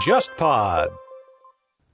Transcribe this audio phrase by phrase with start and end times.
[0.00, 0.88] JustPod。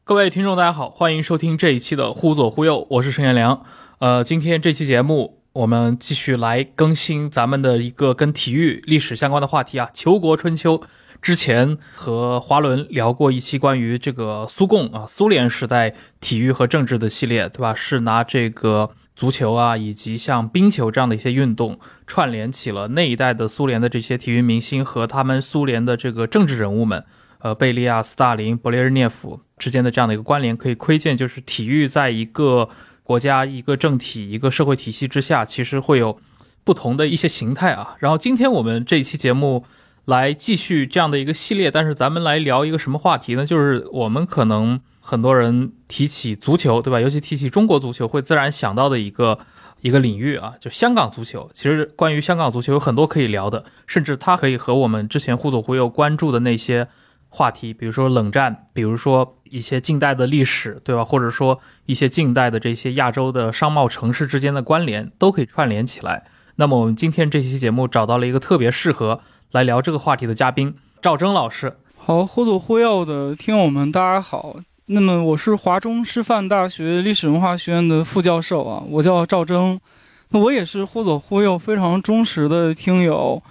[0.04, 3.64] 各位听众，大家好，欢迎收听这一期的《忽左忽右》，我是陈彦良。
[3.98, 10.78] 呃，今天这期节目，我们继续来更新咱们的一个跟体育历史相关的话题啊，《球国春秋》。
[11.22, 17.74] 之前和华伦聊过一期关于这个苏共啊，苏联时代体育和政治的系列，对吧？
[17.74, 27.04] 是拿这个足球啊，以及像冰球这样的一些运动，串联起了那一代的苏联的这些体育明星和他们苏联的这个政治人物们。
[27.38, 32.68] 呃，贝利亚、斯大林、勃列日涅夫之间的这样的一个关联，可以窥见，就是体育在一个
[33.05, 36.19] 国家、一个政体、一个社会体系之下，其实会有
[36.64, 37.94] 不同的一些形态啊。
[38.00, 39.64] 然后今天我们这一期节目
[40.06, 43.46] 来继续这样的一个系列，但是咱们来聊一个什么话题呢？
[43.46, 47.01] 就是我们可能很多人提起足球，对吧？
[47.01, 49.38] 尤其提起中国足球，会自然想到的一个
[49.80, 51.48] 一个领域啊，就香港足球。
[51.55, 56.88] 其实关于香港足球有很多可以聊的，甚至它可以和我们之前忽左忽右关注的那些。
[57.28, 61.05] 话题，比如说冷战，比如说一些近代的历史，对吧？
[61.05, 66.25] 或者说一些近代的这些亚洲的商贸城市之间的关联，都可以串联起来。
[66.55, 71.77] 那么我们今天这期节目找到了一个特别适合来聊这个话题的嘉宾，赵征老师。
[71.97, 74.56] 好，忽左忽右的听友们，大家好。
[74.89, 79.81] 那么我是华中师范大学历史文化学院的副教授啊，我叫赵征。
[80.29, 83.42] 那我也是忽左忽右非常忠实的听友。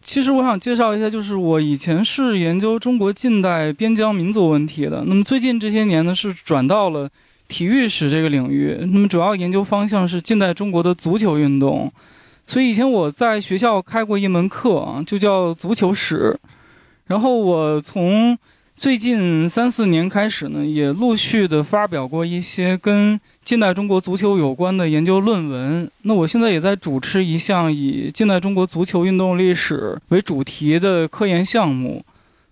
[0.00, 5.02] 其实我想介绍一下，就是我以前是研究中国近代边疆民族问题的。
[5.06, 7.10] 那么最近这些年呢，是转到了
[7.48, 8.78] 体育史这个领域。
[8.92, 11.92] 那么主要研究方向是近代中国的足球运动。
[12.46, 16.38] 所以以前我在学校开过一门课啊，就叫足球史。
[17.08, 18.38] 然后我从
[18.78, 25.90] 最近三四年开始呢，也陆续的发表过一些跟近代中国足球有关的研究论文。
[26.02, 32.04] 那我现在也在主持一项以近代中国足球运动历史为主题的科研项目，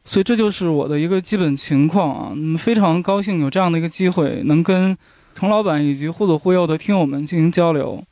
[0.05, 2.33] 所以这就是我的一个基本情况啊。
[2.35, 4.99] 嗯，非常高兴有这样的一个机会，能跟
[5.33, 8.03] 程老板以及忽左忽右的听友们进行交流。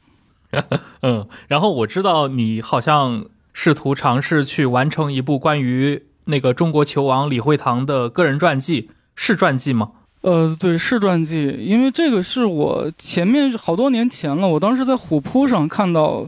[1.03, 6.05] 嗯，然后我知道你好像试图尝试去完成一部关于。
[6.27, 9.91] 那个中国球王李惠堂的个人传记是传记吗？
[10.23, 11.55] 呃，对，是传记。
[11.61, 16.27] 因为这个是我前面好多年前了，我当时在虎扑上看到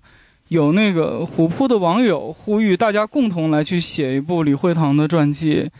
[0.48, 5.70] 有那个虎扑的网友呼吁大家共同来去写一部李惠堂的传记。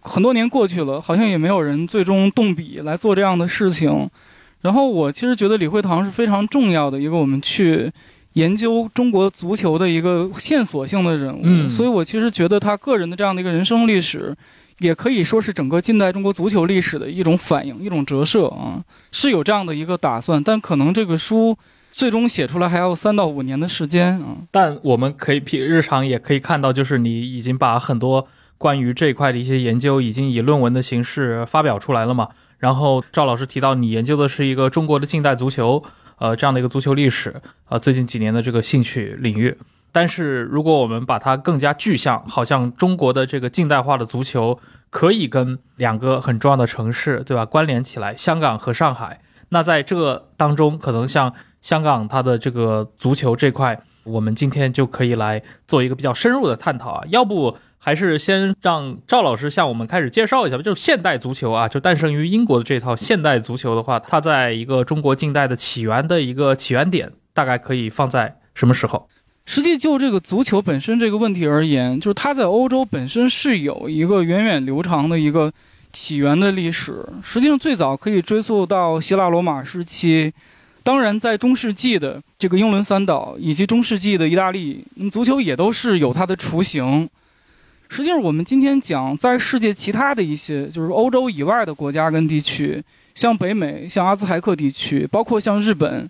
[0.00, 4.10] 很多年过去了，好像也没有人最终动笔来做这样的事情。
[4.60, 7.90] 然后我其实觉得李惠堂是非常重要的一个我们去。
[8.34, 14.34] 研究中国足球的一个线索性的人物，所以我其实觉得他个人的这样的一个人生历史，
[14.78, 20.42] 也可以说是整个近代中国足球历史的一种反应、一种折射啊，是有这样的一个打算。
[20.42, 21.56] 但可能这个书
[21.90, 24.38] 最终写出来还要三到五年的时间啊。
[24.50, 28.26] 但我们可以平日常也可以看到，就是你已经把很多
[28.56, 32.28] 关于这一块的一些研究，已经以论文的形式发表出来了嘛。
[32.58, 35.82] 然后赵老师提到，你研究的是一个中国的近代足球。
[36.22, 37.34] 呃，这样的一个足球历史，
[37.68, 39.58] 呃，最近几年的这个兴趣领域。
[39.90, 44.56] 但是，如果我们把它更加具象，好像中国的这个近代化的足球
[44.88, 49.20] 可以跟两个很重要的城市，对吧，关联起来，香港和上海。
[49.48, 57.04] 那在这当中，可能像香港它的这个足球这块，我们今天就可以来做一个比较深入的探讨啊。
[57.08, 57.58] 要不？
[57.84, 60.62] 还是先让赵老师向我们开始介绍一下吧。
[60.62, 69.08] 就是现代足球啊，就诞生于英国的这套现代足球的话，它在一个中国近代的起源的一个起源点，大概可以放在什么时候？
[69.46, 75.52] 实际就这个足球本身这个问题而言，就是它在欧洲本身是有一个源远流长的一个
[75.92, 77.04] 起源的历史。
[77.24, 80.32] 实际上最早可以追溯到希腊罗马时期，
[80.84, 87.10] 当然在中世纪的这个英伦三岛以及中世纪的意大利，足球也都是有它的雏形。
[87.94, 92.82] 实际上，我们今天讲在世界其他的一些，就是欧洲以外的国家跟地区，
[93.14, 96.08] 像北美、像阿兹海克地区，包括像日本，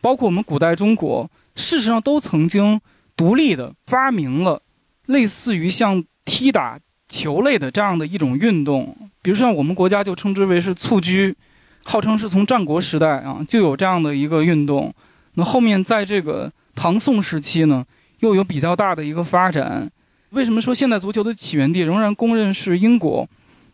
[0.00, 2.80] 包括我们古代中国，事实上都曾经
[3.16, 4.62] 独立的发明了
[5.06, 6.78] 类似于像踢打
[7.08, 8.96] 球类的这样的一种运动。
[9.20, 11.34] 比如像我们国家就称之为是蹴鞠，
[11.82, 14.94] 号称是从战国时代啊就有这样的一个运动。
[15.34, 17.84] 那后面在这个唐宋时期呢，
[18.20, 19.90] 又有比较大的一个发展。
[20.34, 23.26] 为什么说现代足球的起源地仍然公认是英国？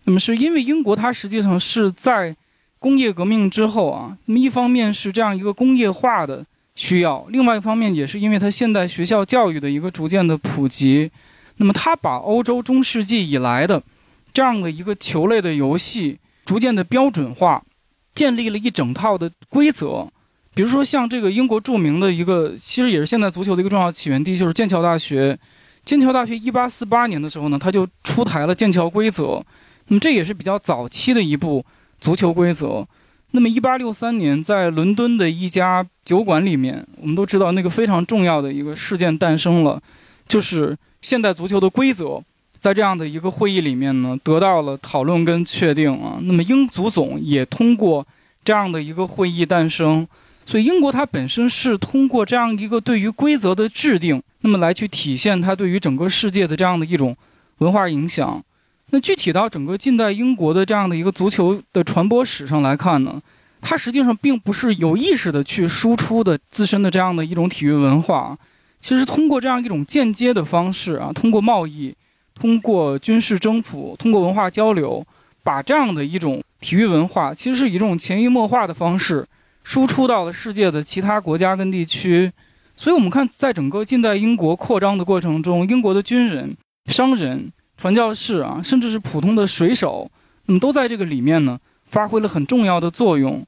[0.04, 2.34] 那么是因为英国它实际上是在
[2.78, 11.10] 工业革命之后啊，那么一方面是这样一个工业化的需要，另外一方面也是因为它现代学校教育的一个逐渐的普及，
[11.56, 13.82] 那么它把欧洲中世纪以来的
[14.32, 17.62] 这样的一个球类的游戏逐渐的标准化，
[18.14, 20.08] 建立了一整套的规则。
[20.54, 25.38] 比如说像这个英国著名的一个，其实也是现代足球的一个重要起源地，就是剑桥大学。
[25.90, 29.44] 剑桥大学一八四八年的时候呢，他就出台了剑桥规则，
[29.88, 31.66] 那么这也是比较早期的一部
[32.00, 32.86] 足球规则。
[33.32, 39.82] 那么一八六三年，在伦敦的一家酒馆里面，我们都知道那个非常重要的一个事件诞生了，
[40.28, 42.22] 就是现代足球的规则，
[42.60, 46.20] 在这样的一个会议里面呢，得到了讨论跟确定啊。
[46.22, 48.06] 那么英足总也通过
[48.44, 50.06] 这样的一个会议诞生。
[50.46, 57.16] 所以，英国它本身是通过这样一个对于规则的制定，那么来去体现它对于整个世界的这样的一种
[57.58, 58.42] 文化影响。
[58.90, 63.22] 那具体到整个近代英国的这样的一个足球的传播史上来看呢，
[63.60, 68.36] 它实际上并不是有意识的去输出的自身的这样的一种体育文化，
[68.80, 71.94] 其实通过这样一种间接的方式啊，通过贸易，
[72.34, 75.06] 通过军事征服，通过文化交流，
[75.44, 79.24] 把这样的一种体育文化，其实是以这种潜移默化的方式。
[79.62, 82.32] 输出到了世界的其他国家跟地区，
[82.80, 86.56] 所以，我们看，在整个近代英国扩张的过程中，英国的军人、
[86.86, 90.10] 商人、传教士啊，甚至是普通的水手，
[90.46, 93.46] 那么都在这个里面呢，发挥了很重要的作用。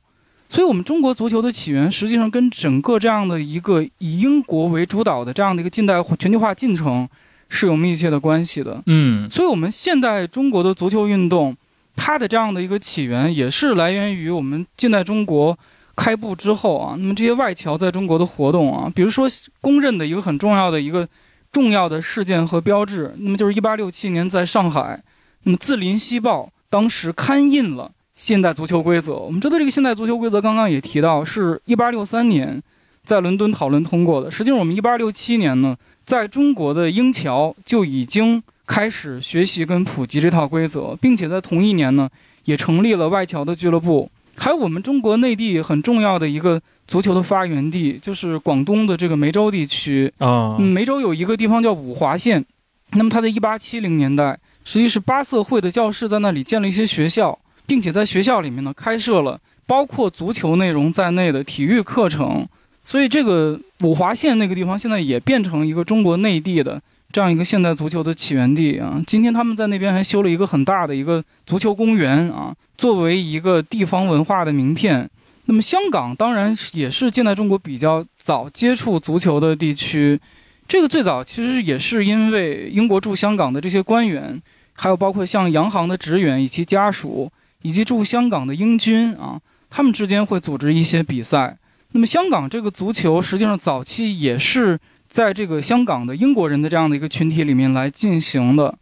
[0.50, 7.08] 所以，我们中国足球的起源，实际上跟整个这样的一个以英国为主导的这样的一个近代全球化进程
[7.48, 8.82] 是有密切的关系的。
[8.84, 11.56] 嗯，所以，我们现代中国的足球运动，
[11.96, 15.58] 它的这样的一个起源，也是来源于我们近代中国。
[15.94, 19.28] 开埠之后啊，那么这些外侨在中国的活动啊，比如说
[19.60, 21.06] 公认的一个很重要的一个
[21.50, 25.02] 重要的事件和标志，那么就是1867年在上海，
[25.42, 29.14] 那么《字林西报》当时刊印了现代足球规则。
[29.14, 32.62] 我们知道这个现代足球规则，刚刚也提到是1863年
[33.04, 34.30] 在伦敦讨论通过的。
[34.30, 42.08] 实际上，我们1867年呢，在中国的英侨就已经开始学习跟普及这套规则，并且在同一年呢，
[42.44, 44.10] 也成立了外侨的俱乐部。
[44.36, 50.56] 还有我们中国内地很重要的一个足球的发源地，就是广东的这个梅州地区啊。
[50.58, 52.44] 梅州有一个地方叫五华县，
[52.92, 62.46] 那么它在一八七零年代，实际是八色会的教士在那里建了一些学校，并且在学校里面呢开设了包括足球内容在内的体育课程，
[62.82, 66.80] 所以这个五华县那个地方现在也变成一个中国内地的。
[67.12, 75.08] 这样一个现代足球的起源地啊，今天他们在那边还修了一个很大的一个足球公园啊，作为一个地方文化的名片。
[75.44, 80.18] 那么香港当然也是近代中国比较早接触足球的地区，
[80.66, 84.40] 这个最早其实也是因为英国驻香港的这些官员，
[84.72, 87.30] 还有包括像洋行的职员以及家属，
[87.60, 89.38] 以及驻香港的英军啊，
[89.68, 91.58] 他们之间会组织一些比赛。
[91.90, 94.80] 那么香港这个足球实际上早期也是。
[95.12, 98.74] 在这个香港的英国人的这样的一个群体里面来进行的，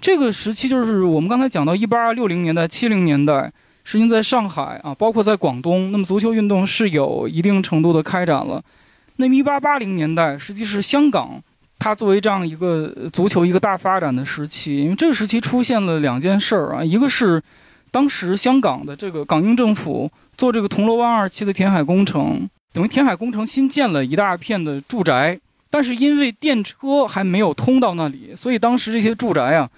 [0.00, 3.52] 这个时期就是我们刚才讲到一八六零年代、七零年代，
[3.84, 8.64] 实际在上海啊，包括在广东，那么足球运动是有一定程度的开展了。
[9.16, 11.38] 那么一八八零年代，实际是香港
[11.78, 17.42] 它作为这样一个足球一个大发展的时期，因为这个时期出现了两件事儿啊，一个是
[17.90, 25.38] 当时香港的这个港英政府做这个铜锣湾二期的填海工程，等于填海工程新建了一大片的住宅。
[25.74, 29.68] 但是因为电车还没有通到那里，所以当时这些住宅啊，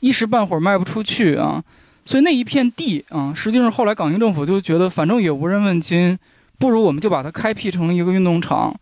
[0.00, 1.64] 一时半会儿卖不出去啊，
[2.04, 6.18] 所以那一片地啊，实际上后来港英政府就觉得反正也无人问津，
[6.58, 8.78] 不如我们就把它开辟成一个运动场。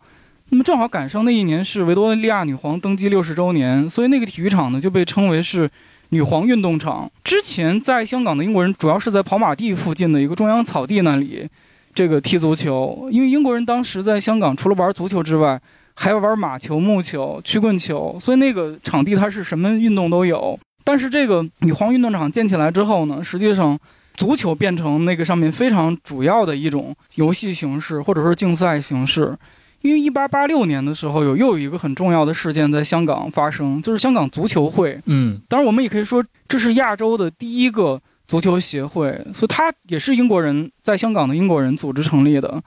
[0.49, 5.71] 那么正好赶上那一年是维多利亚女皇登基六十周年，所以那个体育场呢就被称为是
[6.09, 7.09] 女皇运动场。
[7.23, 11.47] 之前在香港的英国人主要是在跑马地附近的一个中央草地那里
[11.95, 15.57] 这个踢足球，因为英国人当时在香港除了玩足球之外，
[16.01, 20.57] 还要玩马球、木球、曲棍球，所以那个场地它是什么运动都有。
[20.85, 23.77] 但是这个女皇运动场建起来之后呢，实际上
[24.15, 29.37] 足球变成那个上面非常主要的一种游戏形式，或者说竞赛形式。
[29.81, 34.97] 因为一八八六年的时候，有又有一个很重要的事件在香港发生，就是香港足球会。
[35.05, 42.63] 嗯，当然我们也可以说这是亚洲的第一个足球协会，所以它也是英国人在香港的英国人组织成立的。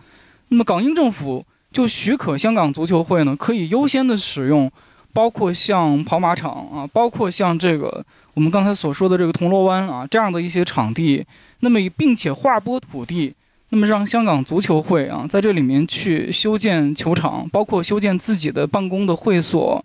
[0.48, 1.42] 那么港英政府。
[1.72, 4.70] 就许可香港足球会呢，可以优先的使用，
[5.12, 11.24] 包括像跑马场啊，包括像这个我们刚才所说的这个铜锣湾啊这样的一些场地，
[11.60, 13.32] 那么并且划拨土地，
[13.70, 19.82] 那么让香港足球会啊在这里面去修建球场，包括修建自己的办公的会所，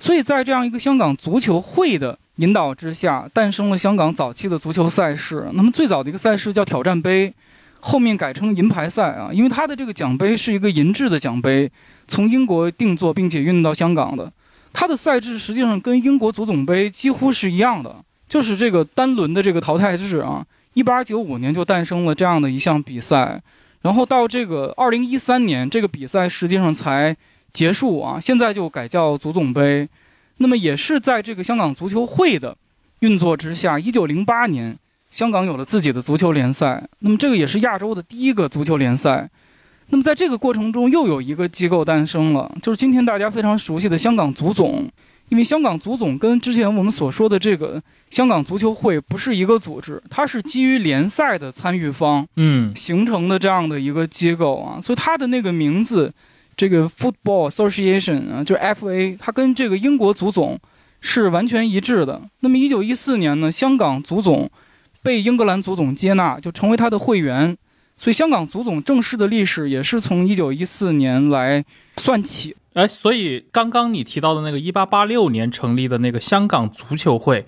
[0.00, 5.48] 所以在这样一个香港足球会的引导之下，诞生了香港早期的足球赛事。
[5.52, 7.32] 那么最早的一个赛事叫挑战杯。
[7.80, 11.70] 后面改成银牌赛啊，因为它的这个奖杯是一个银质的奖杯，
[12.06, 14.32] 从英国定做并且运到香港的。
[14.72, 17.96] 它的赛制实际上跟英国足总杯几乎是一样的，
[18.28, 20.44] 就是这个单轮的这个淘汰制啊。
[20.74, 23.40] 一八九五年就诞生了这样的一项比赛，
[23.82, 27.16] 然后到这个二零一三年，这个比赛实际上才
[27.52, 28.20] 结束啊。
[28.20, 29.88] 现在就改叫足总杯。
[30.36, 32.56] 那么也是在这个香港足球会的
[33.00, 34.78] 运作之下，一九零八年，
[35.10, 36.86] 香港有了自己的足球联赛。
[37.00, 39.28] 那么这个也是亚洲的第一个足球联赛。
[39.88, 44.88] 那么在这个过程中，又有一个机构诞生了，就是今天大家非常熟悉的香港足总。
[45.30, 56.10] 因为香港足总跟之前我们所说的这个香港足球会不是一个组织，它是基于联赛的参与方，嗯，形成的这样的一个机构啊，所以它的那个名字，
[56.56, 60.58] 这个 Football Association 啊，就是 FA，它跟这个英国足总
[61.02, 62.22] 是完全一致的。
[62.40, 64.50] 那么一九一四年呢，香港足总
[65.02, 67.56] 被英格兰足总接纳，就成为他的会员。
[67.96, 71.64] 所以，香港足总正式的历史也是从一九一四年来
[71.96, 72.54] 算起。
[72.74, 77.46] 哎，所以刚刚你提到的那个一八八六年成立的那个香港足球会，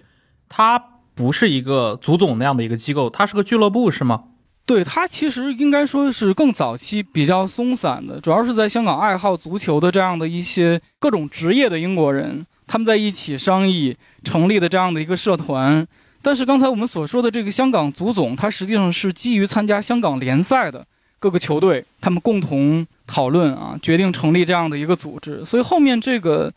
[0.49, 0.77] 它
[1.15, 4.25] 不是一个足总那样的一个机构，它是个俱乐部，是吗？
[4.67, 15.87] 对，它其实应该说是更早期、比较松散的，主要是在香港爱好足球的这样的一些各种职业的英国人，他们在一起商议成立的这样的一个社团。
[16.23, 20.85] 但是刚才我们所说的这个香港足总，它实际上是基于参加香港联赛的
[21.19, 25.45] 各个球队，他们共同讨论啊，决定成立这样的一个组织。
[25.45, 26.53] 所以后面这个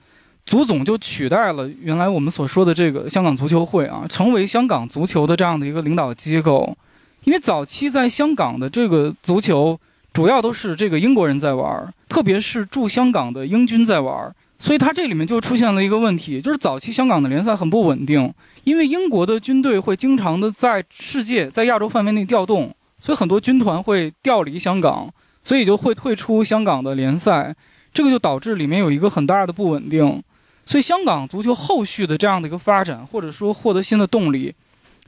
[0.45, 6.75] 足总就取代了原来我们所说的这个香港足球会啊，成为香港足球的这样的一个领导机构。
[7.23, 9.79] 因为早期在香港的这个足球，
[10.11, 14.35] 主要都是这个英国人在玩，特别是驻香港的英军在玩。
[14.63, 27.53] 所以它这里面就出现了一个问题，就是早期香港的联赛很不稳定，因为英国的军队会经常的在世界、在亚洲范围内调动，所以很多军团会调离香港，所以就会退出香港的联赛，
[27.93, 30.23] 这个就导致里面有一个很大的不稳定。
[30.65, 34.55] 所以香港足球后续的这样的一个发展，或者说获得新的动力，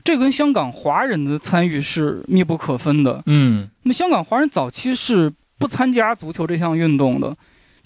[0.04, 3.22] 这跟香港华人的参与是密不可分的。
[3.24, 7.34] 嗯，那么香港华人早期是不参加足球这项运动的。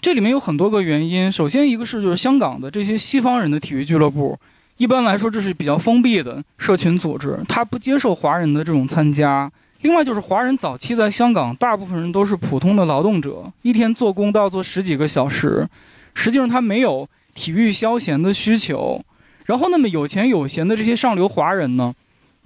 [0.01, 1.31] 这里面有很多个原因。
[1.31, 4.35] 首先，一个是就是香港的这些西方人的体育俱乐部，
[4.77, 9.49] 一般来说这是比较封闭的社群组织，他不接受华人的这种参加。
[9.81, 15.67] 另外，就是华人早期在香港，大部分人都是普通的劳动者，一天做工都要做十几个小时，
[16.15, 18.99] 实际上他没有体育消闲的需求。
[19.45, 21.93] 然后，那么有钱有闲的这些上流华人呢，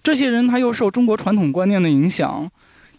[0.03, 2.51] 这些人他又受中国传统观念的影响。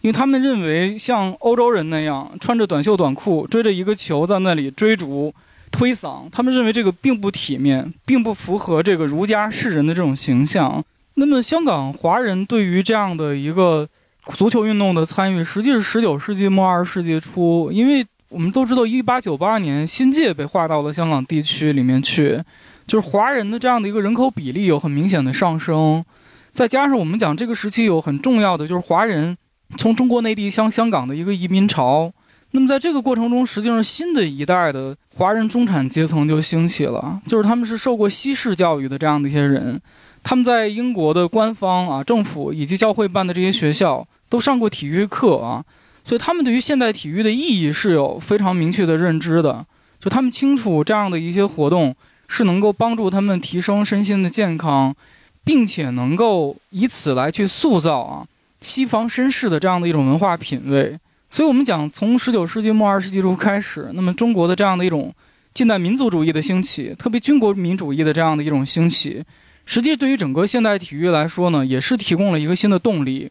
[0.07, 5.33] 因为他们认为，像欧洲人那样穿着短袖短裤追着一个球在那里追逐、
[5.69, 10.81] 推搡，他们认为这个并不体面，并不符合这个儒家士人的这种形象。
[11.15, 13.85] 那么，香港华人对于这样的一个
[14.29, 17.69] 足球运动的参与，实际是十九世纪末二十世纪初。
[17.69, 22.41] 因为我们都知道，一八九八年新界被划到了香港地区里面去，
[22.85, 26.05] 就是华人的这样的一个人口比例有很明显的上升，
[26.53, 29.37] 再加上我们讲这个时期有很重要的就是华人。
[29.75, 32.11] 从中国内地向香港的一个移民潮，
[32.51, 39.79] 那么在这个过程中，实际上新的一代的华人中产阶层就兴起了，就是他们是受过西式教育的这样的一些人，
[40.23, 45.63] 他们在英国的官方啊、政府以及教会办的这些学校都上过体育课啊，
[46.05, 49.65] 所以他们对于现代体育的意义是有非常明确的认知的，
[49.99, 51.93] 就他们清楚这样的一些活动
[52.29, 54.95] 是能够帮助他们提升身心的健康，
[55.43, 58.25] 并且能够以此来去塑造啊。
[58.61, 60.97] 西方绅士的这样的一种文化品味，
[61.29, 65.13] 所以我们讲从十九世纪末二十世纪初开始，那么中国的这样的一种
[65.53, 69.23] 近代民族主义的兴起，特别军国民主义的这样的一种兴起，
[69.65, 73.29] 实际对于整个现代体育来说呢，也是提供了一个新的动力。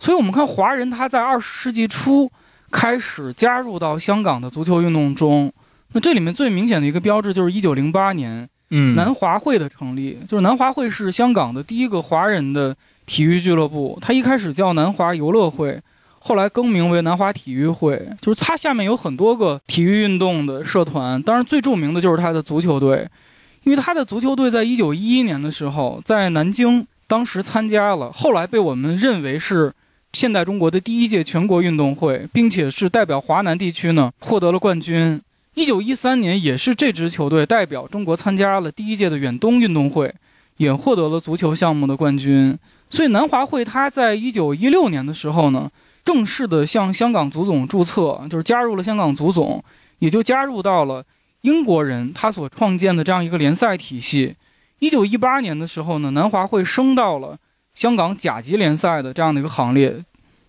[0.00, 2.30] 所以，我们看华人他在二十世纪初
[2.70, 5.52] 开始加入到香港的足球运动中，
[5.92, 12.76] 那这里面最明显的一个标志就是一九零八年，嗯，南华会的成立，就是南华会是香港的第一个华人的。
[13.08, 15.80] 体育俱乐部，它一开始叫南华游乐会，
[16.20, 18.08] 后来更名为南华体育会。
[18.20, 23.08] 就是它下面有很多个体育运动的社团，当然最著名的就是它的足球队，
[23.64, 29.72] 因为它的足球队在一九一一年的时候在南京当时参加了，后来被我们认为是
[30.12, 35.20] 现代中国的第一届全国运动会，并且是代表华南地区呢获得了冠军。
[35.54, 40.14] 一九一三年也是这支球队代表中国参加了第一届的远东运动会，
[40.58, 42.56] 也获得了足球项目的冠军。
[42.90, 45.70] 所以南华会他在一九一六年的时候呢，
[46.04, 49.62] 正式的向香港足总注册，就是加入了香港足总，
[49.98, 51.04] 也就加入到了
[51.42, 54.34] 英国人他所创建的这样一个联赛体系。
[54.78, 57.36] 一九一八年的时候呢，南华会升到了
[57.74, 59.98] 香港甲级联赛的这样的一个行列。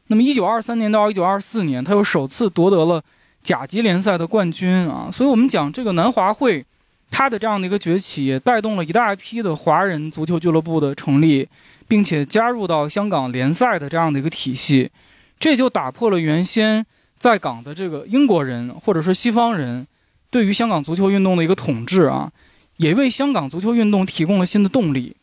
[0.07, 3.03] 那么一九二三年到一九二四年，他又首次夺得了
[3.43, 5.09] 甲级联赛的冠军啊。
[5.11, 6.65] 所以我们讲这个南华会，
[7.11, 11.47] 它的这样的一个崛起，带动了一大批的华人足球俱乐部的成立。
[11.89, 14.89] 并且加入到香港联赛的这样的一个体系，
[15.37, 16.85] 这就打破了原先
[17.17, 19.85] 在港的这个英国人或者说西方人
[20.31, 22.31] 对于香港足球运动的一个统治啊。
[22.77, 25.13] 也为香港足球运动提供了新的动力。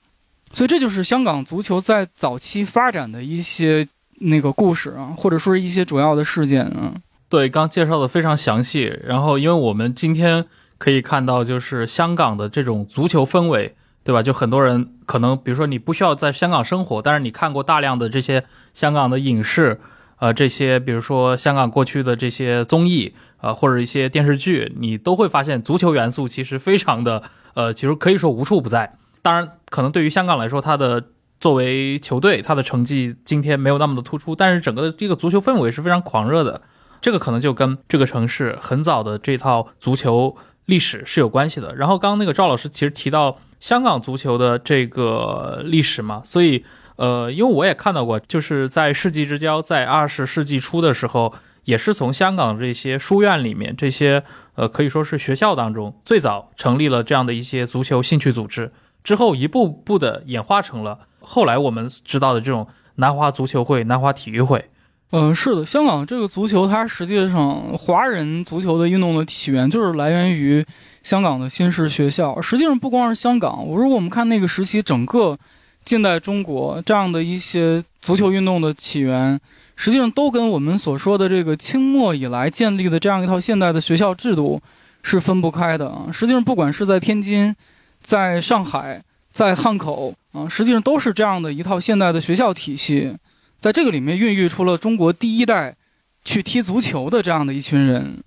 [0.53, 6.93] 所以这就是香港足球在早期发展的一些那个故事啊，或者说是一些主要的事件啊。
[7.31, 8.95] 对，刚介绍的非常详细。
[9.03, 10.45] 然后，因为我们今天
[10.77, 13.75] 可以看到，就是香港的这种足球氛围，
[14.07, 14.23] 对吧？
[14.23, 19.81] 就很多人可能，比如说你不需要在香港生活，但是你看过大量的这些香港的影视，
[20.21, 28.97] 呃，这些比如说香港过去的这些综艺，呃，或者一些电视剧，你都会发现足球元素其实非常的，呃，其实可以说无处不在。
[29.23, 31.03] 当然，可能对于香港来说，它的
[31.41, 36.63] 作为球队，它的成绩今天没有那么的突出，但是整个的这个足球氛围是非常狂热的。
[37.03, 41.75] 这个可能就跟这个城市很早的这套足球历史是有关系的。
[41.75, 54.23] 然后刚刚那个赵老师其实提到香港足球的这个历史嘛，所以呃，因为我也看到过，就是在世纪之交，在二十世纪初的时候，也是从香港这些书院里面，这些
[54.55, 58.71] 呃可以说是学校当中最早成立了这样的一些足球兴趣组织，
[59.03, 64.65] 之后一步步的演化成了后来我们知道的这种南华足球会、南华体育会。
[65.11, 70.65] 嗯，是的，香港这个足球，它实际上华人足球的运动的起源就是来源于
[71.07, 72.43] 香港的新式学校。
[72.43, 75.39] 实际上不光是香港，如果我们看那个时期整个
[75.85, 79.39] 近代中国这样的一些足球运动的起源，
[79.77, 84.61] 实际上都跟我们所说的这个清末以来建立的这样一套现代的学校制度
[85.05, 86.09] 是分不开的啊。
[86.13, 87.55] 实际上，不管是在天津、
[88.01, 93.17] 在上海、在汉口啊，实际上都是这样的一套现代的学校体系。
[93.61, 95.77] 在这个里面孕育出了中国第一代
[96.25, 98.25] 去踢足球的这样的一群人。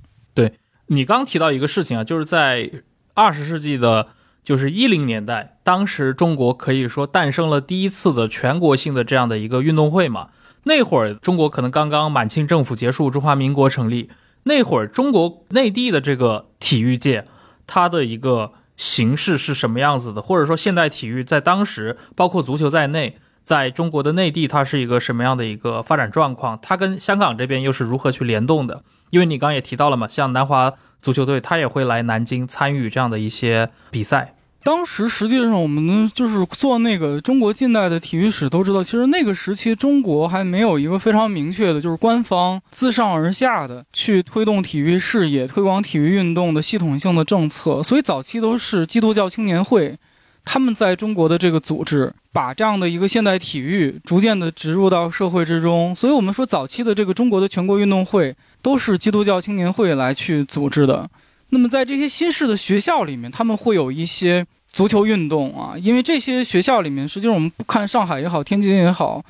[0.91, 2.71] 你刚提到一个事情啊，就是在
[3.13, 4.07] 二十世纪的，
[4.43, 10.29] 就是一零年代，当时中国可以说诞生了第一次的全国性的这样的一个运动会嘛。
[10.63, 14.09] 那会儿中国可能刚刚满清政府结束，中华民国成立。
[14.43, 17.27] 那会儿中国内地的这个体育界，
[17.67, 20.21] 它的一个形式是什么样子的？
[20.21, 23.17] 或者说现代体育在当时，包括足球在内。
[23.41, 26.59] 在中国的内地，它是一个什么样的一个发展状况？
[26.61, 28.83] 它跟香港这边又是如何去联动的？
[29.09, 34.35] 因为你刚刚也提到了嘛，像南华足球队，他也会来南京参与这样的一些比赛。
[34.61, 49.97] 当时实际上我们就是做那个中国近代的体育史都知道，其实那个时期中国还没有一个非常明确的，就是官方自上而下的去推动体育事业、推广体育运动的系统性的政策，所以早期都是基督教青年会。
[50.45, 61.07] 他们在中国的这个组织，把这样的一个现代体育逐渐的植入到社会之中，所以我们说早期的这个中国的全国运动会都是基督教青年会来去组织的。
[61.49, 69.23] 那么在这些新式的学校里面，他们会有一些足球运动啊，因为这些学校里面，实际上我们不看上海也好，天津也好，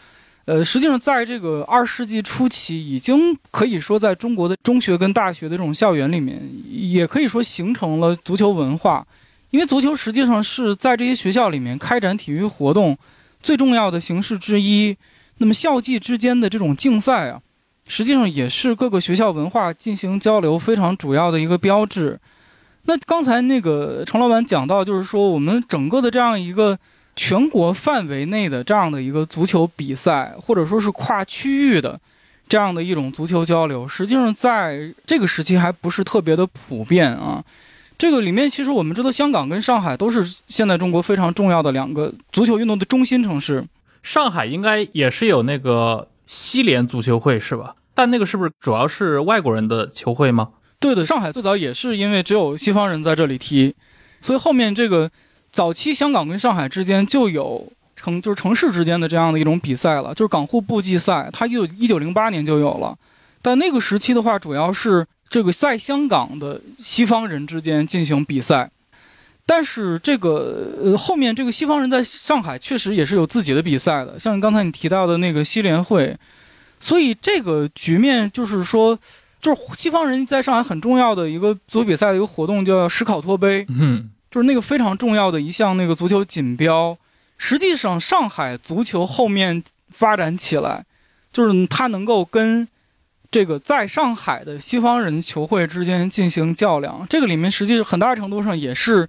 [0.46, 9.06] 呃，实际上在这个二世纪初期，已经可以说在中国的中学跟大学的这种校园里面，也可以说形成了足球文化。
[9.52, 12.98] 因为足球实际上是在这些学校里面开展体育活动
[13.42, 14.96] 最重要的形式之一。
[15.38, 17.42] 那么校际之间的这种竞赛啊，
[17.88, 22.20] 实际上也是各个学校文化进行交流非常主要的一个标志。
[22.84, 26.78] 那刚才那个程老板讲到，就是说我们整个的这样一个
[27.16, 32.00] 全国范围内的这样的一个足球比赛，或者说是跨区域的
[32.48, 37.44] 这样的一种足球交流，实际上在这个时期还不是特别的普遍啊。
[38.00, 43.66] 这个里面，其实我们知道，香港跟上海都是现在中国非常重要的两个足球运动的中心城市。
[44.02, 47.76] 上海应该也是有那个西联足球会，是吧？
[47.94, 50.52] 但那个是不是主要是外国人的球会吗？
[50.80, 53.76] 对的，上海最早也是因为只有西方人在这里踢，
[54.22, 55.12] 所以后面这个
[55.52, 62.96] 早期香港跟上海之间就有城，就是城市之间的这样的一种比赛了，就是港沪部际赛，它有一九零八年就有了。
[63.42, 65.06] 但那个时期的话，主要是。
[65.30, 68.68] 这个在香港的西方人之间进行比赛，
[69.46, 76.18] 但是这个呃后面这个西方人在上海确实也是有自己的比赛的，像刚才你提到的那个西联会，
[76.80, 78.98] 所以这个局面就是说，
[79.40, 86.98] 就是西方人在上海很重要的一个足球比赛的一个活动叫史考托杯，嗯，就是那个非常重要的一项那个足球锦标。
[87.38, 89.62] 实际上，上海足球后面
[89.92, 90.84] 发展起来，
[91.32, 92.68] 就是它能够跟。
[93.32, 99.08] 这个在上海的西方人球会之间进行较量，这个里面实际很大程度上也是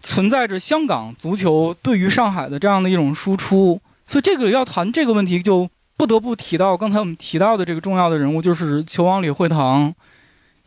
[0.00, 3.80] 存在着香港足球对于上海的这样的一种输出。
[4.06, 9.92] 所以这个要谈这个问题，就不得不提到刚才我们提到的这个重要的人物，就是球王李惠堂。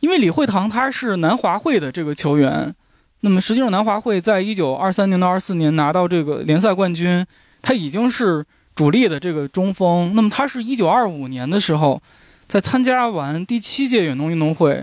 [0.00, 2.74] 因为李惠堂他是南华会的这个球员，
[3.20, 7.24] 那么实际上南华会在一九二三年到二四年拿到这个联赛冠军，
[7.62, 10.14] 他已经是主力的这个中锋。
[10.14, 12.02] 那么他是一九二五年的时候。
[12.50, 14.74] 在参加完第七届远东运动会，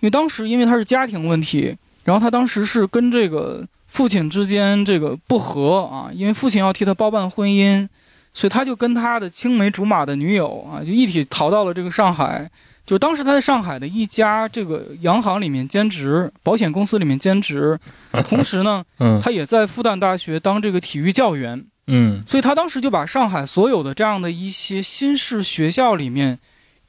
[0.00, 7.86] 因为当时因为他是家庭问题，然后他当时是跟这个父亲之间这个不和啊，因为父亲要替他包办婚姻，
[8.32, 12.50] 所以他就跟他的青梅竹马的女友啊，就一起逃到了这个上海。
[12.86, 17.78] 就当时他在上海的一家这个洋行里面兼职，保险公司里面兼职，
[18.24, 21.62] 同时呢，嗯他也在复旦大学当这个体育教员。
[21.92, 26.38] 嗯所以他当时就把上海所有的这样的一些新式学校里面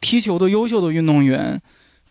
[0.02, 1.62] 踢球的优秀的运动员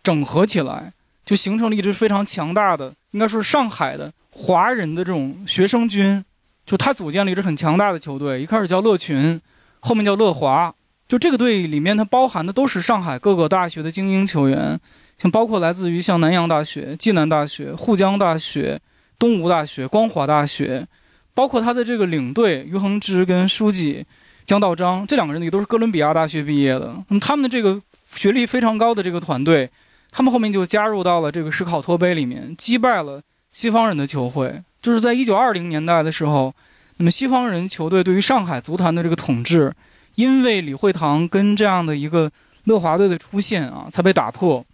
[0.01, 0.91] 整合起来，
[1.23, 6.25] 就形成了一支非常强大的，应该说是上海的华人的这种学生军。
[6.65, 9.39] 就他组建了一支很强大的球队，一开始叫乐群，
[9.81, 10.73] 后面叫乐华。
[11.07, 14.79] 就这个队里面，它包含的都是上海各个大学的精英球员，
[15.17, 18.79] 像包括来自于像南洋大学、暨南大学、沪江大学、
[19.19, 20.87] 东吴大学、光华大学。
[21.33, 24.05] 包括他的这个领队于恒之跟书记
[24.45, 26.93] 江道章这两个人也都是哥伦比亚大学毕业的。
[27.07, 27.81] 那么他们的这个
[28.13, 29.69] 学历非常高的这个团队，
[30.11, 34.61] 他们后面就加入到了这个史考托杯里面，击败了西方人的球会。
[34.81, 36.53] 就是在一九二零年代的时候，
[36.97, 39.73] 那么西方人球队对于上海足坛的这个统治，
[40.15, 42.31] 因为李惠堂跟这样的一个
[42.65, 44.65] 乐华队的出现啊，才被打破。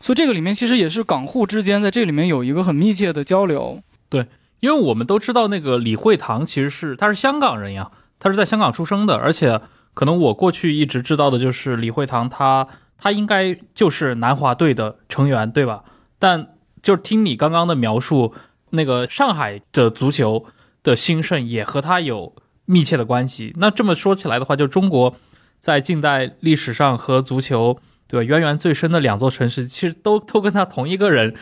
[0.00, 3.80] 所以这个里面其实也是港沪之间在这里面有一个很密切的交流。
[4.08, 4.26] 对
[4.58, 7.90] 因为我们都知道那个李惠堂其实是他是香港人呀，
[8.22, 9.60] 他是在香港出生的，而且
[9.94, 15.82] 可能我过去一直知道的就是李惠堂他他应该就是南华队的成员，对吧？
[16.20, 18.32] 但就是听你刚刚的描述，
[18.70, 20.44] 那个上海的足球
[20.84, 22.32] 的兴盛也和他有
[22.64, 23.52] 密切的关系。
[23.56, 25.16] 那这么说起来的话，就中国
[25.58, 31.34] 在近代历史上和足球对吧渊源最深的两座城市，其实都都跟他同一个人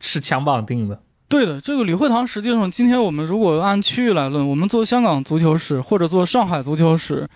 [0.00, 1.02] 是强绑定的。
[1.28, 7.28] 对的，这个李惠堂实际上，今天我们如果按区域来论，我们做香港足球史或者做上海足球史，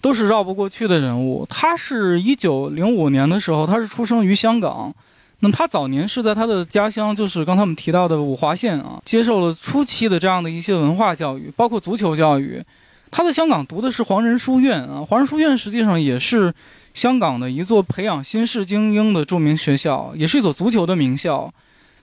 [0.00, 1.46] 都是绕不过去的人物。
[1.50, 4.94] 他是一九零五年的时候，他是出生于香港，
[5.40, 12.64] 那么他早年是在他的家乡，就是刚才我们提到的五华县啊，接受了初期的这样的一些文化教育，包括足球教育。
[13.10, 16.52] 他在香港读的是黄仁书院啊，黄仁书院实际上也是
[16.94, 21.52] 香港的一座培养新式精英的著名学校，也是一所足球的名校。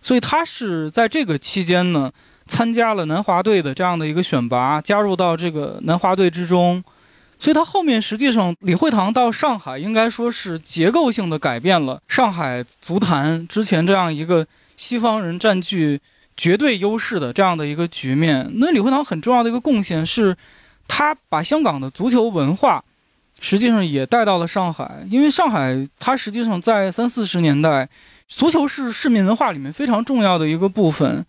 [0.02, 2.12] 所以他是在这个期间呢，
[2.48, 6.84] 参加了南华队的这样的一个选拔，加入到这个南华队之中。
[7.38, 16.00] 所以他后面实际上李惠堂到上海，应该说是结构性的改变了上海足坛之前这样一个西方人占据
[16.36, 18.52] 绝对优势的这样的一个局面。
[18.56, 20.36] 那李惠堂很重要的一个贡献是，
[20.88, 22.84] 他把香港的足球文化。
[23.44, 27.90] 实际上也带到了上海，因为上海它实际上在三四十年代，
[28.32, 31.24] 足球是市民文化里面非常重要的一个部分，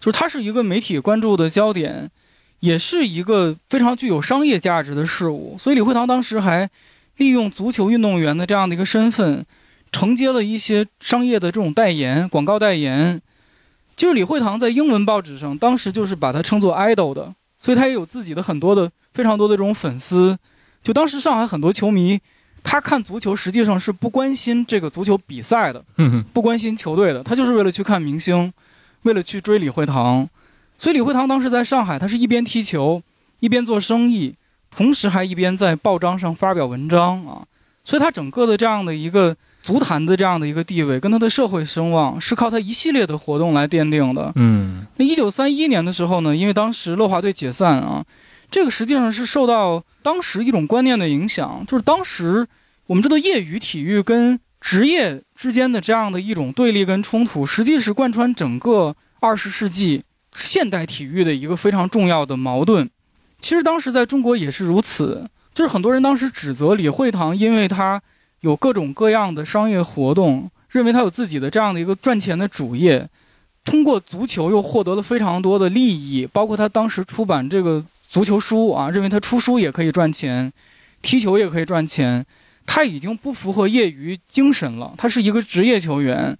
[0.00, 2.10] 就是它是一个媒体关注的焦点，
[2.58, 5.56] 也是一个非常具有商业价值的事物。
[5.56, 6.68] 所以李惠堂当时还
[7.16, 9.46] 利用足球运动员的这样的一个身份，
[9.92, 13.22] 承接了一些商业的这种代言、广告代言。
[13.96, 20.36] 就是李惠堂在英文报纸上当时就是把他称作 idol 的，所以他也有自己的很多的非常多的这种粉丝。
[20.82, 22.20] 就当时上海很多球迷，
[22.70, 28.52] 他看足球实际上是不关心这个足球比赛的，哼不关心球队的，他就是为了去看明星，
[29.04, 30.28] 为了去追李惠堂。
[30.76, 33.02] 所以李惠堂当时在上海，他是一边踢球，
[33.40, 34.34] 一边做生意，
[34.70, 37.42] 同时还一边在报章上发表文章啊。
[37.84, 44.30] 所以他整个的这样的一个足坛的这样的一个地位，跟他的社会声望，是靠他一系列的活动来奠定的。
[44.34, 48.04] 嗯那一九三一年的时候呢，因为当时乐华队解散啊，
[48.50, 52.46] 这个实际上是受到当时一种观念的影响，就是当时
[52.88, 60.02] 我们知道业余体育跟职业之间的这样的一种对立跟冲突，实际是贯穿整个二十世纪
[60.34, 62.88] 现代体育的一个非常重要的矛盾。
[63.40, 68.00] 其实当时在中国也是如此，就是很多人当时指责李惠堂，因为他
[68.40, 73.06] 有各种各样的商业活动，认为他有自己的这样的一个赚钱的主业。
[73.66, 80.50] 通过足球又获得了非常多的利益，包括他当时出版这个足球书啊，认为他出书也可以赚钱，
[81.02, 82.24] 踢球也可以赚钱，
[82.70, 86.36] 他已经不符合业余精神了，他是一个职业球员，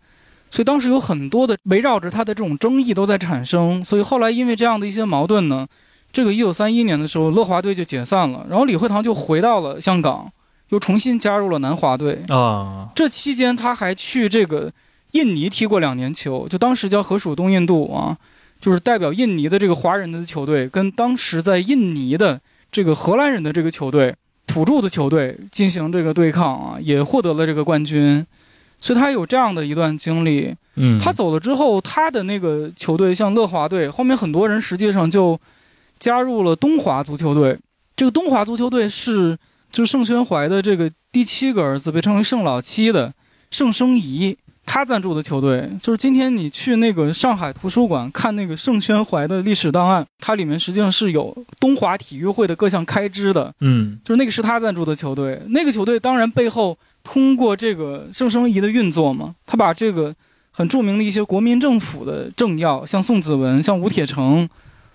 [0.51, 5.67] 所以当时有很多的围绕着他的这种争议都在产生，所以后来因为这样的一些矛盾呢，
[6.13, 10.31] 这个一九三一年的时候，乐华队就解散了，然后李惠堂就回到了香港，
[10.69, 12.23] 又重新加入了南华队。
[12.29, 14.71] 啊，这期间他还去这个
[15.13, 18.17] 印尼踢过两年球，就当时叫河属东印度啊，
[18.61, 22.39] 就是代表印尼的这个华人的球队，跟当时在印尼的
[22.71, 24.15] 这个荷兰人的这个球队、
[24.49, 28.27] 土著的球队进行这个对抗啊，也获得了这个冠军。
[28.81, 30.55] 所以他有这样的一段经历。
[30.77, 35.39] 嗯，他走了之后，他的那个球队像乐华队，后面很多人实际上就
[35.99, 37.59] 加入了东华足球队。
[37.97, 39.37] 这个东华足球队是
[39.73, 43.13] 就是盛宣怀的这个第七个儿子，被称为盛老七的
[43.51, 44.37] 盛生仪
[44.71, 45.67] 他赞助的球队。
[45.81, 53.53] 就是今天你去那个上海图书馆看那个盛宣怀的历史档案，它里面实际上是有东华体育会的各项开支的。
[53.61, 60.15] 嗯就是那个是他赞助的球队，那个球队当然背后通过这个盛生仪的运作嘛，他把这个
[60.51, 64.47] 很著名的一些国民政府的政要，像宋子文、像吴铁城，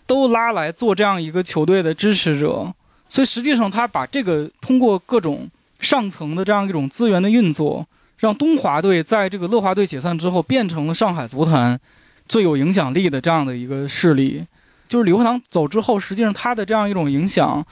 [0.05, 2.71] 都拉来做这样一个球队的支持者，
[3.07, 7.87] 所以实际上他把这个通过各种上层的这样一种资源的运作，
[8.23, 11.79] 让东华队在这个乐华队解散之后，变成了上海足坛
[12.27, 14.45] 最有影响力的这样的一个势力。
[14.87, 17.65] 就是李惠堂走之后，实际上他的这样一种影响。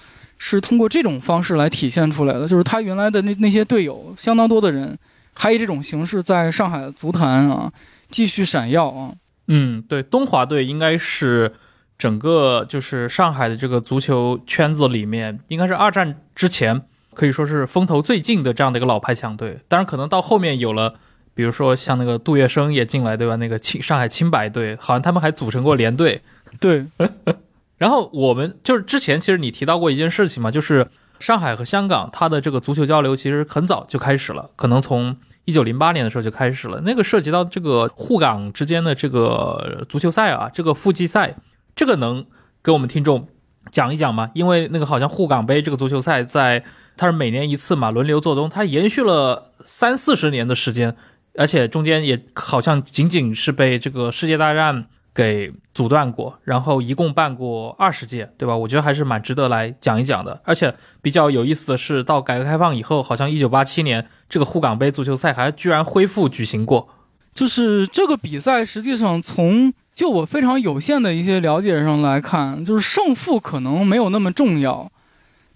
[0.43, 4.97] 是通过这种方式来体现出来的，就是他原来的那那些队友，相当多的人，
[5.35, 7.71] 还以这种形式在上海足坛啊
[8.09, 9.13] 继续闪耀啊。
[9.49, 11.53] 嗯，对，东华队应该是
[11.95, 16.81] 整个就是上海的这个足球圈子里面，应该是二战之前
[17.13, 19.59] 可以说是风头最劲的这样的一个老牌强队。
[19.67, 20.95] 当然，可能到后面有了，
[21.33, 23.35] 比如说像那个杜月笙也进来，对吧？
[23.35, 26.21] 那个青上海青白队，好像他们还组成过联队。
[26.59, 26.85] 对，
[27.77, 30.87] 然后我们就是之前其实你提到过一件事情嘛，就是
[31.19, 36.81] 上海和香港它的这个足球交流其实很早就开始了，可能从一九零八年的时候就开始了。
[36.85, 41.35] 那个涉及到这个沪港之间的这个足球赛啊，这个附季赛，
[41.75, 42.25] 这个能
[42.61, 43.27] 给我们听众
[43.71, 44.29] 讲一讲吗？
[44.33, 46.63] 因为那个好像沪港杯这个足球赛在
[47.01, 50.95] 它是每年一次嘛，轮流做东，它延续了三四十年的时间，
[51.35, 54.85] 而且中间也好像仅仅是被这个世界大战。
[55.13, 58.55] 给阻断过，然后一共办过二十届，对吧？
[58.55, 60.39] 我觉得还是蛮值得来讲一讲的。
[60.45, 66.87] 而且比较有意思的是，到改革开放以后，好像一九八七年这个沪港杯足球赛还居然恢复举行过。
[67.33, 74.89] 就是这个比赛，实际上从就我非常有限的一些了解上来看，就是胜负可能没有那么重要，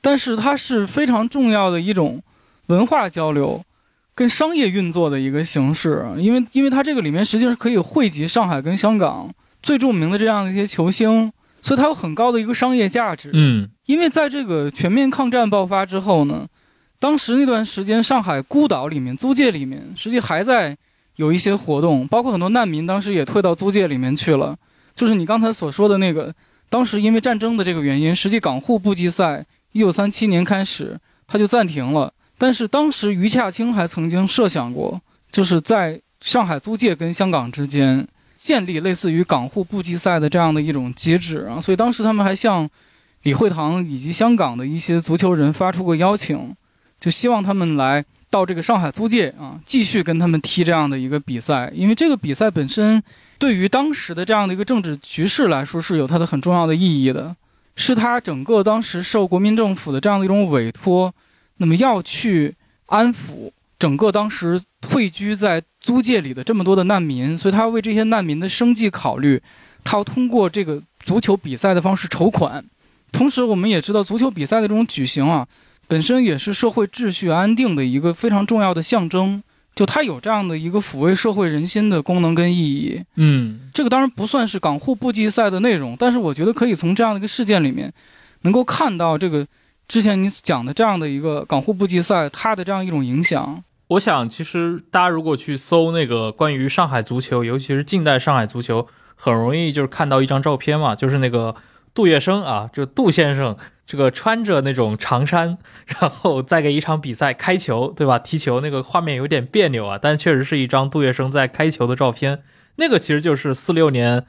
[0.05, 2.21] 但是它是非常重要的一种
[2.67, 3.59] 文化交流
[4.13, 9.33] 跟商业运作的一个形式，因为因为它这个里面实际上可以汇集上海跟香港。
[9.63, 13.31] 最著名的这样的一些球星，所以它有很高的一个商业价值。
[13.33, 16.45] 嗯，因为在这个全面抗战爆发之后呢，
[16.99, 20.77] 当时那段时间上海孤岛里面租界里面，实际还在
[21.15, 24.55] 有一些活动，包括很多难民当时也退到租界里面去了。
[24.93, 26.31] 就是你刚才所说的那个，
[26.69, 29.43] 当时因为战争的这个原因，实际港沪部际赛
[29.75, 32.13] 一九三七年开始它就暂停了。
[32.38, 38.07] 但是当时余洽清还曾经设想过，就是在上海租界跟香港之间。
[38.38, 42.69] 建立类似于港沪部际赛的这样的一种机制啊，所以当时他们还向
[43.23, 46.53] 李惠堂以及香港的一些足球人发出过邀请，
[46.99, 51.71] 就希望他们来到这个上海租界啊，继续跟他们踢这样的一个比赛。
[51.73, 53.01] 因为这个比赛本身
[53.39, 57.33] 对于当时的这样的一个政治局势来说是有它的很重要的意义的，
[57.75, 61.13] 是他整个当时受国民政府的这样的一种委托，
[61.57, 62.55] 那么要去
[62.88, 63.51] 安抚。
[63.77, 69.41] 整个当时退居在租界里的这么多的难民，所以他为这些难民的生计考虑，
[69.83, 72.63] 他要通过这个足球比赛的方式筹款。
[73.11, 75.45] 同时，我们也知道足球比赛的这种举行啊，
[75.89, 79.43] 本身也是社会秩序安定的一个非常重要的象征，
[79.75, 83.03] 就它有这样的一个抚慰社会人心的功能跟意义。
[83.15, 87.93] 嗯，这个当然不算是港沪部际赛的内容，但是我觉得可以从这样的一个事件里面，
[88.41, 89.45] 能够看到这个。
[89.88, 101.55] 之前你讲的这样的一个港沪部际赛，它的这样一种影响，我想其实大家如果去搜那个关于上海足球，尤其是近代上海足球，很容易就是看到一张照片嘛，就是那个
[101.93, 105.57] 杜月笙啊，就杜先生这个穿着那种长衫，
[105.99, 108.17] 然后再给一场比赛开球，对吧？
[108.19, 112.43] 踢球那个画面有点别扭啊，但确实是一张杜月笙在开球的照片。
[112.77, 114.25] 那个其实就是四六年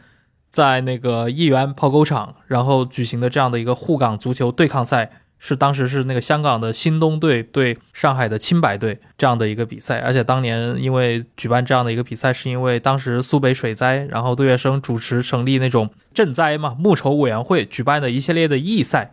[0.50, 5.10] 在那个义园跑狗场，然后举行的这样的一个沪港足球对抗赛。
[5.38, 19.12] 是当时是那个香港的新东队对上海的青白队这样的一个比赛，而且当年因为举办这样的一个比赛，是因为当时苏北水灾，然后杜月笙主持成立那种赈灾嘛募筹委员会举办的一系列的义赛，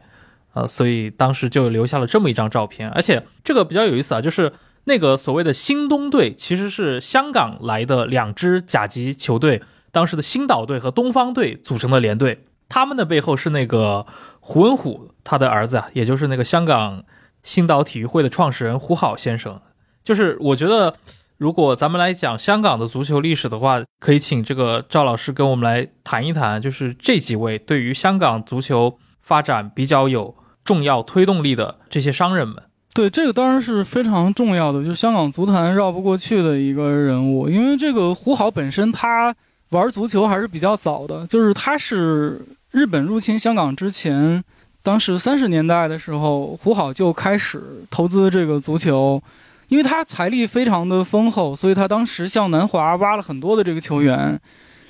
[0.53, 2.89] 呃，所以当时就留下了这么一张照片。
[2.89, 4.53] 而且这个比较有意思啊，就是
[4.85, 9.61] 那个所谓的新东队其实是香港来的两支甲级球队，
[9.91, 14.05] 当时的星岛队和东方队组成的联队，他们的背后是那个。
[14.45, 17.05] 胡文虎他的儿子啊，也就是那个香港
[17.43, 19.61] 星岛体育会的创始人胡好先生，
[20.03, 20.93] 就是我觉得，
[21.37, 32.55] 如果咱们来讲香港的足球历史的话，可以请这个赵老师跟我们来谈一谈，就是这几位对于香港足球发展比较有重要推动力的这些商人们。
[32.93, 39.35] 对，这个当然是非常重要的，就是香港足坛绕不过去的一个人物，因为这个胡好本身他
[39.69, 42.41] 玩足球还是比较早的，就是他是。
[42.73, 44.43] 日本入侵香港之前，
[44.81, 49.21] 当时三十年代的时候，胡好就开始投资这个足球。
[49.67, 54.39] 因为他财力非常的丰厚，所以他当时向南华挖了很多的这个球员。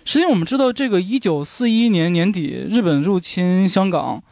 [0.06, 4.24] 实际上，我们知道这个一九四一年年底日本入侵香港，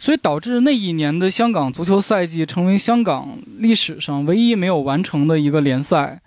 [0.00, 6.18] 所以导致那一年的香港足球赛季成为香港历史上唯一没有完成的一个联赛。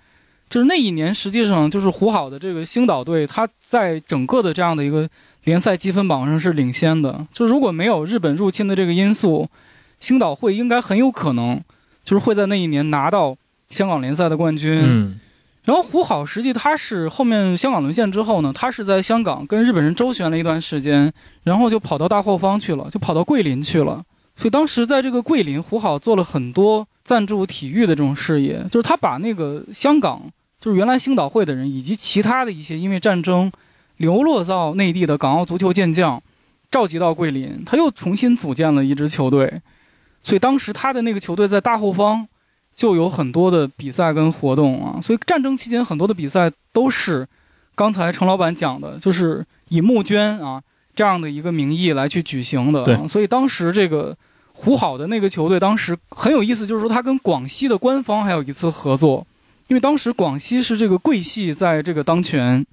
[0.48, 5.10] 就是那一年，实际上就是胡好的这个星岛队，他在整个的这样的一个
[5.46, 7.26] 联赛积分榜上是领先的。
[7.34, 9.50] 就如果没有日本入侵的这个因素，
[10.00, 11.60] 星岛会应该很有可能
[12.04, 13.36] 就是会在那一年拿到
[13.72, 15.20] 香港联赛的冠军。
[15.64, 21.10] 然后胡好实际他是后面香港沦陷之后呢，他是在香港跟日本人周旋了一段时间，
[21.44, 24.04] 然后就跑到大后方去了，就跑到桂林去了。
[24.36, 30.22] 所以当时在这个桂林，胡好做了很多赞助体育的这种事业，就是他把那个香港，
[30.60, 33.50] 就是原来星岛会的人以及其他的一些因为战争
[33.96, 36.22] 流落到内地的港澳足球健将，
[36.70, 39.62] 召集到桂林，他又重新组建了一支球队。
[40.24, 42.28] 所以当时他的那个球队在大后方。
[42.76, 47.28] 就有很多的比赛跟活动啊，所以战争期间很多的比赛都是
[47.76, 50.62] 刚才程老板讲的，就是以募捐啊
[50.96, 52.84] 这样的一个名义来去举行的。
[52.84, 54.16] 对，所以当时这个
[54.54, 59.26] 胡好的那个球队当时很有意思，就是说他跟广西的官方还有一次合作，
[59.68, 62.66] 因为当时广西是这个桂系在这个当权，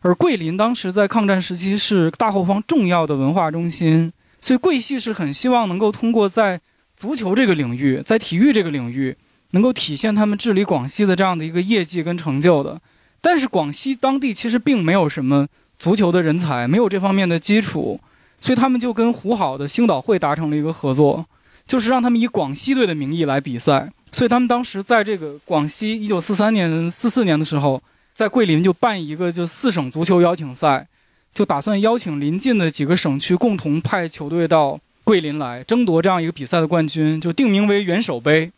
[0.00, 6.60] 而桂林当时在抗战时期是大后方重要的文化中心，所以桂系是很希望能够通过在
[6.96, 9.16] 足球这个领域，在体育这个领域。
[9.52, 12.80] 能够体现他们治理广西的这样的一个业绩跟成就的，
[13.20, 15.46] 但是广西当地其实并没有什么
[15.78, 17.98] 足球的人才，没有这方面的基础，
[18.40, 21.24] 所以他们就跟胡好的星岛会达成了一个合作，
[21.66, 23.90] 就是让他们以广西队的名义来比赛。
[24.10, 27.82] 所以他们当时在这个广西，一九四三年、四四年的时候，
[28.14, 30.86] 在桂林就办一个就四省足球邀请赛，
[31.34, 38.50] 就打算邀请临近的几个省区共同派球队到桂林来争夺这样一个比赛的冠军，就定名为元首杯。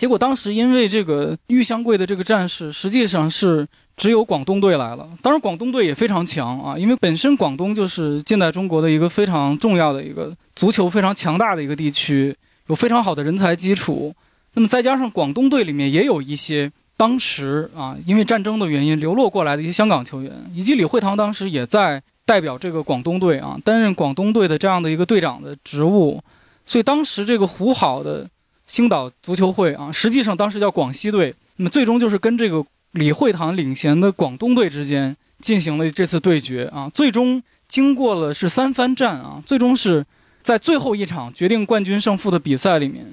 [0.00, 5.06] 结果当时因为这个玉香桂的这个战士，实际上是只有广东队来了。
[5.20, 12.34] 当然，广东队也非常强啊，因为本身广东就是近代中国的一个非常重要的一个足球非常强大的一个地区，
[12.68, 14.14] 有非常好的人才基础。
[14.54, 26.22] 那么再加上广东队里面也有一些当时啊因为战争的原因流落过来的一些香港球员，以及李惠堂当时也在代表这个广东队啊担任广东队的这样的一个队长的职务。
[26.64, 28.26] 所以当时这个胡好的。
[28.70, 40.06] 星岛足球会啊，实际上当时叫广西队，那么最终就是跟这个李惠堂领衔的广东队之间进行了这次对决啊，最终经过了是三番战啊，最终是
[40.40, 43.04] 在最后一场决定冠军胜负的比赛里面，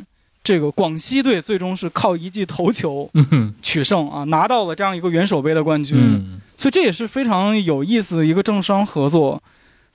[0.44, 3.10] 这个广西队最终是靠一记头球
[3.64, 9.42] 取胜啊，拿到了这样一个元首杯的冠军，所以这也是非常有意思的一个政商合作，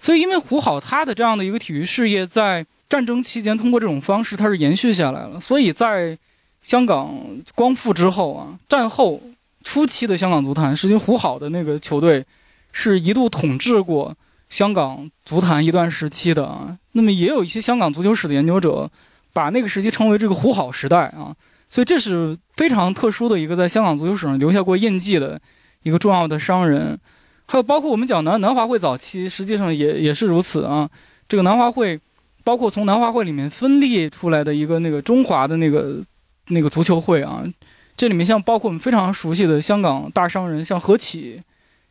[0.03, 2.67] 所以因为胡好他的这样的一个体育事业在。
[2.93, 5.41] 战争期间，通过这种方式，它是延续下来了。
[5.41, 6.19] 所以在
[6.61, 7.19] 香港
[7.55, 9.19] 光复之后啊，战后
[9.65, 12.23] 初期的香港足坛，实际胡好的那个球队
[12.71, 14.15] 是一度统治过
[14.51, 16.77] 香港足坛一段时期的啊。
[16.93, 18.91] 那么也有一些香港足球史的研究者
[19.33, 21.35] 把那个时期称为这个胡好时代啊。
[21.71, 25.41] 所以这是非常特殊的一个在香港足球史上留下过印记的
[25.83, 26.99] 一个重要的商人。
[27.53, 30.89] 还有包括我们讲南南华会早期，实际上也也是如此啊。
[31.29, 32.01] 这个南华会。
[32.45, 36.03] 包括从南华会里面分裂出来的一个那个中华的那个
[36.49, 37.45] 那个足球会啊，
[37.97, 41.41] 这里面像包括我们非常熟悉的香港大商人，像何启，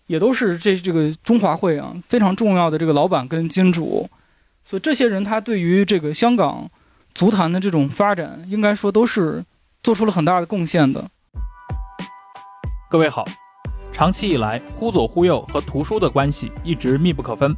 [0.08, 4.10] 也都是这这个中华会啊非常重要的这个老板跟金主，
[4.66, 6.70] 所以这些人他对于这个香港
[7.16, 9.42] 足坛的这种发展，应该说都是
[9.82, 11.10] 做出了很大的贡献的。
[12.90, 13.24] 各位好，
[13.92, 17.56] 长期以来，忽左忽右和图书的关系一直密不可分。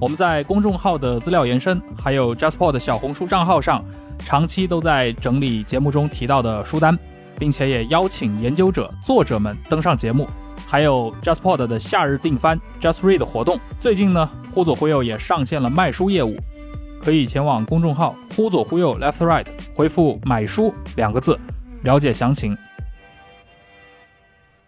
[0.00, 3.84] 我们在公众号的资料延伸，还有 JustPod 小红书账号上，
[4.18, 6.98] 长期都在整理节目中提到的书单，
[7.38, 10.28] 并且也邀请研究者、作者们登上节目。
[10.66, 16.36] 还有 JustPod 的夏日订番 Just Read 活动，最近呢，忽左忽右也上线了卖书业务，
[17.00, 21.38] 可以前往公众号忽左忽右 Left Right 回复“买书”两个字，
[21.82, 22.56] 了解详情。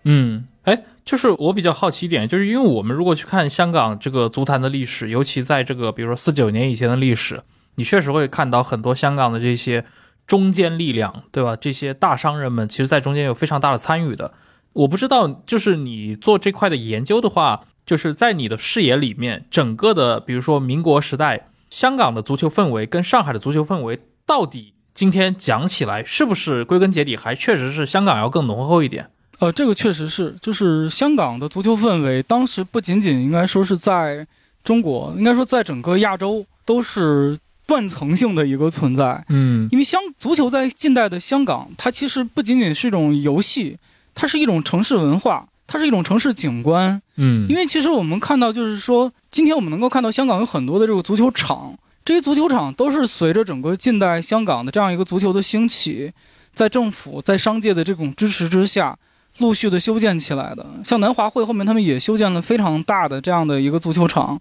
[0.04, 0.80] 嗯，哎。
[1.06, 7.40] 就是我比较好奇一点，就是因为我们如果去看香港这个足坛的历史，尤其在这个比如说四九年以前的历史，
[7.76, 9.84] 你确实会看到很多香港的这些
[10.26, 11.54] 中坚力量，对吧？
[11.54, 14.34] 这些大商人们其实在中间有非常大的参与的。
[14.72, 29.10] 我不知道，就是你做这块的研究的话，就是在你的视野里面，整个的比如说民国时代香港的足球氛围跟上海的足球氛围，到底今天讲起来是不是归根结底还确实是香港要更浓厚一点？
[29.38, 34.26] 呃，这个确实是，就是香港的足球氛围，当时不仅仅应该说是在
[34.64, 39.24] 中国，应该说在整个亚洲都是断层性的一个存在。
[39.28, 43.76] 嗯因为香足球在近代的香港，它其实不仅仅是一种游戏，
[44.14, 47.00] 它是一种城市文化，它是一种城市景观。
[47.16, 56.12] 嗯，因为其实我们看到，就是说，今天我们能够看到香港有很多的这个足球场，这些足球场都是随着整个近代香港的这样一个足球的兴起，
[56.52, 58.96] 在政府在商界的这种支持之下，
[59.38, 60.66] 陆续的修建起来的。
[60.84, 64.40] 像南华会后面他们也修建了非常大的这样的一个足球场，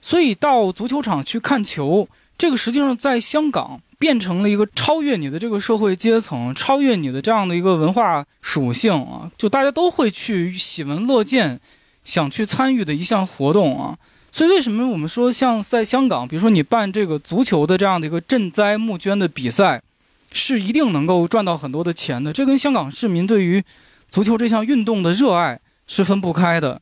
[0.00, 11.60] 所以到足球场去看球，这个实际上在香港变成了一个超越你的这个社会阶层，超越你的这样的一个文化属性啊，就大家都会去喜闻乐见。
[12.06, 13.98] 想去参与的一项活动啊。
[14.30, 19.82] 所以为什么我们说像在香港，比如说你办这个足球的这样的一个赈灾募捐的比赛，
[20.30, 22.32] 是一定能够赚到很多的钱的。
[22.32, 23.60] 这跟香港市民对于
[24.08, 26.80] 足球这项运动的热爱是分不开的。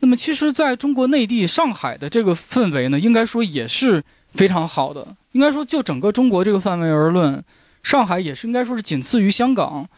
[0.00, 4.02] 那么其实在中国内地上海的这个氛围呢，应该说也是
[4.32, 5.16] 非常好的。
[5.32, 7.44] 应该说就整个中国这个范围而论，
[7.82, 9.88] 上海也是应该说是仅次于香港。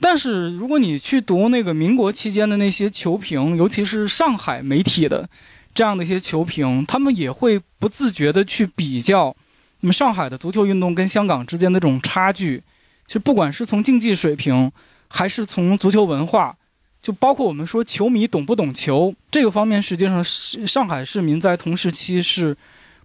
[0.00, 5.28] 但是如果你去读那个民国期间的那些球评，尤其是上海媒体的
[5.72, 9.34] 这样的一些球评，他们也会不自觉的去比较，
[9.80, 12.60] 那么上海的足球运动跟香港之间的这种差距，
[13.06, 14.72] 其实不管是从竞技水平，
[15.12, 16.56] 还是从足球文化，
[17.02, 22.56] 就包括我们说球迷懂不懂球这个方面，实际上是上海市民在同时期是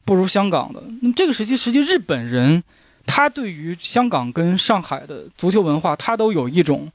[0.06, 0.82] 不如香港的。
[1.02, 2.64] 那么这个时期，实际日本人。
[3.10, 6.92] 他对于香港跟上海的足球文化，他都有一种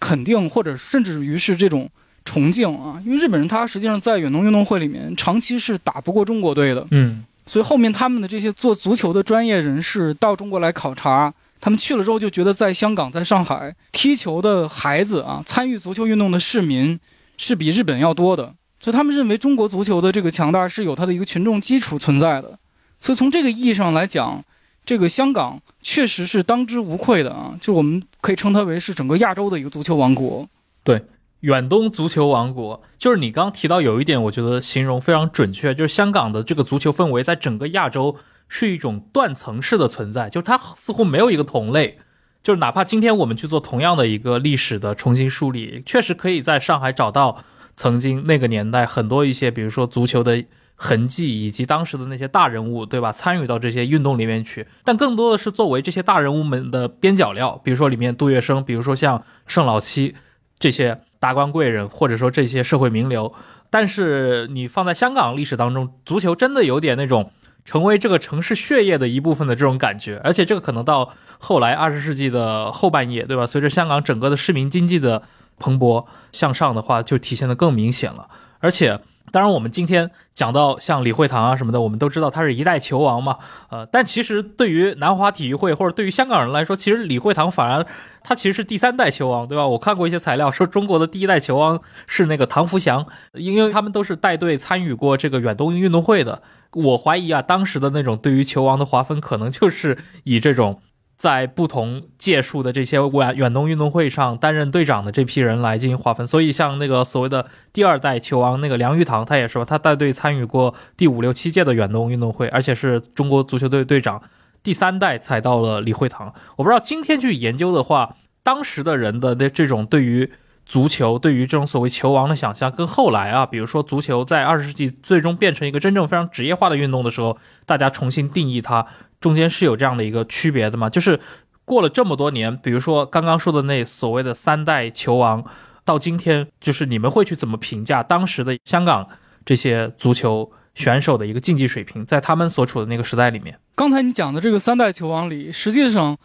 [0.00, 1.88] 肯定，或者甚至于是这种
[2.24, 3.00] 崇敬啊。
[3.06, 11.32] 因为日本人他实际上在远东运动会里面长期是打不过中国队的，嗯所以后面他们的这些做足球的专业人士到中国来考察，
[11.64, 17.00] 他们去了之后就觉得在香港、在上海踢球的孩子啊，参与足球运动的市民
[17.38, 22.58] 是比日本要多的，所以他们认为中国足球的这个强大是有它的一个群众基础存在的。
[23.00, 24.44] 所以从这个意义上来讲，
[24.84, 30.46] 这个香港确实是当之无愧的啊，就我们可以称它为是整个亚洲的一个足球王国。
[30.82, 31.02] 对
[31.40, 38.14] 远东足球王国，就是你刚刚提到有一点，我觉得形容非常准确，就是香港的这个足球氛围在整个亚洲
[38.48, 41.98] 是一种断层式的存在，就是它似乎没有一个同类。
[42.42, 47.42] 就是哪怕今天我们去做同样的一个历史的重新梳理，确实可以在上海找到
[47.74, 50.44] 曾经那个年代很多一些，比如说足球的
[50.76, 53.10] 痕迹，以及当时的那些大人物，对吧？
[53.10, 60.14] 参与到这些运动里面去，但更多的是作为这些大人物们的边角料，比如说里面杜月笙，比如说像盛老七
[60.58, 63.32] 这些达官贵人，或者说这些社会名流。
[63.70, 67.30] 但是你放在香港历史当中，足球真的有点那种
[67.64, 73.46] 成为这个城市血液的一部分的这种感觉，而且这个可能到后来二十世纪的后半叶，对吧？
[73.46, 75.22] 随着香港整个的市民经济的
[75.58, 78.28] 蓬勃向上的话，就体现的更明显了。
[78.60, 79.00] 而且，
[79.32, 83.38] 当然我们今天讲到像李惠堂啊什么的，我们都知道他是一代球王嘛，
[83.70, 87.86] 呃，但其实对于南华体育会或者对于香港人来说，其实李惠堂反而
[88.22, 89.66] 他其实是第三代球王，对吧？
[89.66, 96.42] 我看过一些材料说中国的第一代球王是那个唐福祥，因为他们都是带队参与过这个远东运动会的。
[96.74, 100.80] 我怀疑啊，当时的那种对于球王的划分，可能就是以这种
[101.16, 106.26] 在不同届数的这些远远东运动会上担任队长的这批人来进行划分。
[106.26, 114.20] 所以像那个所谓的第二代球王那个梁玉堂，他也说他带队参与过第五六七届的远东运动会，而且是中国足球队队长。
[114.62, 116.32] 第三代才到了李惠堂。
[116.56, 120.32] 我不知道今天去研究的话，当时的人的那这种对于
[120.66, 127.36] 足球、对于这种所谓球王的想象，跟后来啊，比如说足球在二十世纪最终变成一个真正非常职业化的运动的时候，
[127.66, 128.86] 大家重新定义它，
[129.20, 130.88] 中间是有这样的一个区别的嘛？
[130.88, 131.20] 就是
[131.64, 135.44] 过了这么多年，比如说刚刚说的那所谓的三代球王，
[135.84, 139.06] 到今天，就是你们会去怎么评价当时的香港
[139.44, 143.58] 这些足球选手的一个竞技水平，在他们所处的那个时代里面？
[143.74, 146.16] 刚才你讲的这个三代球王里，实际上，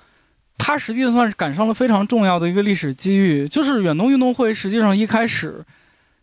[0.60, 5.66] 他实际算是赶上了非常重要的一个历史机遇，就是远东运动会实际上一开始，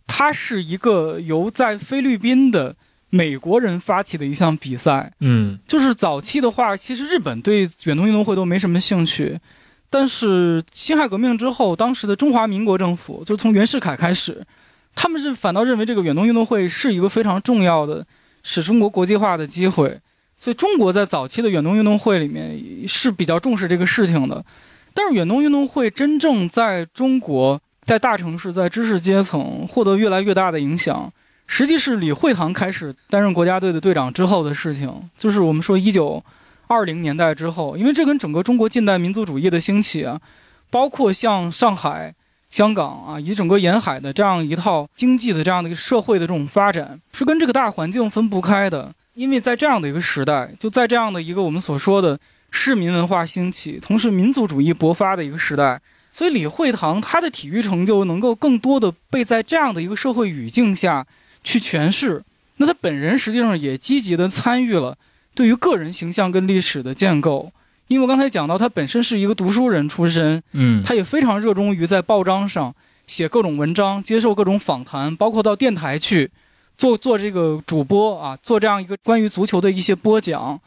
[0.06, 2.76] 它是一个由在菲律宾的
[3.10, 5.12] 美国人发起的一项比赛。
[5.20, 9.40] 嗯就是早期的话，其实日本对远东运动会都没什么兴趣，
[9.90, 14.44] 但是辛亥革命之后，当时的中华民国政府，就从袁世凯开始，
[14.94, 18.06] 他们是反倒认为这个远东运动会是一个非常重要的
[18.44, 19.98] 使中国国际化的机会。
[20.38, 24.44] 所以中国在早期的远东运动会里面是比较重视这个事情的，
[24.92, 31.10] 但是远东运动会真正在中国在大城市在知识阶层获得越来越大的影响，
[31.46, 36.22] 实际是李惠堂开始担任国家队的队长之后的事情，就是我们说一九
[36.66, 40.20] 二零年代之后，因为这跟整个中国近代民族主义的兴起啊，
[40.70, 42.14] 包括像上海、
[42.50, 48.92] 香港啊，以及整个沿海的这样一套经济的这样的一个社会的这种发展，是跟这个大环境分不开的。
[49.16, 55.80] 因为在这样的一个时代，就在这样的一个我们所说的市民文化兴起，同时民族主义勃发的一个时代，
[56.12, 61.06] 所以李惠堂他的体育成就能够更多的被在这样的一个社会语境下
[61.42, 62.22] 去诠释。
[62.58, 64.96] 那他本人实际上也积极的参与了
[65.34, 67.50] 对于个人形象跟历史的建构。
[67.88, 72.74] 因为我刚才讲到，他本身是一个读书人出身，嗯，他也非常热衷于在报章上
[73.06, 76.30] 写各种文章，接受各种访谈，包括到电台去
[76.76, 80.60] 做做这个主播啊，做这样一个关于足球的一些播讲。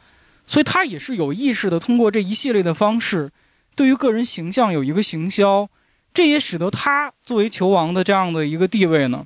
[0.46, 3.32] 所以他也是有意识的通过这一系列的方式，
[3.76, 5.70] 对于个人形象有一个行销，
[6.14, 9.26] 这也使得他作为球王的这样的一个地位呢，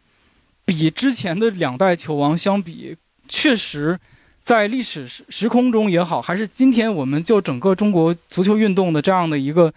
[0.65, 3.99] 比之前的两代球王相比，确实。
[4.43, 9.73] 在历史时空中也好，还是今天我们就整个中国足球运动的这样的一个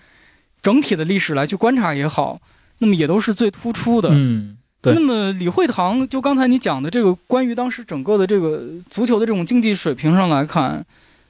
[0.61, 2.41] 整体的历史来去观察也好，
[2.79, 4.09] 那么也都是最突出的。
[4.11, 10.85] 嗯，那么李惠堂，就刚才你讲的这个关于当时整个的这个足球的这种竞技水平上来看，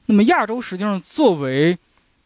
[0.07, 1.77] 那么亚洲实际上作为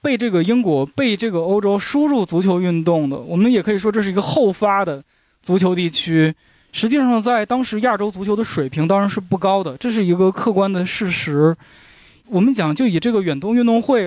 [0.02, 5.02] 被这个英国、被这个欧洲输入足球运动的，我们也可以说这是一个后发的
[5.42, 6.34] 足球地区。
[6.72, 11.56] 实际上，在当时亚洲足球的水平当然是不高的，这是一个客观的事实。
[12.26, 14.06] 我们讲，就以这个远东运动会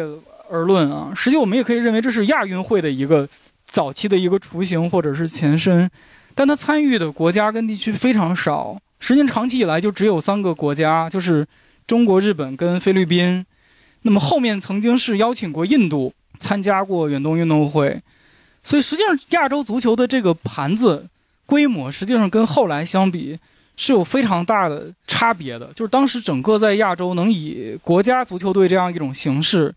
[0.49, 3.27] 而论啊，实际我们也可以认为这是亚运会的一个
[3.65, 5.89] 早期的一个雏形或者是前身，
[6.35, 8.77] 但他参与的国家跟地区非常少。
[8.99, 11.45] 实际上，长期以来就只有三个国家，就是
[11.85, 13.45] 中国、日本跟菲律宾。
[14.03, 18.01] 那么后面曾经是邀请过印度参加过远东运动会，
[18.63, 21.07] 所以实际上亚洲足球的这个盘子。
[21.45, 23.37] 规模实际上跟后来相比
[23.75, 29.71] 是有非常大的差别的，就是当时整个在亚洲能以国家足球队这样一种形式，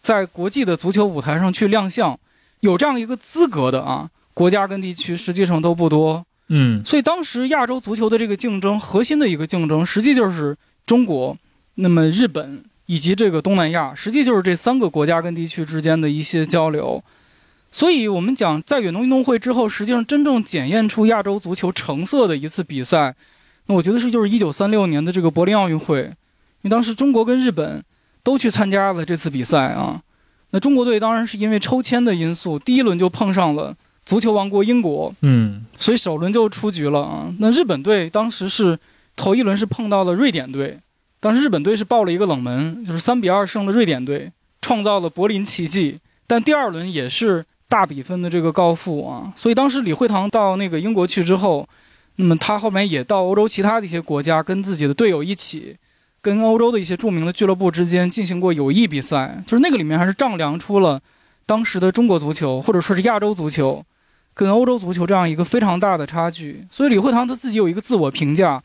[0.00, 2.18] 在国际的足球舞台上去亮相，
[2.60, 4.08] 有这样一个资格的啊，
[4.40, 6.24] 国家跟地区实际上都不多。
[6.48, 11.36] 嗯，所以当时亚洲足球的这个竞争，核心的一个竞争，实际就是中国，
[11.74, 17.04] 那么日本以及这个东南亚，实际就是这三个国家跟地区之间的一些交流。
[17.70, 23.14] 所以，我们讲在远东运动会之后，实际上真正检验出亚洲足球成色的一次比赛，
[23.66, 27.84] 那我觉得是就是一九三六年的这个柏林奥运会，因为当时中国跟日本
[28.22, 30.00] 都去参加了这次比赛啊。
[30.52, 37.34] 那中国队当然是因为抽签的因素，第一轮就碰上了足球王国英国，嗯，所以首轮就出局了啊。
[37.38, 38.78] 那日本队当时是
[39.16, 40.78] 头一轮是碰到了瑞典队，
[41.20, 45.98] 当时日本队是爆了一个冷门，就是三比二胜了瑞典队，创造了柏林奇迹。
[46.26, 47.44] 但第二轮也是。
[47.70, 51.64] 大比分的这个告负啊，所以当时李惠堂到那个英国去之后，
[52.16, 55.76] 那么他后面也到欧洲其他的一些国家，跟自己的队友一起，
[56.20, 61.00] 跟欧洲的一些著名的俱乐部之间进行过友谊比赛，就是那个里面还是丈量出了
[61.50, 63.84] 当时的中国足球或者说是亚洲足球，
[64.34, 66.64] 跟欧洲足球这样一个非常大的差距。
[66.70, 68.62] 所以李惠堂他自己有一个自我评价，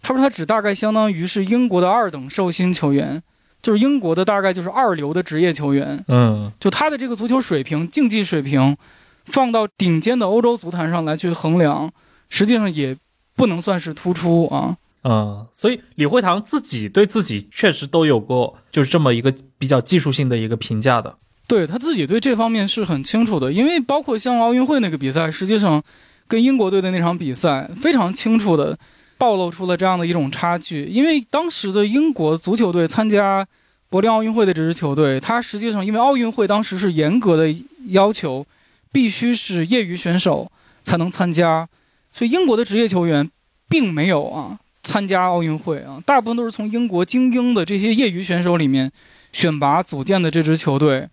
[0.00, 3.22] 他说他只大概相当于是英国的二等寿星球员。
[3.60, 8.76] 就是英国的大概就是二流的职业球员，嗯，就他的这个足球水平、竞技水平，
[9.24, 11.90] 放到顶尖的欧洲足坛上来去衡量，
[12.28, 12.94] 实际上也
[13.34, 14.76] 不能算是突出啊。
[15.02, 21.16] 嗯，所以李惠堂自己对自己确实都有过就是这么一个比较技术性的一个评价的。
[21.46, 25.82] 对他自己对这方面是很清楚的，因为包括像奥运会那个比赛，实际上
[26.26, 28.78] 跟英国队的那场比赛非常清楚的。
[29.16, 33.46] 暴露出了这样的一种差距，因为当时的英国足球队参加
[33.88, 37.54] 柏林奥运会的这支球队，它实际上因为奥运会当时是严格的
[37.90, 38.44] 要求，
[38.92, 40.50] 必须是业余选手
[40.82, 41.66] 才能参加，
[42.10, 43.30] 所以英国的职业球员
[43.68, 48.90] 并没有啊参加奥运会啊，大部分都是从英国精英的这些业余选手里面
[49.32, 51.08] 选拔组建的这支球队，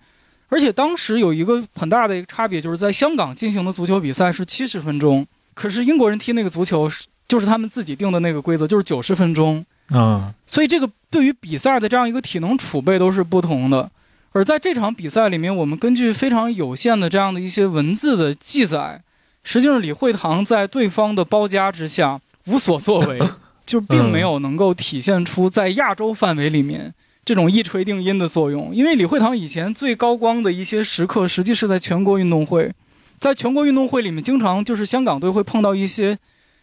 [0.51, 5.25] 而且当时有一个很大的一个差别，就是在香港进行的足球比赛是七十分钟，
[5.55, 7.05] 可是英国人踢那个足球是。
[7.27, 13.89] 就是他们自己定的那个规则，就是九十分钟啊，所以这个对于比赛的这样一个体能储备都是不同的。
[14.33, 19.01] 而在这场比赛里面，我们根据非常有限的这样的一些文字的记载，
[19.45, 23.17] 实际上李惠堂在对方的包夹之下无所作为，
[23.65, 26.93] 就并没有能够体现出在亚洲范围里面
[27.26, 28.76] 这种一锤定音的作用。
[28.76, 32.72] 因为李惠堂以前最高光的一些时刻，实际是在全国运动会，
[33.19, 36.17] 在全国运动会里面，经常就是香港队会碰到一些。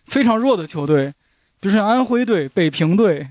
[0.08, 1.12] 非常弱的球队，
[1.60, 3.28] 比如像安徽队、北平队，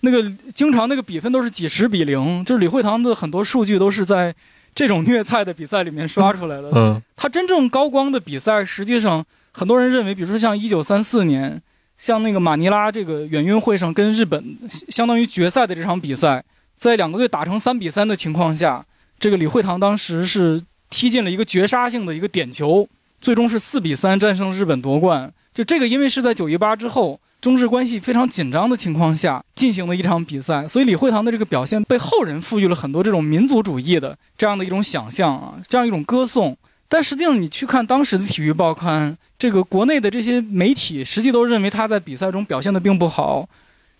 [0.00, 2.42] 那个经常那个比分都是几十比零。
[2.46, 4.34] 就是李惠堂的很多数据都是在
[4.74, 6.70] 这种虐菜的比赛里面刷出来的。
[6.74, 9.22] 嗯，他真正高光的比赛，实际上
[9.52, 11.60] 很多人认为，比如说像一九三四年，
[11.98, 14.56] 像那个马尼拉这个远运会上跟日本
[14.88, 16.42] 相当于决赛的这场比赛，
[16.76, 18.84] 在两个队打成三比三的情况下，
[19.18, 22.88] 这个李惠堂当时是踢进了一个绝杀性的一个点球，
[23.20, 25.32] 最终是四比三战胜日本夺冠。
[25.52, 36.56] 就这个，因为是在九一八之后，中日关系非常紧张的情况下进行的一场比赛，所以李惠堂的这个表现被后人赋予了很多这种民族主义的这样的一种想象啊，这样一种歌颂。
[36.88, 43.48] 但实际上，你去看当时的体育报刊，这个国内的这些媒体，实际都认为他在比赛中表现的并不好。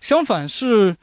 [0.01, 0.95] 相反是，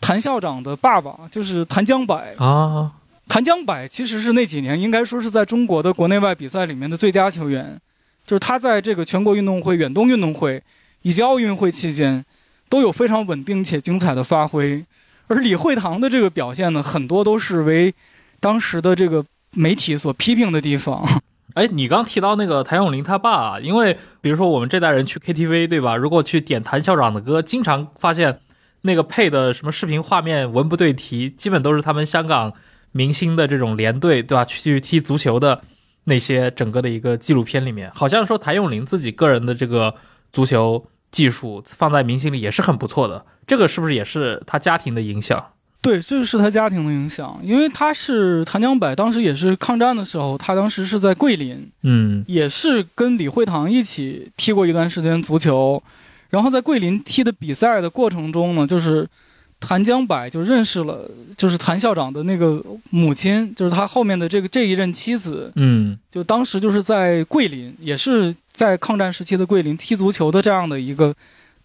[0.00, 2.92] 谭校长的爸爸就是谭江柏啊，
[3.28, 7.78] 谭江柏其实是那几年应该说是在中国的国内外比赛里面的最佳球员，
[8.26, 10.62] 就是他在这个全国运动会、远东运动会
[11.02, 12.24] 以及奥运会期间，
[12.68, 14.84] 都有非常稳定且精彩的发挥。
[15.28, 17.94] 而李惠堂的这个表现呢，很多都是为
[18.40, 19.24] 当时的这个
[19.54, 21.06] 媒体所批评的地方。
[21.54, 25.96] 哎，你刚提到那个谭咏麟他爸，因为比如说我们这代人去 KTV 对吧？
[25.96, 28.40] 如果去点谭校长的歌，经常发现
[28.82, 32.52] 那个配的什么视频画面文不对题，基本都是他们香港
[32.92, 34.44] 明星的这种连队对吧？
[34.44, 35.62] 去踢足球的
[36.04, 39.94] 那些整个的一个纪录片里面，好像说谭咏麟自己个人的这个
[40.32, 45.44] 足球技术放在明星里也是很不错的，这个是不是也是他家庭的影响？
[45.82, 55.82] 对，这个是他家庭的影响，因为他是谭江柏，当时也是抗战的时候，他当时是在桂林，嗯，也是跟李惠堂一起踢过一段时间足球，
[56.30, 59.06] 然后在桂林踢的比赛的过程中呢，就是
[59.58, 71.14] 谭江柏就认识了，就是谭校长的那个母亲，就是他后面的这个这一任妻子，嗯，就当时就是在桂林，也是在抗战时期的桂林踢足球的这样的一个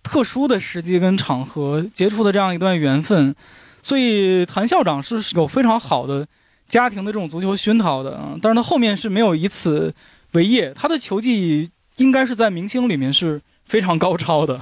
[0.04, 3.34] 特殊的时机跟场合结出的这样一段缘分。
[3.82, 6.28] 所以谭校长是有非常好的
[6.68, 9.94] 家庭的这种足球熏陶的啊，但是他后面是没有以此
[10.32, 14.60] 为业，他的球技应该是在明星里面是非常高超的。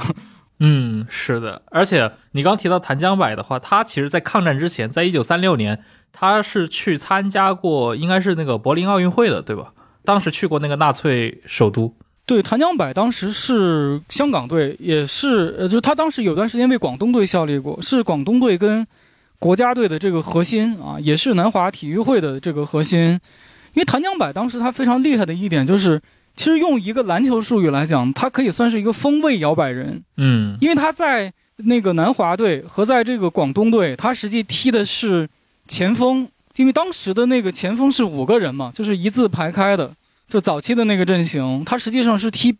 [0.60, 9.74] 嗯，是的，而且你刚提到谭江柏的话，他其实在抗战之前，在一九三六年，他是去参加过，应该是那个柏林奥运会的，对吧？
[10.04, 11.96] 当时去过那个纳粹首都。
[12.26, 18.86] 对，谭江柏当时是香港队，也是呃，就他当时有段时间为广东队效力过，是广东队跟。
[19.40, 23.20] 国家队的这个核心啊，也是南华体育会的这个核心。
[23.74, 26.02] 因为谭江柏当时他非常厉害的一点就是，
[26.36, 30.04] 其实用一个篮球术语来讲，他可以算是一个锋位摇摆人。
[30.18, 35.30] 嗯，因为他在那个南华队和在这个广东队，他实际踢的是
[35.68, 36.28] 前锋。
[36.56, 39.92] 因为当时的那个前锋是五个人嘛，就是一字排开的，
[40.28, 42.56] 就早期的那个阵型，他实际上是踢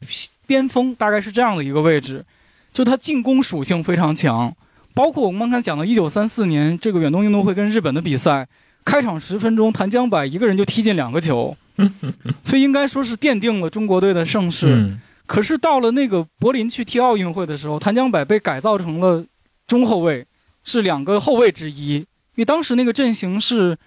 [0.48, 2.26] 边锋，大概是这样的一个位置，
[2.74, 4.52] 就他进攻属性非常强。
[4.96, 8.48] 包括我们刚才讲的1934年这个远东运动会跟日本的比赛，
[8.84, 11.56] 开场十分钟，谭江柏一个人就踢进两个球，
[12.44, 14.98] 所以应该说是奠定了中国队的盛世。
[15.26, 19.24] 可是到了那个柏林去踢奥运会的时候，谭江柏被改造成了
[19.66, 20.26] 中后卫，
[20.64, 21.96] 是两个后卫之一。
[21.96, 22.06] 因
[22.42, 23.78] 为当时那个阵型是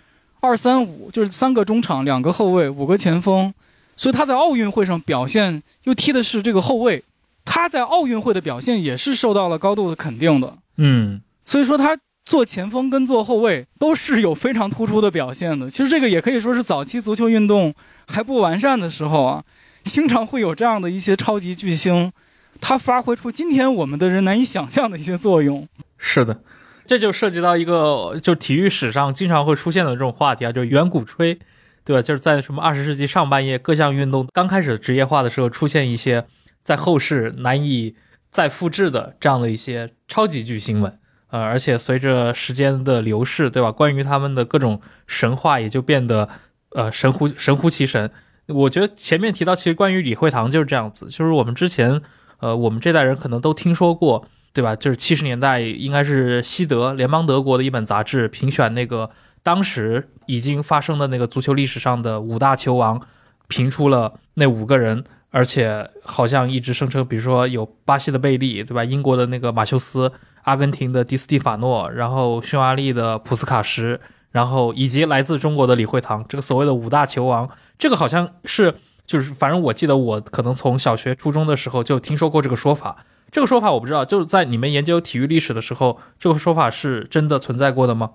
[0.40, 3.52] 二三五，就是三个中场，两个后卫，五个前锋，
[3.96, 7.04] 所以他在奥运会上表现又踢的是这个后卫，
[7.44, 10.56] 他在奥运会的表现也是受到了高度的肯定的。
[10.78, 15.70] 嗯，所以说他做前锋跟做后卫都是有非常突出的表现的。
[15.70, 17.72] 其实这个也可以说是早期足球运动
[18.08, 19.44] 还不完善的时候啊，
[19.84, 22.12] 经常会有这样的一些超级巨星，
[22.60, 25.66] 他发挥出今天我们的人难以想象的一些作用。
[25.96, 26.42] 是的，
[26.84, 31.38] 这就涉及到一个就体育史上经常会出现的这种话题啊，就是远古吹，
[31.84, 32.02] 对吧？
[32.02, 36.26] 就是在什么二十世纪上半叶各项运动刚开始职业化的时候，出现一些
[36.62, 37.94] 在后世难以。
[38.28, 40.98] 再复制的这样的一些超级巨星们，
[41.36, 43.70] 呃，而且随着时间的流逝，对吧？
[43.70, 46.26] 关于他们的各种神话也就变得，
[46.70, 48.10] 呃，神乎神乎其神。
[48.46, 52.00] 我觉得前面提到，其实关于李惠堂就是这样子，就是我们之前，
[52.38, 54.74] 呃，我们这代人可能都听说过，对吧？
[54.74, 59.10] 就是七十年代应该是西德联邦德国的一本杂志评选那个
[59.42, 62.98] 当时已经发生的那个足球历史上的五大球王，
[63.46, 65.04] 评出了那五个人。
[65.32, 68.82] 而且好像一直声称，比如说有巴西的贝利，对吧？
[68.82, 70.10] 英国的那个马修斯，
[70.46, 73.98] 阿根廷的迪斯蒂法诺，然后匈牙利的普斯卡什，
[74.30, 78.76] 然后以及来自中国的李惠堂，这个所谓的五大球王，这个好像是
[79.06, 83.04] 就是，反正我记得我可能从小学、初中的时候就听说过这个说法。
[83.32, 88.12] 这个说法我不知道，就是在你们研究体育历史的时候，这个说法是真的存在过的吗？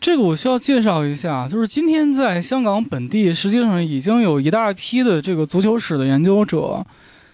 [0.00, 6.86] 这个我需要介绍一下，就是今天在香港本地，实际上已经有一大批的这个足球史的研究者，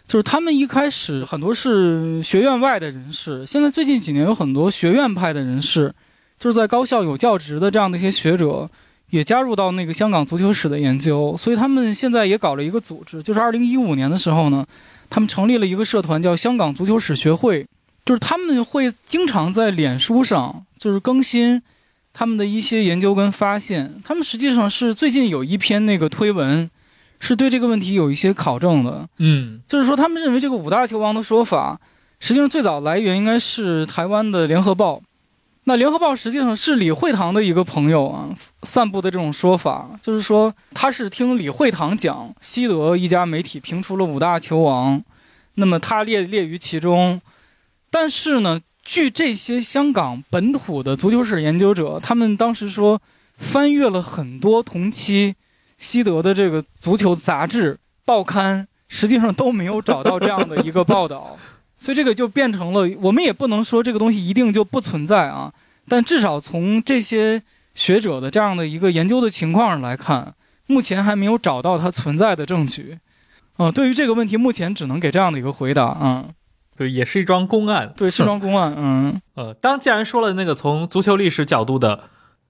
[0.09, 5.93] 就是他们一开始很多是学院外的人士，现在最近几年有很多学院派的人士，
[6.39, 8.71] 就是在高校有教职的这样的一些学者，
[9.11, 14.67] 也加入到那个香港足球史的研究，所以他们现在也搞了一个组织，就是二零一五年的时候呢，
[15.11, 17.67] 他们成立了一个社团，叫香港足球史学会，
[18.07, 21.63] 就是他们会经常在脸书上就是更新。
[22.15, 26.69] 他们的一些研究跟发现，他们实际上是最近有一篇那个推文，
[27.21, 29.09] 是对这个问题有一些考证的。
[29.19, 31.81] 嗯，就是说他们认为这个五大球王的说法，
[32.21, 34.97] 实际上最早来源应该是台湾的《联合报》。
[35.64, 38.31] 那《联合报》实际上是李惠堂的一个朋友啊，
[38.62, 45.03] 散布的这种说法，就是说他是听李惠堂讲西德一家媒体评出了五大球王，
[45.57, 47.21] 那么他列列于其中。
[47.91, 53.03] 但是呢，据这些香港本土的足球史研究者，他们当时说，
[53.37, 55.35] 翻阅了很多同期
[55.79, 61.39] 西德的这个足球杂志报刊，实际上都没有找到这样的一个报道。
[61.79, 65.53] 所以这个就变成了，我们也不能说这个东西一定就不存在啊。
[65.89, 67.43] 但至少从这些
[67.74, 70.35] 学者的这样的一个研究的情况上来看，
[70.66, 72.99] 目前还没有找到它存在的证据。
[73.59, 75.97] 嗯，对于这个问题，目前只能给这样的一个回答。
[76.01, 76.29] 嗯，
[76.76, 77.93] 对，也是一桩公案。
[77.97, 78.74] 对，是桩公案。
[78.76, 82.01] 嗯， 呃，当既然说了那个从足球历史角度的，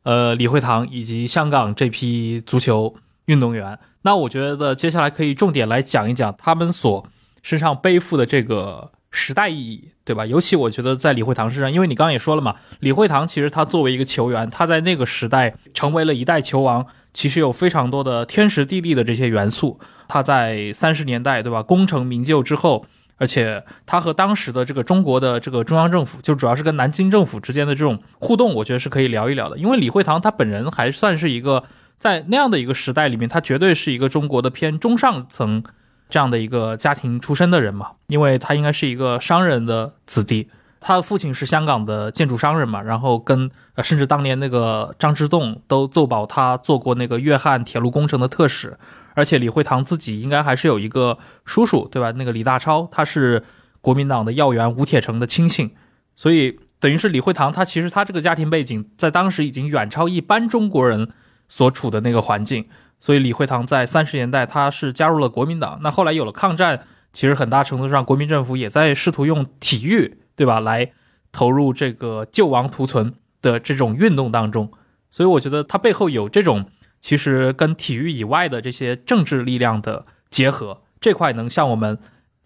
[0.02, 2.94] 呃，李惠堂以及香港这批足球
[3.28, 7.06] 运动员，那我觉得接下来可以重点来讲一讲他们所
[7.42, 8.90] 身上背负的这个。
[9.10, 10.26] 时代意义，对吧？
[10.26, 19.80] 尤其我觉得在李惠堂身上，因为你刚刚也说了嘛，李惠堂其实他作为一个球员，他在那个时代成为了一代球王，其实有非常多的天时地利的这些元素。
[20.08, 21.62] 他在三十年代，对吧？
[21.62, 22.84] 功成名就之后，
[23.16, 29.56] 而且他和当时的这个中国的这个中央政府，就主要是跟南京政府之间的这种互动，我觉得是可以聊一聊的。
[29.56, 31.64] 因为李惠堂他本人还算是一个
[31.98, 35.62] 在那样的一个时代里面，他绝对是一个中国的偏中上层。
[36.10, 40.48] 这样的一个家庭出身的人嘛，因为他应该是一个商人的子弟，
[40.80, 48.78] 他的父亲是香港的建筑商人嘛，然后跟呃，甚至当年那个张之洞都奏保他做过那个粤汉铁路工程的特使，
[49.12, 52.10] 而且李惠堂自己应该还是有一个叔叔，对吧？
[52.12, 53.44] 那个李大超，他是
[53.82, 55.72] 国民党的要员吴铁城的亲信，
[56.14, 61.10] 所以等于是李惠堂他其实他这个家庭背景在当时已经远超一般中国人
[61.48, 62.66] 所处的那个环境。
[63.00, 65.78] 所以李惠堂在三十年代，他是加入了国民党。
[65.82, 70.90] 那后来有了抗战，其实很大程度上，国民政府也在试图用体育，对吧，来
[71.30, 74.72] 投入这个救亡图存的这种运动当中。
[75.10, 76.66] 所以我觉得他背后有这种
[77.00, 81.98] 其实跟体育以外的这些政治力量的结合，这块能向我们。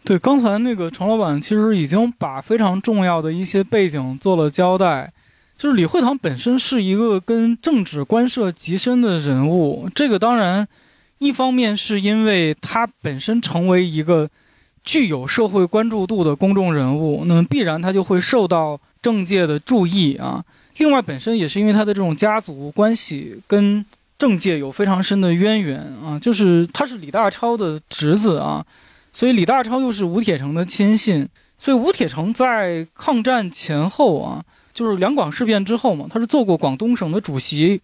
[0.05, 5.15] 对，刚才那个程老板其实已经把非常重要的一些背景做了交代。
[5.63, 10.67] 就是李惠堂本身是一个跟政治关涉极深的人物，这个当然，
[11.19, 14.29] 一方面是因为他本身成为一个
[14.83, 20.45] 具有社会关注度的公众人物，那么必然他就会受到政界的注意啊。
[20.79, 23.87] 另外，本身也是因为他的这种家族关系跟
[24.19, 28.67] 政界有非常深的渊源啊，就是他是李大钊的侄子啊，
[29.13, 34.45] 所以李大钊又是吴铁城的亲信，所以吴铁城在抗战前后啊。
[34.83, 37.81] 就是两广事变之后嘛，他是做过广东省的主席。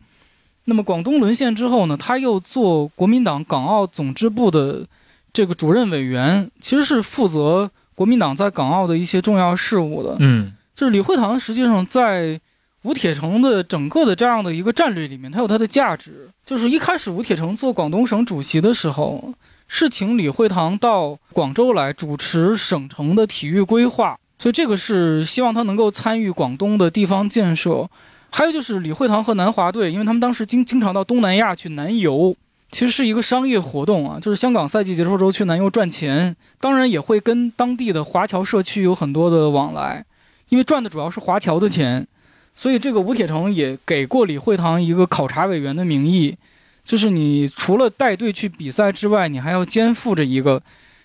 [0.65, 4.85] 那么广东沦陷之后呢，他又做国民党港澳总支部的
[5.33, 10.17] 这个主任委员，其实是负责国民党在港澳的一些重要事务的。
[10.19, 12.41] 嗯，就是李惠堂实际上在
[12.83, 16.29] 吴铁城的整个的这样的一个战略里面，它有它的价值。
[16.45, 19.33] 就是一开始吴铁城做广东省主席的时候，
[19.69, 24.19] 是请李惠堂到广州来主持省城的体育规划。
[24.39, 27.91] 所以这个是希望他能够参与广东的地方建设，
[28.31, 32.37] 还有就是李惠堂和南华队，因为他们当时经经常到东南亚去南游，
[32.71, 40.05] 其实是一个商业活动啊，就是香港赛季结束之后去南游赚钱，当然也会跟当地的华侨社区有很多的往来，
[40.51, 42.07] 因为赚的主要是华侨的钱，
[42.55, 46.37] 所以这个吴铁城也给过李惠堂一个考察委员的名义，
[46.85, 50.63] 就是你除了带队去比赛之外，你还要肩负着一个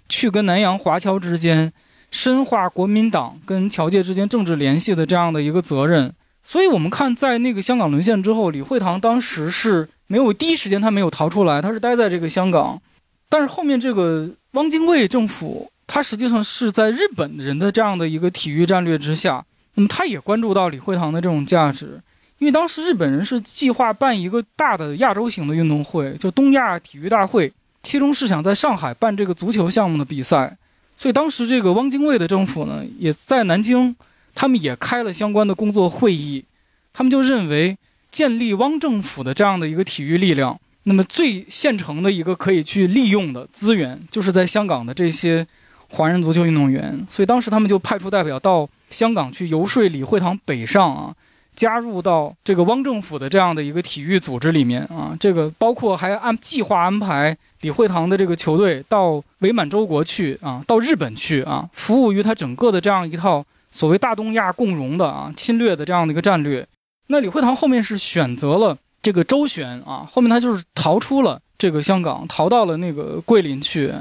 [0.08, 1.74] 去跟南洋华侨之间。
[2.14, 12.80] 深化国民党跟侨界之间政治联系的这样的一个责任，所以我们看，在那个香港沦陷之后，李惠堂当时是没有第一时间他没有逃出来，他是待在这个香港，
[13.28, 19.44] 但是后面这个汪精卫政府，他实际上是在日本人的这样的一个体育战略之下，
[19.74, 22.00] 那么他也关注到李惠堂的这种价值，
[22.38, 27.52] 因为当时日本人是计划办一个大的亚洲型的运动会，就东亚体育大会，
[27.82, 30.56] 其中是想在上海办这个足球项目的比赛。
[30.96, 33.96] 所以当时这个汪精卫的政府呢，也在南京，
[34.36, 36.44] 他们也开了相关的工作会议，
[36.94, 37.78] 他们就认为
[38.12, 45.46] 建立汪政府的这样的一个体育力量，那么最现成的一个可以去利用的资源，就是在香港的这些
[45.90, 47.06] 华人足球运动员。
[47.10, 51.16] 所以当时他们就派出代表到香港去游说李惠堂北上啊。
[51.56, 66.66] 加入到这个汪政府的这样的一个体育组织里面啊，这个包括还按计划安排李惠堂的这个球队到伪满洲国去啊，到日本去啊，服务于他整个的这样一套所谓大东亚共荣的啊侵略的这样的一个战略。
[67.08, 73.94] 那李惠堂后面是选择了这个周旋啊，后面他就是逃出了这个香港，逃到了那个桂林去，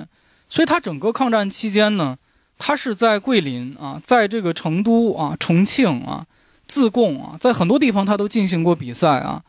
[0.48, 2.16] 所以他整个抗战期间呢。
[2.59, 6.24] 他是在桂林啊，在这个成都啊、重庆啊、
[6.73, 9.43] 自贡啊，在很多地方他都进行过比赛啊。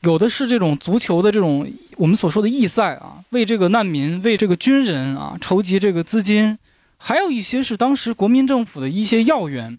[0.00, 6.56] 有的是这种足球的这种我们所说的义赛啊，为这个难民、为这个军人啊筹集这个资金；
[6.96, 9.78] 还有一些是当时国民政府的一些要员，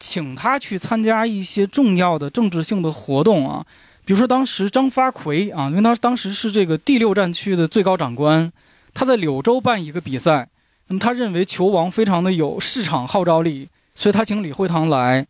[0.00, 3.64] 请他去参加一些重要的政治性的活动啊。
[4.04, 8.52] 比如说当时张发奎啊，因为他当时是这个第六战区的最高长官，
[8.94, 10.48] 他在柳州办一个比赛，
[10.88, 15.26] 那么他认为球王非常的有市场号召力，所以他请李惠堂来。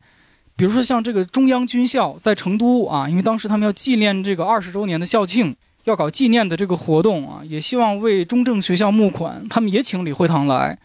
[0.56, 5.54] 比如说像这个中央军校在成都啊，因为当时他们要纪念这个二十周年的校庆，
[5.84, 10.78] 要搞纪念的这个活动啊，也希望为中正学校募款，他们也请李惠堂来。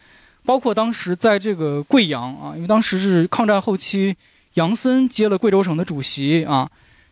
[0.44, 4.14] 包括当时在这个贵阳啊，因为当时是抗战后期，
[4.56, 6.70] 杨森接了贵州省的主席啊，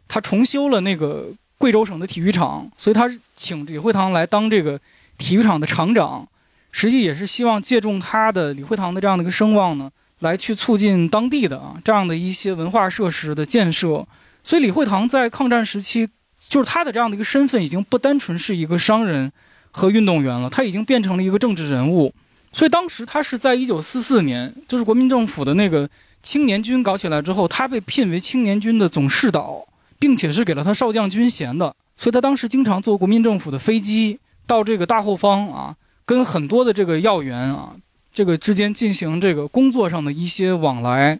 [0.10, 4.78] 他重修了那个贵州省的体育场，所以他请李惠堂来当这个
[5.18, 6.28] 体育场的厂长，
[6.74, 9.90] 实际也是希望借重他的李惠堂的这样的一个声望呢。
[10.20, 14.06] 来去促进当地的啊这样的一些文化设施的建设，
[14.44, 16.08] 所以李惠堂在抗战时期，
[16.38, 19.32] 就是他的这样的一个身份已经不单纯是一个商人
[19.72, 22.14] 和运动员了，他已经变成了一个政治人物。
[22.52, 25.88] 所以当时他是在一九四四年，就是国民政府的那个
[26.22, 29.66] 青年军搞起来之后，他被聘为青年军的总侍导，
[30.00, 31.74] 并且是给了他少将军衔的。
[31.96, 37.74] 所以他当时经常坐国民政府的飞机到这个大后方啊，跟很多的这个要员啊。
[38.20, 41.18] 这个之间进行这个工作上的一些往来，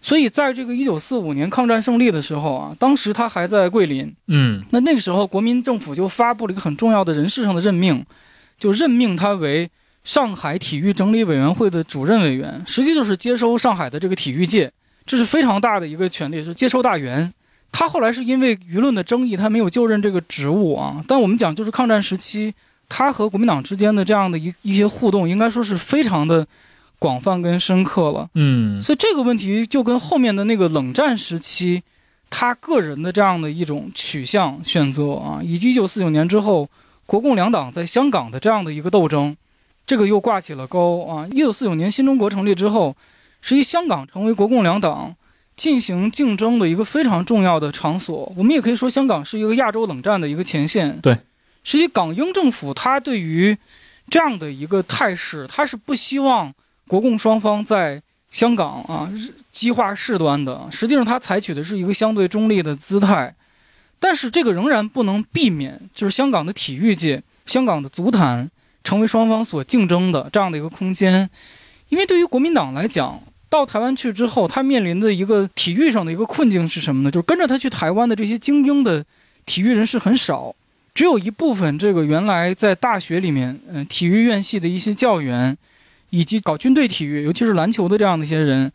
[0.00, 8.04] 所以在这个一九四五年抗战胜利的时候啊，当时他还在桂林，嗯，那那个时候国民政府就发布了一个很重要的人事上的任命，
[8.58, 9.70] 就任命他为
[10.02, 14.72] 上海体育整理委员会的主任委员，实际就是接收上海的这个体育界，
[15.06, 17.32] 这是非常大的一个权利，是接收大员。
[17.70, 21.04] 他后来是因为舆论的争议，他没有就任这个职务啊。
[21.06, 22.52] 但我们讲，就是抗战时期。
[22.88, 26.46] 他和国民党之间的这样的一一些互动，应该说是非常的
[26.98, 28.28] 广泛跟深刻了。
[28.34, 31.82] 嗯，所以这个问题就跟后面的那个冷战时期，
[32.30, 36.68] 他个人的这样的一种取向选择啊，以及一九四九年之后
[37.06, 39.36] 国共两党在香港的这样的一个斗争，
[39.86, 41.26] 这个又挂起了钩啊。
[41.30, 42.96] 一九四九年新中国成立之后，
[43.40, 45.14] 实际香港成为国共两党
[45.56, 48.32] 进行竞争的一个非常重要的场所。
[48.36, 50.98] 我们也可以说，香港是一个亚洲冷战的一个前线。
[51.00, 51.18] 对。
[51.64, 53.56] 实际港英政府他对于
[54.08, 56.54] 这样的一个态势，他是不希望
[56.86, 58.00] 国共双方在
[58.30, 59.10] 香港啊
[59.50, 60.68] 激化事端的。
[60.70, 63.34] 实际上，他采取的是一个相对中立的姿态。
[63.98, 68.50] 但是，这个仍然不能避免，就是香港的体育界、香港的足坛
[68.82, 71.30] 成为双方所竞争的这样的一个空间。
[71.88, 77.10] 因为对于国民党来讲，到台湾去之后，他面临的一个体育上的一个困境是什么呢？
[77.10, 79.02] 就是跟着他去台湾的这些精英的
[79.46, 80.54] 体育人士很少。
[80.94, 85.56] 只有一部分这个原来在大学里面，嗯，体育院系的一些教员，
[86.10, 88.70] 以及搞军队体育，尤其是篮球的这样的一些人，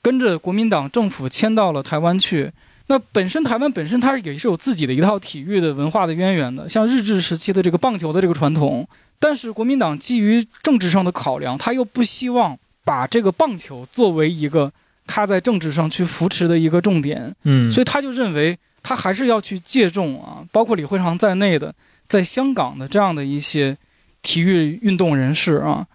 [0.00, 2.50] 跟着国民党政府迁到了台湾去。
[2.86, 8.88] 那本身台湾本身它也是有自己的一套体育的文化的渊源的，像日治时期的这个棒球的这个传统。
[9.18, 14.72] 但是国民党基于政治上的考量，他又不希望把这个棒球作为一个
[15.06, 18.58] 他在政治上去扶持的一个重点，嗯，所以他就认为。
[18.88, 21.74] 他还是要去借重啊，包括李惠堂在内的
[22.08, 23.76] 在香港的这样的一些
[24.22, 25.86] 体育运动人士啊。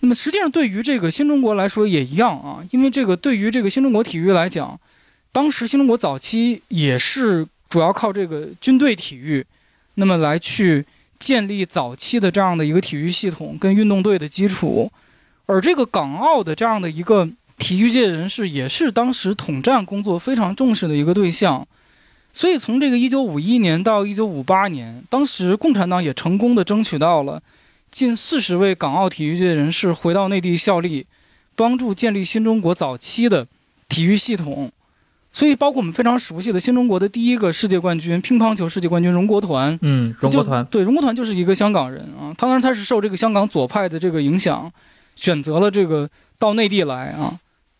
[0.00, 4.78] 那么实际上对于这个新中国来说也一样啊，因为这个对于这个新中国体育来讲，
[5.32, 9.42] 当时新中国早期也是主要靠这个军队体育，
[9.94, 10.84] 那么来去
[11.18, 14.92] 建立早期的这样的一个体育系统跟运动队的基础，
[15.46, 17.26] 而这个港澳的这样的一个
[17.56, 21.66] 体育界人士也是当时统战工作非常重视的一个对象。
[22.36, 27.40] 所以，从这个一九五一年到一九五八年，当时共产党也成功的争取到了
[27.92, 31.06] 近四十位港澳体育界人士回到内地效力，
[31.54, 33.46] 帮助建立新中国早期的
[33.88, 34.72] 体育系统。
[35.30, 42.34] 所以，包括我们非常熟悉的新中国的第一个世界冠军乒乓球世界冠军荣国团，嗯，荣国团对荣国团就是一个香港人啊。
[42.36, 44.68] 当然，他是受这个香港左派的这个影响，
[45.14, 47.38] 选择了这个到内地来啊，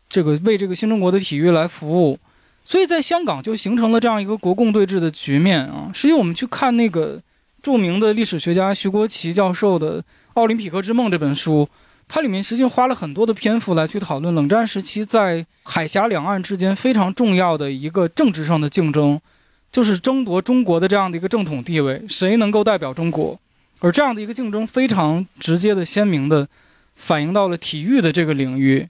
[0.09, 2.17] 这个为这个新中国的体育来服务。
[2.65, 5.91] 所以在香港就形成了这样一个国共对峙的局面啊！
[5.93, 7.21] 实际我们去看那个
[7.63, 10.01] 著名的历史学家徐国奇教授的
[10.33, 11.69] 《奥林匹克之梦》这本书，
[12.09, 19.21] 它里面实际花了很多的篇幅来去讨论冷战时期在海峡两岸之间非常重要的一个政治上的竞争，
[19.71, 23.39] 就是争夺中国的这样的一个正统地位，谁能够代表中国？
[23.81, 26.49] 而这样的一个竞争非常直接的、鲜明的
[26.95, 28.89] 反映到了体育的这个领域。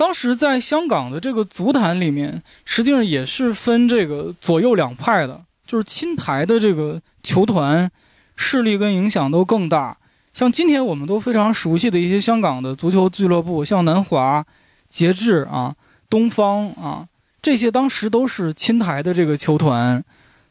[0.00, 7.90] 当时在香港的这个足坛里面，实际上也是分这个左右两派的，就是亲台的这个球团
[8.34, 9.94] 势力跟影响都更大，
[10.32, 14.42] 像今天我们都非常熟悉的一些香港的足球俱乐部，像南华、
[14.88, 15.76] 节制啊、
[16.08, 17.06] 东方啊，
[17.42, 20.02] 这些当时都是亲台的这个球团，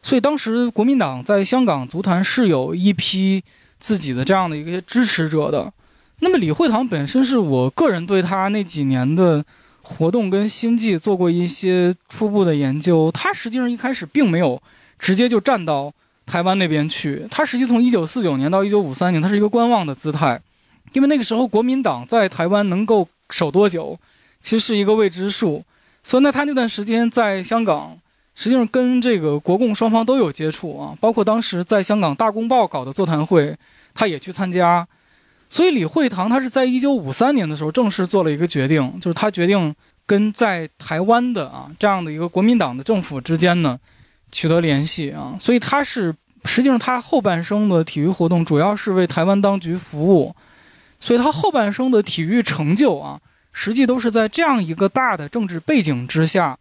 [0.03, 3.43] 所以当时国民党在香港足坛是有一批
[3.79, 5.73] 自己的这样的一个支持者的。
[6.19, 9.43] 那么李惠堂本身是我个人对他那几年的
[9.81, 14.61] 活动跟心计做过一些初步的研究，他实际上一开始并没有
[14.97, 15.93] 直接就站到。
[16.25, 20.39] 台湾那边去，他实际从一九四九年到一九五三年，他是一个观望的姿态，
[20.93, 23.97] 因为那个时候国民党在台湾能够守多久，
[24.39, 25.63] 其实是一个未知数。
[26.03, 27.97] 所以呢，他那段时间在香港，
[28.35, 33.57] 实际上跟这个国共双方都有接触啊，包括当时在香港《大公报》搞的座谈会，
[33.95, 34.87] 他也去参加。
[35.49, 39.75] 所以李惠堂他是在一九五三年的时候正式做了一个决定，就是他决定
[40.05, 43.79] 跟在台湾的啊这样的一个国民党的政府之间呢。
[44.31, 46.13] 取得联系啊，所以他是
[46.45, 50.35] 实际上他后半生的体育活动主要是为台湾当局服务，
[50.99, 53.19] 所以他后半生的体育成就啊，
[53.51, 56.55] 实际都是在这样一个大的政治背景之下，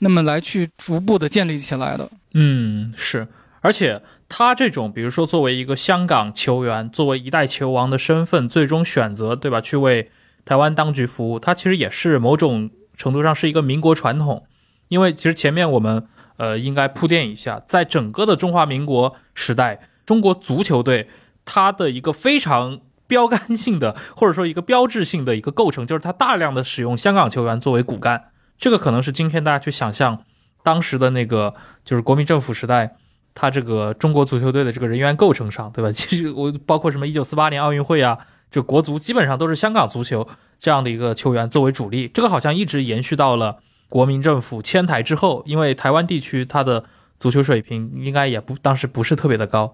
[0.00, 2.10] 那么来去逐步的建立起来的。
[2.32, 3.28] 嗯，是，
[3.60, 10.10] 而且他这种比如说作为一个香港球员，作为一代球王的身份，最终选择对吧，去为
[10.44, 14.44] 台湾当局服务，他其实也是某种程度上是一个民国传统，
[14.88, 16.06] 因为其实前面我们。
[16.36, 21.08] 呃，应该铺垫一下，在整个的中华民国时代，中国足球队
[21.44, 28.32] 它的一个非常标杆性的，或者说一个标志性的一个构成，就是它大量的使用香港球员作为骨干。
[28.58, 30.24] 这个可能是今天大家去想象
[30.64, 31.54] 当时的那个，
[31.84, 32.96] 就是国民政府时代，
[33.34, 35.90] 他这个中国足球队的这个人员构成上，对吧？
[35.92, 38.16] 其实我包括什么一九四八年奥运会啊，
[38.50, 40.26] 这国足基本上都是香港足球
[40.58, 42.08] 这样的一个球员作为主力。
[42.14, 43.58] 这个好像一直延续到了。
[43.90, 46.84] 国民政府迁台之后，因为台湾地区它的
[47.20, 49.72] 足球水平应该也不当时不是特别的高，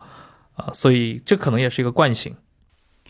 [0.56, 2.34] 啊，所以这可能也是一个惯性。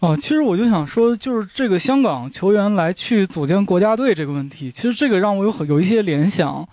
[0.00, 6.68] 哦，其实我就想说，就是这个香港球员来去组建国家队这个问题，其实这个让我有很有一些联想，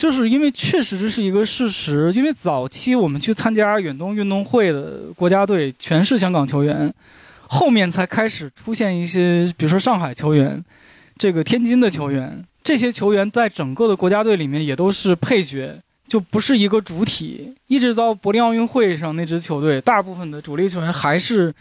[0.00, 6.90] 就是因为确实这是一个事实，因为早期我们去参加远东运动会的国家队全是香港球员，
[7.46, 10.64] 后面才开始出现一些，比如说上海球员，
[11.18, 12.42] 这个天津的球员。
[12.62, 15.78] 这些球员在整个的国家队里面也都是配角，
[16.08, 17.54] 就不是一个主体。
[17.66, 21.52] 一直到柏林奥运会上，那支球队大部分的主力球员还是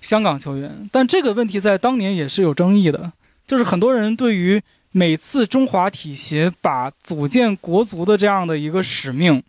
[0.00, 0.88] 香港球员。
[0.92, 3.12] 但这个问题在当年也是有争议的，
[3.44, 4.62] 就是很多人对于
[4.92, 9.42] 每次中华体协把组建国足的这样的一个使命，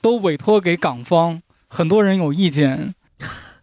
[0.00, 2.94] 都委托给港方，很多人有意见，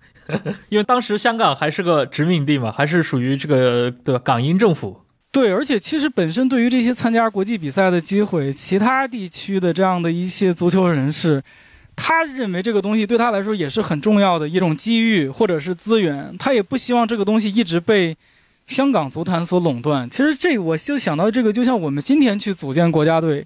[0.69, 5.01] 因为当时香港还是个殖民地嘛，还是属于这个的港英政府。
[5.31, 11.43] 对，而且其实本身对于这些参加国际比赛的机会，其他地区的这样的一些足球人士，
[11.95, 18.15] 他认为这个东西对他来说也是很重要的一种机遇或者是资源，他也不希望这个东西一直被
[18.67, 20.09] 香港足坛所垄断。
[20.09, 23.45] 其实这我就想到这个，就像我们今天去组建国家队，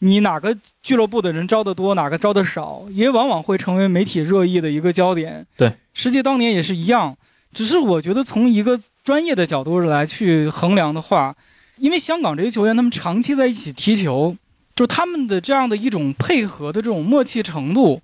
[0.00, 5.46] 你哪个俱乐部的人招的多，哪个招的少，也往往会成为媒体热议的一个焦点。
[5.56, 7.16] 对，实际当年也是一样。
[7.52, 11.34] 只是我觉得从一个专业的角度来去衡量的话，
[11.78, 14.36] 因为香港这些球员他们长期在一起踢球，
[14.76, 18.02] 就他们的这样的一种配合的这种默契程度，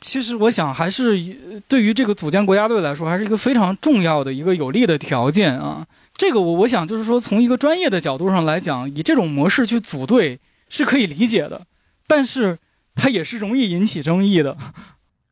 [0.00, 1.18] 其实我想还是
[1.66, 5.86] 对于这个组建国家队来说，还是一个非常重要的一个有利的条件啊。
[6.16, 11.66] 这个我我想就是说，从一个专业的角度上来讲，以这种模式去组队是可以理解的，
[12.06, 12.58] 但是
[12.94, 14.56] 它也是容易引起争议的。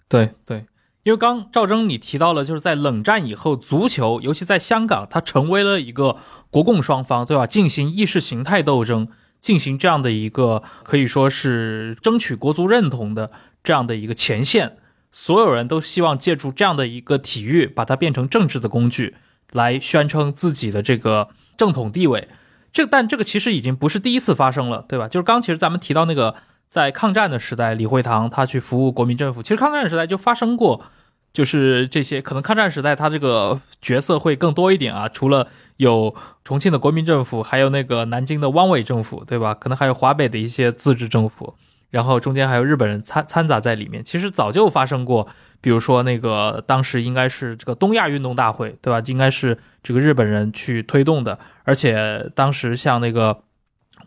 [0.08, 0.66] 对对。
[1.02, 6.16] 因为刚赵征你提到了，就是在冷战以后，足球尤其在香港，它成为了一个
[6.50, 9.06] 国共双方对吧进行意识形态斗争，
[9.40, 13.30] 进行这样的一个可以说是争取国足认同的
[13.66, 14.76] 这样的一个前线，
[15.10, 19.16] 所有人都希望借助这样的一个体育，把它变成政治的工具，
[19.50, 22.28] 来宣称自己的这个正统地位。
[22.72, 25.08] 这但这个其实已经不是第一次发生了，对吧？
[25.08, 26.36] 就是刚其实咱们提到那个
[26.68, 30.84] 在抗战的时代，李惠堂他去服务国民政府，其实抗战时代就发生过。
[31.32, 35.06] 就是这些，可能抗战时代他这个角色会更多一点啊。
[35.06, 36.14] 除了有
[36.44, 39.52] 重庆的国民政府，还有那个南京的汪伪政府，对吧？
[39.52, 41.54] 可能还有华北的一些自治政府，
[41.90, 44.04] 然后中间还有日本人掺掺杂在里面。
[44.04, 45.28] 其实早就发生过，
[45.60, 49.02] 比如说那个当时应该是这个东亚运动大会，对吧？
[49.06, 53.42] 应该是这个日本人去推动的，而且当时像那个。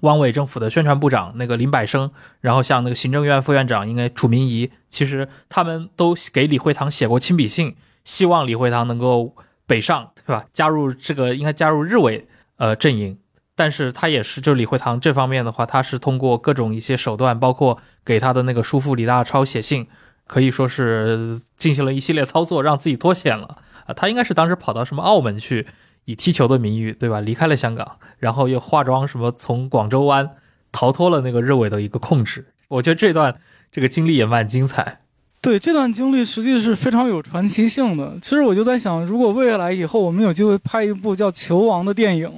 [0.01, 2.09] 汪伪政府的宣传部长那个林百生，
[2.39, 7.75] 然后像那个行政院副院长应该楚明仪，其实他们都给李惠堂写过亲笔信，
[8.05, 9.35] 希望李惠堂能够
[9.67, 10.45] 北上，对吧？
[10.53, 12.25] 加入这个应该加入日伪
[12.55, 13.17] 呃阵营，
[13.59, 19.85] 但是他也是就李惠堂这方面的话，他是通过各种一些手段，包括给他的那个叔父李大钊写信，
[20.27, 23.57] 可以说是进行了一系列操作，让自己脱险了。
[23.85, 25.67] 啊，他应该是当时跑到什么澳门去，
[26.05, 27.19] 以踢球的名义，对吧？
[27.19, 30.29] 离开了香港，然后又化妆什么从广州湾
[30.71, 32.45] 逃脱了那个日伪的一个控制。
[32.69, 33.35] 我觉得这段
[33.73, 35.01] 这个经历也蛮精彩。
[35.41, 38.17] 对这段经历，实际是非常有传奇性的。
[38.21, 42.31] 其实我就在想，如果未来以后我们有机会拍一部叫《球王》的电影，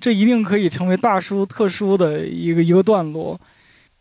[0.00, 3.40] 这一定可以成为大书特书的一个一个段落。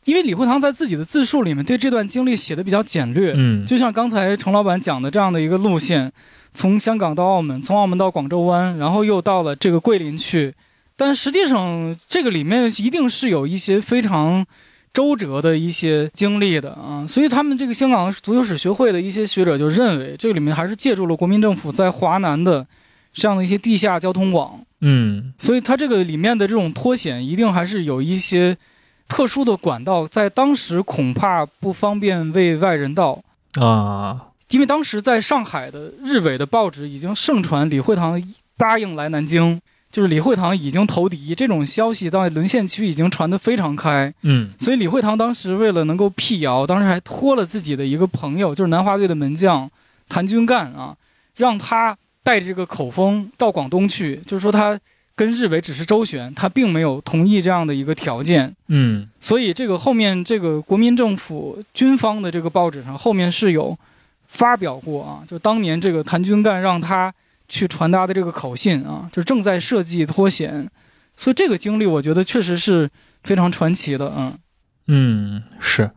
[0.05, 6.11] 因为李惠堂在自己的自述里面对这段经历写的比较简略，嗯，就像刚才程老板讲的这样的一个路线，
[6.53, 10.53] 从香港到澳门，从澳门到广州湾，然后又到了这个桂林去。
[10.95, 14.45] 但实际上，这个里面一定是有一些非常。
[14.93, 22.63] 周折的一些经历的啊，所以他们这个香港足球史学会的一些学者就认为，这个里面还是借助了国民政府在华南的
[23.11, 28.57] 这样的一些地下交通网，嗯，所以它这个里面的这种脱险一定还是有一些
[29.07, 33.23] 特殊的管道，在当时恐怕不方便为外人道
[33.55, 38.21] 啊，因为当时在上海的日伪的报纸已经盛传李惠堂
[38.57, 39.61] 答应来南京。
[39.93, 44.11] 就是李惠堂已经投敌，这种消息到沦陷区已经传得非常开。
[44.23, 49.69] 嗯，所以李惠堂当时为了能够辟谣，当时还托了自己的一个朋友，就是南华队的门将
[50.09, 50.97] 谭军干啊，
[51.35, 54.79] 让他带这个口风到广东去，就是说他
[55.15, 58.55] 跟日伪只是周旋，他并没有同意这样的一个条件。
[58.67, 63.77] 嗯，所以这个后面这个国民政府军方的这个报纸上后面是有
[64.25, 67.13] 发表过啊，就当年这个谭军干让他。
[67.49, 70.67] 去传达的这个口信啊，就正在设计脱险，
[71.15, 72.89] 所以这个经历我觉得确实是
[73.21, 74.39] 非常传奇的，嗯，
[74.87, 75.91] 嗯是，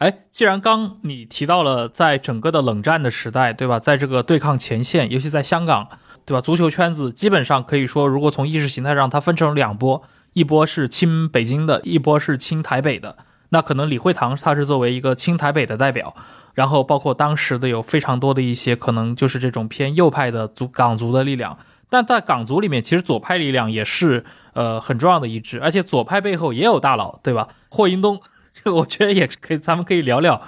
[0.00, 5.88] 哎，既然刚你提到了在整个的冷战的时代，对吧，在这个对抗前线，尤其在香港，
[6.24, 13.18] 对吧，足球圈子基本上可以说，如果从意识形态上它分成两波，一波是亲北京的，一波是亲台北的，
[13.50, 16.16] 那可能李惠堂他是作为一个亲台北的代表。
[16.54, 21.58] 然后包括当时的有非常多的一些可能就是这种偏右派的足港足的力量，
[21.90, 24.24] 但在港足里面，其实左派力量也是
[24.54, 27.48] 呃很重要的一支，而且左派背后也有大佬，对吧？
[27.68, 28.20] 霍英东，
[28.66, 30.40] 我觉得也是可以，咱们可以聊聊。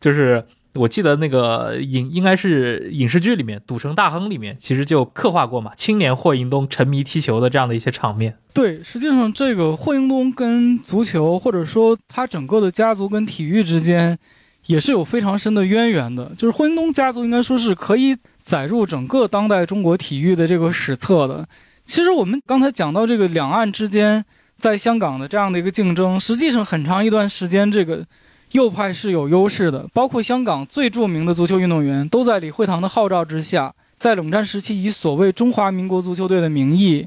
[0.00, 0.44] 就是
[0.74, 8.36] 我记得那个影应该是影视剧里面《赌城大亨》里面，其实就刻画过嘛，青年霍英东沉迷踢球的这样的一些场面。
[8.54, 14.18] 对，实际上这个霍英东跟足球，或者说他整个的家族跟体育之间。
[14.66, 21.44] 也是有非常深的渊源的，就是霍英东家族应该说是可以载入整个当代中国体育的这个史册的。
[21.84, 24.24] 其实我们刚才讲到这个两岸之间
[24.62, 28.06] 在香港的这样的一个竞争，实际上很长一段时间这个
[28.52, 37.04] 右派是有优势的，包括香港最著名的足球运动员都在李惠堂的号召之下，在冷战时期以所谓中华民国足球队的名义，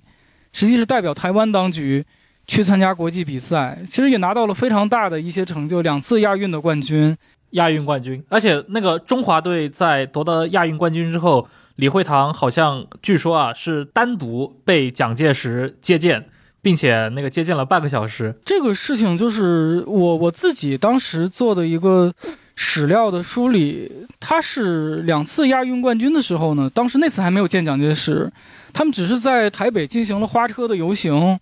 [0.51, 2.03] 实际是代表台湾当局
[2.45, 7.17] 去参加国际比赛，其实也拿到了非常大的一些成就，两次亚运的冠军。
[7.51, 11.47] 亚运冠军，而且那个中华队在夺得亚运冠军之后，
[11.77, 16.27] 李惠堂好像据说啊是单独被蒋介石接见，
[16.65, 18.33] 并且那个接近了半个小时。
[18.43, 22.11] 这个事情就是我我自己当时做的一个
[22.55, 28.31] 史料的梳理，他是两次亚运冠军的时候呢，当时那次还没有见蒋介石，
[28.73, 31.39] 他们只是在台北进行了花车的游行，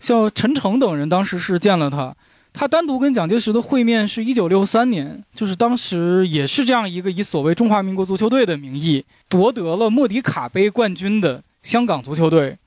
[0.00, 2.14] 像陈诚等人当时是见了他。
[2.52, 12.58] 他单独跟蒋介石的会面是一九六三年，就是当时也是这样一个以所谓中华民国足球队的名义夺得了莫迪卡杯冠军的香港足球队，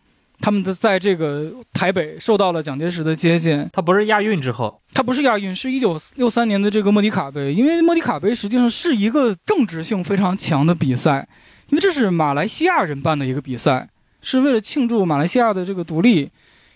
[0.42, 3.70] 他们的在这个台北受到了蒋介石的接见。
[3.72, 11.28] 他不是亚运之后，他不是亚运，是一九六三年的这个莫迪卡杯，因为莫迪卡杯实际上是一个政治性非常强的比赛，
[11.70, 13.88] 因为这是马来西亚人办的一个比赛，
[14.22, 16.30] 是为了庆祝马来西亚的这个独立。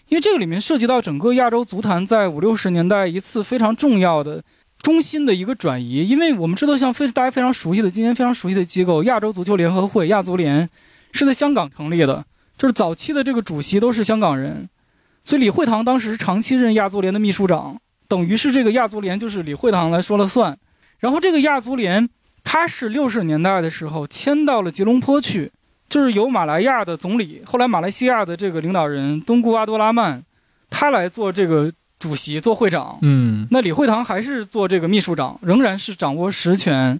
[0.07, 4.39] 因为这个里面涉及到整个亚洲足坛在五六十年代一次非常重要的
[4.79, 6.07] 中心的一个转移。
[6.07, 10.69] 因为我们知道，像非大家非常熟悉的今天非常熟悉的机构亚洲足球联合会亚足联，
[11.11, 12.23] 是在香港成立的，
[12.57, 14.69] 就是早期的这个主席都是香港人，
[15.23, 17.77] 所以李惠堂当时长期任亚足联的秘书长，
[18.07, 20.57] 等于是这个亚足联就是李惠堂来说了算。
[20.99, 22.09] 然后这个亚足联，
[22.43, 25.51] 他是六十年代的时候迁到了吉隆坡去。
[25.87, 30.23] 就是由马来亚的总理，后来马来西亚的这个领导人东姑阿多拉曼，
[30.67, 32.97] 他来做这个主席、做会长。
[33.03, 36.99] 嗯，那李惠堂还是做这个秘书长，仍然是掌握实权。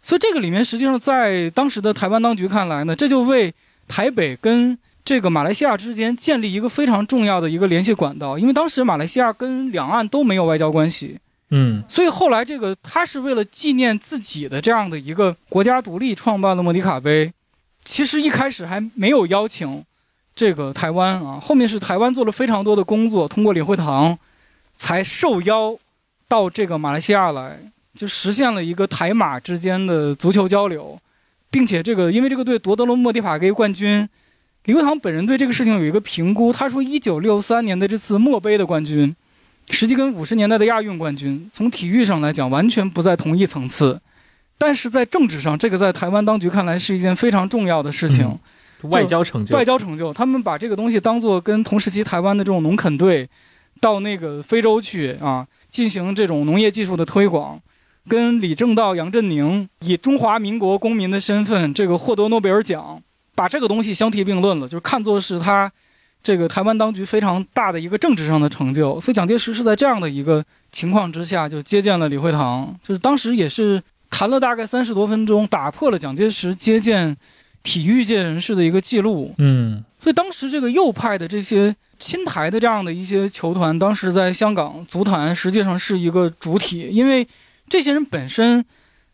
[0.00, 3.52] 所以这个里面实际上在当时的台湾当局看来呢，这就为
[3.88, 8.38] 台北跟这个马来西亚之间建立一个非常重要的一个联系管道。
[8.38, 11.18] 因为当时马来西亚跟两岸都没有外交关系。
[11.50, 17.32] 嗯，所以后来这个他是为了纪念自己的这样的一个国家独立，创办了莫迪卡杯。
[17.84, 19.84] 其实一开始还没有邀请
[20.34, 24.18] 这个台湾啊，后面是台湾做了非常多的工作，通过李惠堂
[24.74, 25.76] 才受邀
[26.26, 27.60] 到这个马来西亚来，
[27.94, 30.98] 就实现了一个台马之间的足球交流。
[31.54, 34.08] 并且这个因为这个队夺得了莫迪法杯冠军，
[34.64, 39.14] 李惠堂本人对这个事情有一个评估，他说一九六三年的这次墨杯的冠军，
[39.70, 44.00] 实际跟五十年代的亚运冠军从体育上来讲完全不在同一层次，
[44.58, 48.36] 但是在政治上，这个在台湾当局看来是一件非常重要的事情。
[48.90, 53.28] 外交成就，外交成就，他们把这个东西当做跟同时期台湾的这种农垦队，
[53.80, 57.60] 到那个非洲去啊，进行这种农业技术的推广，
[58.08, 63.02] 跟李政道、杨振宁以中华民国公民的身份，这个获得诺贝尔奖，
[63.34, 65.70] 把这个东西相提并论了，就看作是他
[66.22, 69.00] 这个台湾当局非常大的一个政治上的成就。
[69.00, 77.16] 所以蒋介石是在这样的一个情况之下就接见了李惠堂，就是当时也是谈了大概三十多分钟，打破了蒋介石接见。
[77.64, 87.26] 体育界人士的一个记录，嗯，所以当时这个右派的这些亲台的这样的一些球团，当时在香港足坛实际上是一个主体，因为
[87.68, 88.64] 这些人本身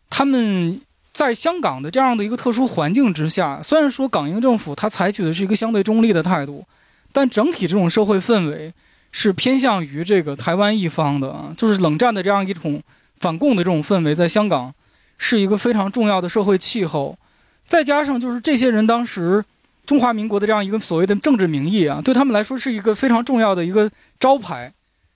[0.09, 0.81] 他们
[1.13, 6.65] 在香港的这样的一个特殊环境之下，虽然说港英政府他采取的是一个相对中立的态度，
[7.11, 8.73] 但整体这种社会氛围
[9.11, 12.81] 是偏向于这个台湾一方的啊，就是冷战的这样一种
[13.19, 14.73] 反共的这种氛围，在香港
[15.17, 17.17] 是一个非常重要的社会气候。
[17.65, 19.43] 再加上就是这些人当时
[19.85, 24.71] 中华民国的这样一个所谓的政治名义啊，对他们来说是一个非常重要的一个招牌，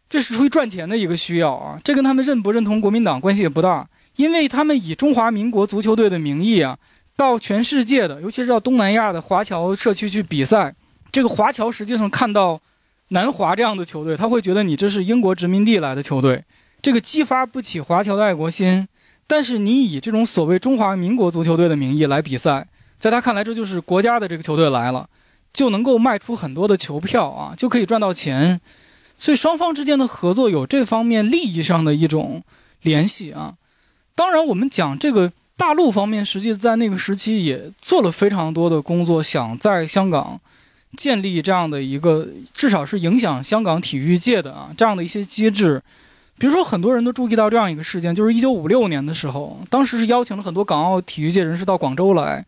[0.10, 1.80] 这是出于赚钱的一个需要啊。
[1.84, 6.78] 这跟他们认不认同国民党关系也不大，因为他们以中华民国足球队的名义啊，
[7.16, 10.74] 到全世界的，尤其是到东南亚的华侨社区去比赛。
[11.12, 12.60] 这个华侨实际上看到
[13.10, 16.44] 南华这样的球队，他会觉得你这是英国殖民地来的球队，
[16.82, 18.88] 这个激发不起华侨的爱国心。
[19.28, 22.68] 但是你以这种所谓中华民国足球队的名义来比赛，
[23.00, 25.08] 在他看来这就是国家的这个球队来了，
[25.52, 28.60] 就能够卖出很多的球票啊，就可以赚到钱。
[29.18, 32.44] 所以双方之间的合作有这方面利益上的一种
[32.82, 33.56] 联系啊。
[34.16, 40.40] 当然，我们讲这个大陆方面，实际在那个时期也做了非常多的工作，想在香港
[40.98, 45.82] 建立这样的一个至少是影响香港体育界的啊这样的一些机制。
[46.38, 52.46] 比如说，很多人都注意到这样一个事件，就是一九五六年的时候，当时是邀请了很多港澳体育界人士到广州来，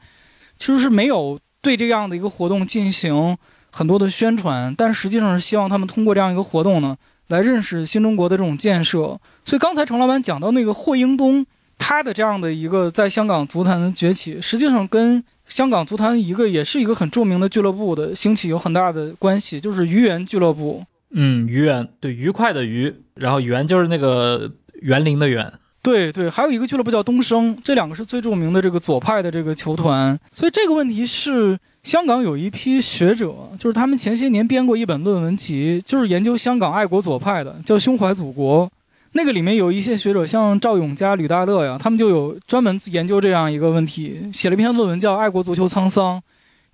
[0.57, 3.37] 其实是没有对这样的一个活动进行
[3.77, 6.97] 很多的宣传，但实际上是希望他们通过这样一个活动呢，
[7.27, 9.19] 来认识新中国的这种建设。
[9.45, 11.45] 所以刚才程老板讲到那个霍英东，
[11.77, 20.83] 他的这样的一个在香港足坛的崛起，实际上跟香港足坛一个也是一个很著名的俱乐部的兴起有很大的关系，就是愚园俱乐部。
[21.11, 24.51] 嗯，愚园对愉快的愉，然后园就是那个
[24.81, 25.53] 园林的园。
[25.87, 30.19] 对对，还有一个俱乐部叫东升，这两个是最著名的这个左派的这个球团。
[30.33, 38.67] 所以这个问题是香港有一批学者，就是他们前些年编过一本论文集，就是研究香港爱国左派的，叫《胸怀祖国》。
[39.13, 46.21] 那个里面有一些学者，像赵永嘉、吕大乐呀，他们就有专门研究这样一个问题，写了一篇论文叫《爱国足球沧桑：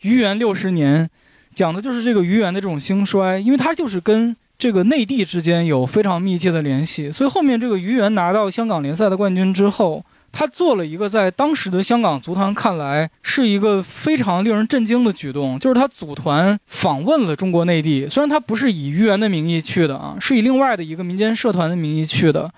[0.02, 1.06] 愚园六十年》。
[1.54, 22.50] 讲的就是这个愚园的这种兴衰，因为它就是跟这个内地之间有非常密切的联系，所以后面这个于园拿到香港联赛的冠军之后，他做了一个在当时的香港足坛看来是一个非常令人震惊的举动，就是他组团访问了中国内地，虽然他不是以于园的名义去的啊，是以另外的一个民间社团的名义去的，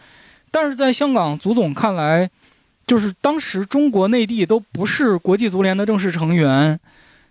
[0.51, 2.30] 但是在香港足总看来，
[2.85, 6.80] 就是当时中国内地都不是国际足联的正式成员。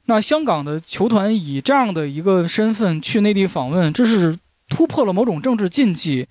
[0.06, 4.36] 那香港的球团以这样的一个身份去内地访问，这是
[4.74, 6.26] 突破了某种政治禁忌，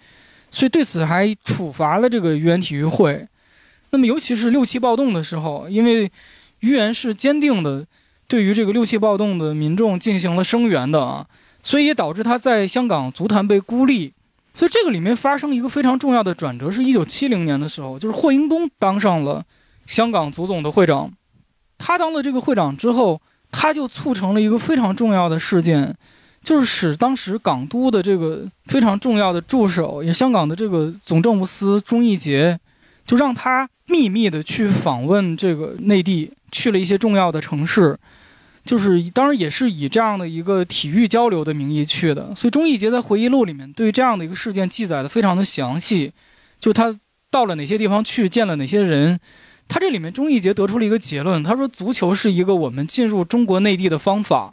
[0.51, 3.25] 所以对此还处罚了这个愚园体育会。
[3.91, 6.11] 那么，尤其是六七暴动的时候，因为
[6.59, 7.85] 愚园是坚定的
[8.27, 11.25] 对于这个六七暴动的民众进行了声援的啊，
[11.61, 14.11] 所以也导致他在香港足坛被孤立。
[14.53, 19.41] 所以这个里面发生一个非常重要的转折，是一九七零年的时候，就是霍英东当上了
[19.85, 21.09] 香港足总的会长。
[21.77, 23.21] 他当了这个会长之后。
[23.55, 25.95] 他就促成了一个非常重要的事件，
[26.43, 32.59] 就是使当时港督的这个非常重要的助手，也香港的这个总政务司钟义杰，
[33.05, 37.97] 就让他秘密的去访问这个内地，去了一些重要的城市，
[38.65, 42.35] 就是当然也是以这样的一个体育交流的名义去的。
[42.35, 46.11] 所以钟义杰在回忆录里面对这样的一个事件记载的非常的详细，
[46.59, 46.99] 就他
[47.31, 49.19] 到了哪些地方去，见了哪些人。
[49.69, 54.52] 他这里面钟义杰得出了一个结论，他说足球是一个我们进入中国内地的方法，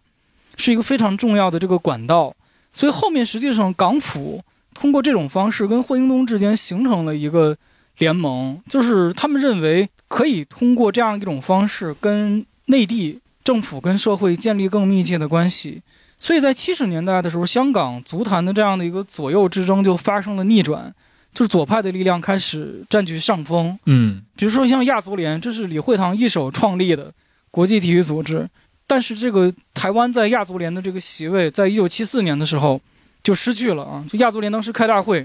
[0.61, 2.32] 是一个非常重要的这个管道。
[2.73, 4.41] 所以后面实际上港府
[4.74, 7.57] 通过这种方式跟霍英东之间形成了一个
[7.99, 15.82] 联盟，就是他们认为可以通过这样一种方式跟内地政府跟社会建立更密切的关系。
[16.20, 20.95] 所以在七十年代的时候，香港足坛的这样的一个左右之争就发生了逆转。
[21.32, 23.78] 就是左派的力量开始占据上风。
[23.87, 27.12] 嗯比如说像亚足联，这是李惠堂一手创立的
[27.53, 28.49] 国际体育组织，
[28.91, 32.81] 但是这个台湾在亚足联的这个席位，在一九七四年的时候
[33.23, 35.25] 就失去了啊，就亚足联当时开大会，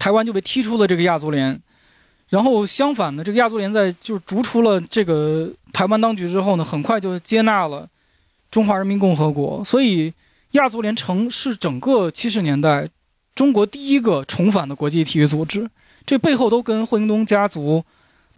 [0.00, 1.56] 台湾就被踢出了这个亚足联。
[2.28, 7.88] 然后相反呢，这个亚足联在就是逐出了这个台湾当局之后呢，很快就接纳了
[8.50, 10.12] 中华人民共和国，所以
[10.52, 12.88] 亚足联成是整个七十年代
[13.36, 15.70] 中国第一个重返的国际体育组织。
[16.04, 17.84] 这背后都跟霍英东家族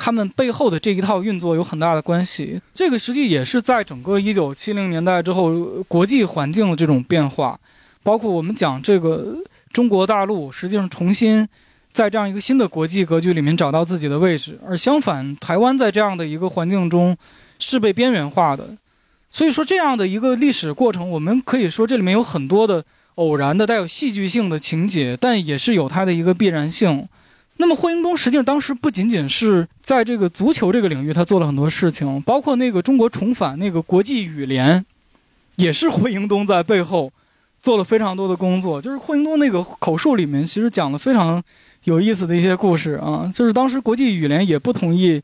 [0.03, 2.59] 他们背后的这一套运作有很大的关系。
[2.75, 5.53] 这个实际也是在整个一九七零年代之后
[5.87, 7.61] 国际环境的这种变化，
[8.03, 9.37] 包括我们讲这个
[9.75, 11.47] 中国大陆实际上重新
[11.93, 17.15] 在这样一个新的国际格局里面找到自己的位置，而相反，台湾在这样的一个环境中
[17.59, 18.65] 是被边缘化的。
[19.31, 22.83] 所以说，这样的一个历史过程，我们可以说这里面有很多的
[23.17, 27.07] 偶然的、带有戏剧性的情节，但也是有它的一个必然性。
[27.61, 34.83] 那么霍英东实际上当时不仅仅是在这个足球这个领域，他做了很多事情，包括那个中国重返那个国际羽联，
[35.57, 37.13] 也是霍英东在背后
[37.61, 38.81] 做了非常多的工作。
[38.81, 41.43] 就是霍英东那个口述里面，其实讲了非常
[41.85, 43.31] 有意思的一些故事啊。
[43.35, 45.21] 就是当时国际羽联也不同意，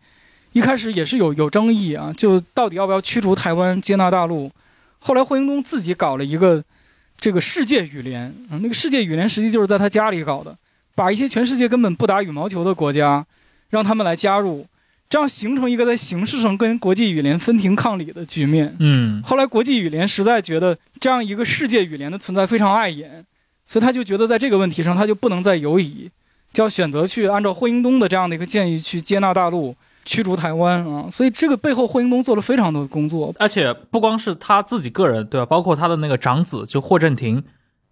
[0.53, 4.53] 一开始也是有有争议啊，就到底要不要驱逐台湾接纳大陆。
[4.99, 6.63] 后来霍英东自己搞了一个
[7.19, 10.55] 这个世界羽联，那个世界羽联实际就是在他家里搞的。
[10.97, 13.25] 把一些全世界根本不打羽毛球的国家，
[13.71, 14.67] 让他们来加入，
[15.09, 18.75] 这样形成一个在形式上跟国际羽联分庭抗礼的局面。
[18.81, 23.25] 嗯后来国际羽联实在觉得这样一个世界羽联的存在非常碍眼，
[23.67, 26.11] 所以他就觉得在这个问题上他就不能再犹疑，
[26.53, 31.11] 就要选择去按照霍英东的这样的一个建议去接纳大陆，驱逐台湾啊。
[31.11, 33.35] 所以这个背后霍英东做了非常多的工作。
[33.39, 35.45] 而且不光是他自己个人，对吧？
[35.45, 37.45] 包括他的那个长子就霍震霆，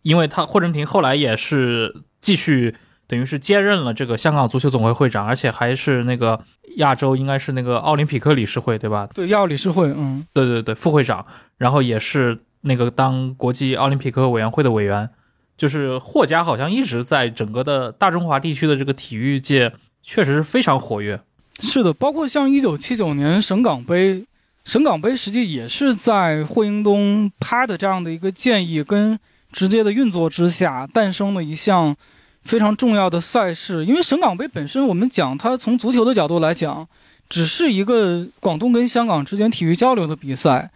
[0.02, 2.74] 因为他霍震霆后来也是继续。
[3.06, 6.40] 等于是接任了这个香港足球总会会长，而且还是那个
[6.76, 9.08] 亚洲应该是那个奥林匹克理事会，对吧？
[9.14, 11.24] 对，亚奥理事会，嗯，对对对，副会长，
[11.58, 15.08] 然后也是那个当国际奥林匹克委员会的委员。
[15.56, 19.72] 就是霍家好像一直在整个的大中华地区的这个体育界
[20.02, 21.20] 确实是非常活跃。
[21.60, 24.24] 是的，包括像一九七九年省港杯，
[24.64, 29.16] 省港杯实际也是在霍英东他的这样的一个建议跟
[29.52, 31.94] 直接的运作之下诞生的一项。
[32.44, 36.86] 非常重要的赛事，因为省港杯本身，我们讲它从足球的角度来讲，
[37.28, 40.70] 只是一个广东跟香港之间体育交流的比赛，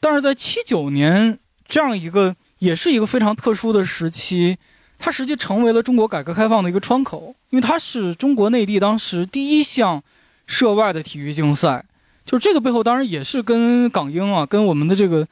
[0.00, 1.38] 但是在七九年
[1.68, 4.56] 这样一个也是一个非常特殊的时期，
[4.98, 10.02] 它实际成为了中国改革开放的一个窗口，因为它是中国内地当时第一项
[10.46, 11.84] 涉外的体育竞赛，
[12.24, 15.28] 就是这个背后当然也是跟港英啊，跟我们的这个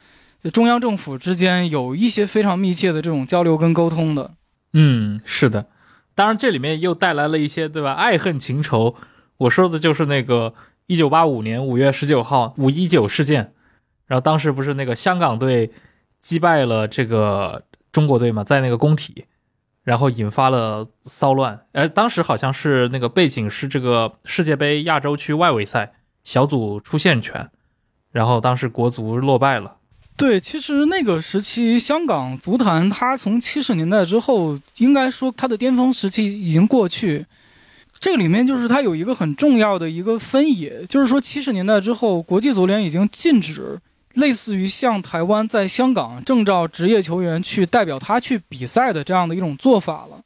[0.53, 4.31] 中央政府之间有一些非常密切的这种交流跟沟通的。
[4.75, 5.67] 嗯，是的。
[6.19, 7.93] 当然，这里面又带来了一些，对吧？
[7.93, 8.97] 爱恨情仇。
[9.37, 10.53] 我说的就是那个
[10.87, 13.55] 一九八五年五月十九号五一九事件，
[14.07, 15.71] 然后当时不是那个香港队
[16.21, 17.63] 击败了这个
[17.93, 19.27] 中国队嘛，在那个工体，
[19.85, 21.67] 然后引发了骚乱。
[21.73, 25.93] 而当时好像是那个背景是这个世界杯亚洲区外围赛
[26.25, 27.49] 小组出线权，
[28.11, 29.77] 然后当时国足落败了。
[30.19, 37.25] 对，其实那个时期香港足坛，它从七十年代之后，应该说它的巅峰时期已经过去。
[38.01, 43.79] 这里面就是它有一个很重要的一个分野，就是说七十年代之后，国际足联已经禁止
[44.15, 50.21] 类似于像台湾在香港证照职业球员去代表他去比赛的这样的一种做法了。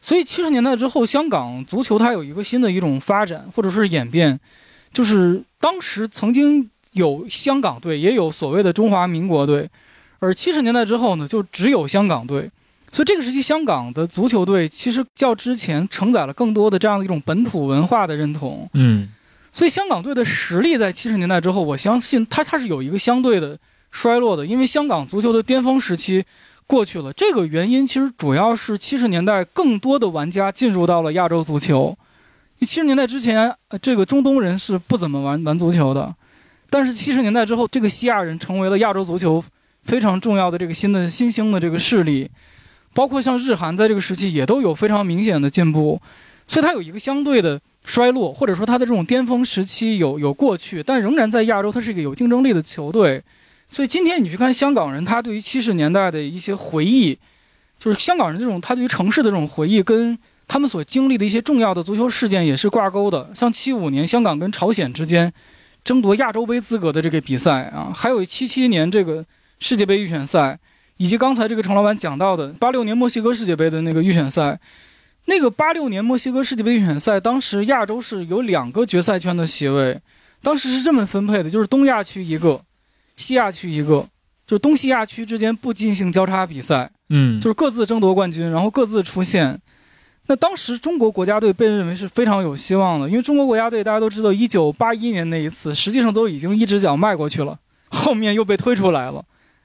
[0.00, 4.40] 所以七十年代之后，香港足球它有一个新的一种发展或者是演变，
[4.92, 6.68] 就是当时曾经。
[6.96, 9.68] 有香港队，也有所谓的中华民国队，
[10.18, 12.50] 而七十年代之后呢，就只有香港队。
[12.90, 18.66] 所以这个时期，香港的足球队其实较之前承载了更多的这样的一种本土文化的认同。
[18.72, 19.08] 嗯，
[19.52, 23.58] 所以香港队的实力在七十年代之后，我相信它它是有一个相对的
[23.90, 26.24] 衰落的，因为香港足球的巅峰时期
[26.66, 27.12] 过去了。
[27.12, 31.94] 这个原因其实主要是七十年代更多的玩家进入到了亚洲足球。
[32.60, 36.14] 七十年代之前，这个中东人是不怎么玩玩足球的。
[36.76, 39.42] 但是七十年代之后，这个西亚人成为了亚洲足球
[39.84, 42.30] 非常重要的这个新的新兴的这个势力，
[42.92, 45.98] 包括像日韩在这个时期也都有非常明显的进步，
[46.46, 53.22] 所以它有一个相对的衰落，或者说它的这种巅峰时期有有过去，但仍然在亚洲它是一个有竞争力的球队。
[53.70, 57.18] 所以今天你去看香港人，他对于七十年代的一些回忆，
[57.78, 63.30] 就是香港人这种他对于城市的这种回忆，跟他们所经历的一些重要的足球事件也是挂钩的。
[63.34, 65.32] 像七五年香港跟朝鲜之间。
[65.86, 69.24] 争夺亚洲杯资格的这个比赛啊，还有七七年这个
[69.60, 70.58] 世界杯预选赛，
[70.96, 74.58] 以及刚才这个程老板讲到的八六年墨西哥世界杯的那个预选赛，
[75.26, 80.00] 那个八六年墨西哥世界杯预选赛，当时亚洲是有两个决赛圈的席位，
[80.42, 82.60] 当时是这么分配的，就是东亚区一个，
[83.14, 84.08] 西亚区一个，
[84.44, 89.60] 就是东西亚区之间不进行交叉比赛，嗯，就是各自争夺冠军，然后各自出线。
[90.28, 97.56] 那当时中国国家队被认为是非常有希望的，因为中国国家队大家都知道，一九八一年那一次实际上都已经一只脚迈过去了，
[97.90, 99.24] 后面又被推出来了。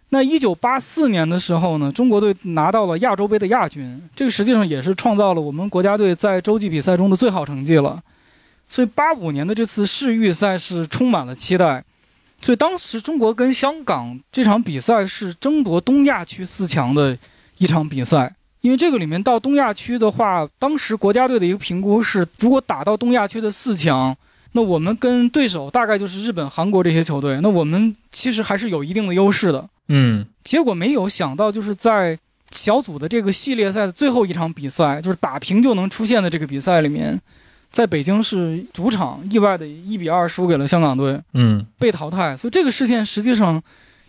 [0.10, 8.02] 那一九八四年的时候呢，中国队拿到了亚洲杯的亚军，这个实际上也是创造了我们国家队在洲际比赛中的最好成绩了。
[8.68, 11.84] 所以八五年的这次世预赛是充满了期待。
[12.38, 17.18] 所以当时中国跟香港这场比赛是争夺东亚区四强的
[17.58, 18.36] 一场比赛。
[18.62, 24.16] 因为这个里面到东亚区的话，当时国家队的一个评估是，如果打到东亚区的四强，
[24.52, 29.68] 那我们跟对手大概就是日本、韩国这些球队，那我们其实还是有一定的优势的。
[29.88, 32.18] 嗯，结果没有想到，就是在
[32.52, 37.20] 小组的这个系列赛的最后一场比赛，就是打平就能出线的这个比赛里面，
[37.72, 42.38] 在北京是主场意外的一比二输给了香港队，嗯，被淘汰。
[42.38, 43.64] 所以这个事件实际上，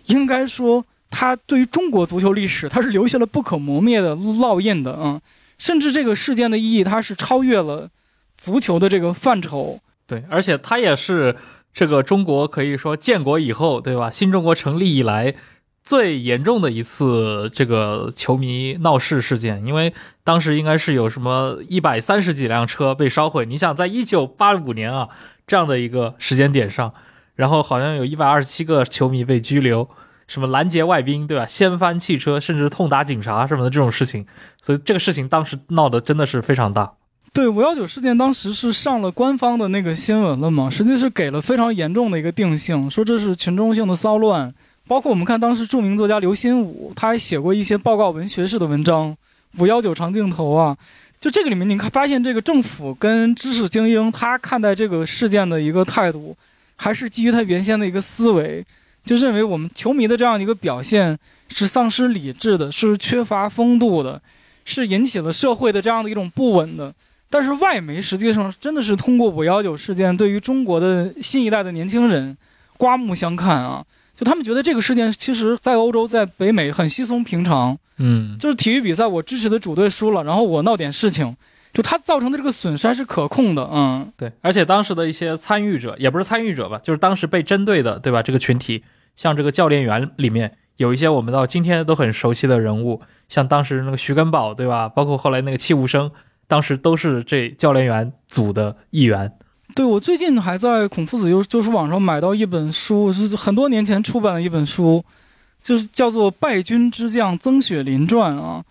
[0.07, 0.85] 应该说。
[1.13, 5.21] 它对于中国足球历史，它是留下了不可磨灭的烙印的啊！
[5.59, 7.91] 甚至这个事件的意义，它是超越了
[8.37, 9.79] 足球的这个范畴。
[10.07, 11.37] 对，而且它也是
[11.73, 14.11] 这个中国可以说建国以后，对吧？
[14.11, 15.35] 新中国成立以来
[15.85, 19.93] 最严重的一次这个球迷闹事事件，因为
[20.25, 23.45] 当时应该是有什么一百三十几辆车被烧毁。
[23.45, 25.11] 你想，在一九八五年啊
[25.47, 26.93] 这样的一个时间点上，
[27.35, 29.89] 然后好像有一百二十七个球迷被拘留。
[30.33, 31.45] 什么拦截外宾，对吧？
[31.47, 34.25] 掀翻汽车，甚至痛打警察什么的这种事情，
[34.63, 36.91] 所以这个事情当时闹得真的是非常大。
[37.35, 40.71] 对五幺九事件，当时是上了官方的那个新闻了嘛？
[40.71, 44.51] 实际是给了非常严重的一个定性，说这是群众性的骚乱。
[44.89, 49.11] 包括我们看当时著名作家刘心武，他还写过一些报告文学式的文章，
[49.59, 50.75] 《五幺九长镜头》啊。
[51.21, 56.35] 就这个里面，你看发现这个政府跟知识精英他看待这个事件的一个态度，
[56.77, 58.65] 还是基于他原先的一个思维。
[59.05, 61.19] 就认为我们球迷的这样一个表现
[61.49, 64.21] 是丧失理智的，是缺乏风度的，
[64.65, 66.95] 是引起了社会的这样的一种不稳的。
[67.29, 72.37] 但是外媒实际上真的是通过五幺九事件，对于中国的新一代的年轻人
[72.77, 73.85] 刮目相看啊！
[74.15, 77.77] 就他们觉得这个事件其实，在欧洲、在北美很稀松平常。
[77.97, 81.35] 嗯，就是体育比赛，我支持的主队输了，然后我闹点事情。
[81.73, 88.23] 就它造成的这个损失是可控的，嗯，对，而且当时的一些参与者也不是参与者吧，就是当时被针对的，对吧？
[88.23, 88.85] 这个群体，
[89.17, 94.87] 像这个教练员里面有一些我们到今天都很熟悉的人物，像当时那个徐根宝，对吧？
[94.89, 96.11] 包括后来那个戚务生，
[96.47, 99.33] 当时都是这教练员组的一员。
[99.75, 105.03] 对我最近还在孔夫子就就是网上买到一本书，是很多年前出版的一本书，
[105.63, 108.63] 就是叫做《败军之将曾雪林传》啊。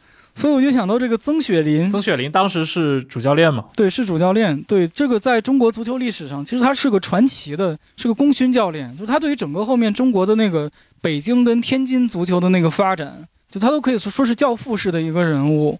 [0.41, 3.65] 所以我就想到这个曾雪林，曾雪林当时是主教练嘛？
[3.75, 4.59] 对，是主教练。
[4.63, 8.91] 对，这个在中国足球历史上，其实他是个传奇的，是个功勋教练。
[8.97, 10.67] 就是他对于整个后面中国的那个
[10.99, 15.79] 北京跟天津足球的那个发展，就他都可以说说是教父式的一个人物。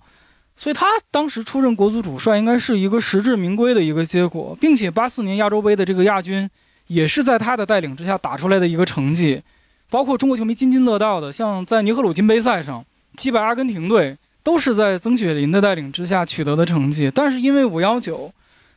[0.55, 6.47] 所以他当时出任国足主帅，应该是一个实至名归的一个结果，并且八四年亚洲杯的这个亚军，
[6.85, 9.41] 也是在他的带领之下打出来的一个成绩。
[9.89, 12.85] 包括中国球迷津津乐道的，像在尼赫鲁金杯赛上
[13.17, 14.15] 击败阿根廷队。
[14.43, 18.31] 都是在曾雪林的带领之下取得的成绩，但是因为五幺九，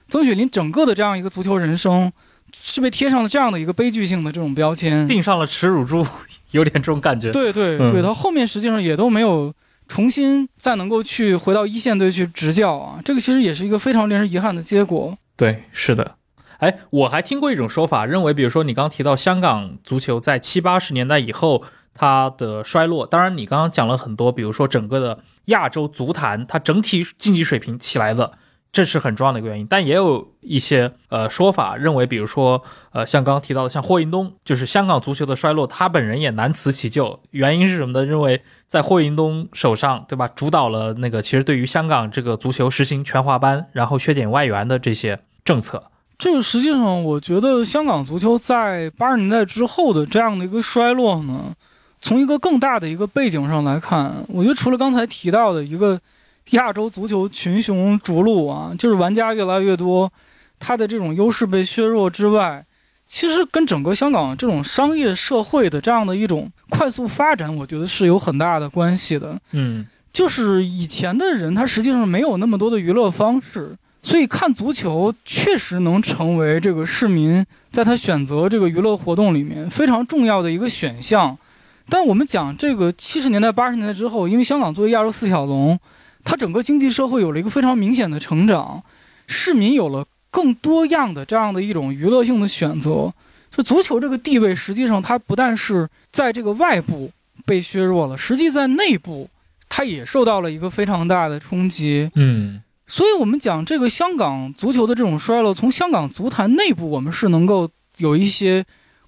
[0.09, 2.13] 曾雪林整个的这样一个足球人生，
[2.55, 6.07] 是被贴上了这样的一个悲剧性的这种标签，钉上了耻辱柱，
[6.53, 7.31] 有点这种感觉。
[7.31, 9.53] 对对对，他后面实际上也都没有
[9.89, 15.17] 重新再能够去回到一线队去执教啊，这个其实也是一个非常令人遗憾的结果。
[15.37, 16.17] 对，是的。
[16.59, 21.63] 哎，我还听过一种说法，认为比如说你刚提到香港足球在七八十年代以后
[21.95, 25.21] 它的衰落，当然你刚刚讲了很多，比如说整个的。
[25.49, 28.33] 亚洲足坛它整体竞技水平起来了，
[28.73, 29.67] 这是很重要的一个原因。
[29.67, 32.63] 但也有一些呃说法认为，比如说
[32.93, 37.21] 呃像刚刚提到的，像霍英东，就是香港足球的衰落，他本人也难辞其咎。
[37.33, 38.07] 原因是什么呢？
[38.07, 40.27] 认为在霍英东手上，对吧？
[40.29, 45.91] 主导了那个其实对于香港这个足球实行全华班，然后削减外援的这些政策。
[46.17, 51.55] 这个实际上，我觉得香港足球在八十年代之后的这样的一个衰落呢。
[52.05, 55.99] 从一个更大的一个背景上来看，我觉得除了刚才提到的一个
[56.51, 60.13] 亚洲足球群雄逐鹿啊，就是玩家越来越多，
[60.59, 62.63] 它的这种优势被削弱之外，
[63.09, 69.41] 其实跟整个香港这种商业社会的这样的一种快速发展，我觉得是有很大的关系的。
[69.53, 81.39] 嗯，就是以前的人他实际上没有那么多的娱乐方式，所以看足球确实能成为这个市民在他选择这个娱乐活动里面非常重要的一个选项。
[81.89, 85.79] 但我们讲这个七十年代、八十年代之后，因为香港作为亚洲四小龙，
[86.25, 88.83] 它整个经济社会有了一个非常明显的成长，
[89.27, 93.13] 市民有了更多样的这样的一种娱乐性的选择。
[93.51, 97.11] 就足球这个地位，实际上它不但是在这个外部
[97.47, 99.29] 被削弱了，实际在内部
[99.69, 102.11] 它也受到了一个非常大的冲击。
[102.17, 107.67] 嗯所以，我们讲这个香港足球的这种衰落，从香港足坛内部，我们是能够
[107.97, 108.63] 有一些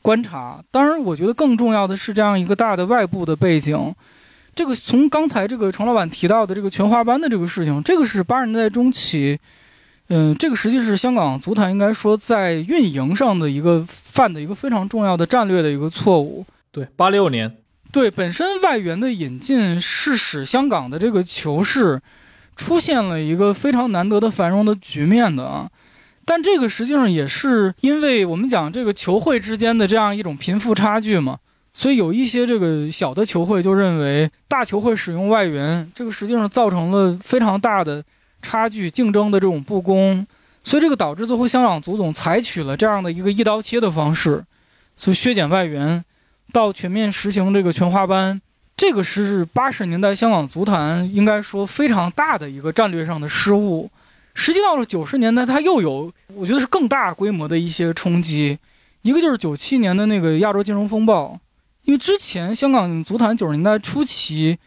[0.06, 0.62] 观察。
[0.70, 3.92] 当然，我觉得更重要的是这样一个大的外部的背景。
[4.54, 9.36] 这个从刚才这个程老板提到的这个全华班的这个事情，这个是八十年代中期，
[10.06, 16.46] 嗯，这个实际是香港足坛应该说在运营上的一个犯的一个非常重要的战略的一个错误。
[16.70, 17.56] 对，八六年，
[17.90, 22.00] 对，本身外援的引进是使香港的这个球市
[22.54, 25.68] 出现了一个非常难得的繁荣的局面的啊。
[26.26, 31.38] 但这个实际上也是因为我们讲这个球会之间的这样一种贫富差距嘛，
[31.72, 38.04] 所以有一些这个小的球会就认为大球会使用外援，这个实际上造成了非常大的
[38.42, 40.26] 差距，竞争的这种不公，
[40.64, 44.44] 所以这个导致最后香港足总采取了这样的一个一刀切的方式，
[44.96, 46.04] 所以削减外援。
[46.52, 48.40] 到全面实行这个全华班，
[48.76, 53.90] 这个是八十年代香港足坛应该说非常大的一个战略上的失误。
[54.38, 58.58] 实际到了九十年代，它又有我觉得是更大规模的一些冲击。
[59.00, 61.40] 一个就是九七年的那个亚洲金融风暴，
[61.84, 64.58] 因为之前香港足坛九十年代初期，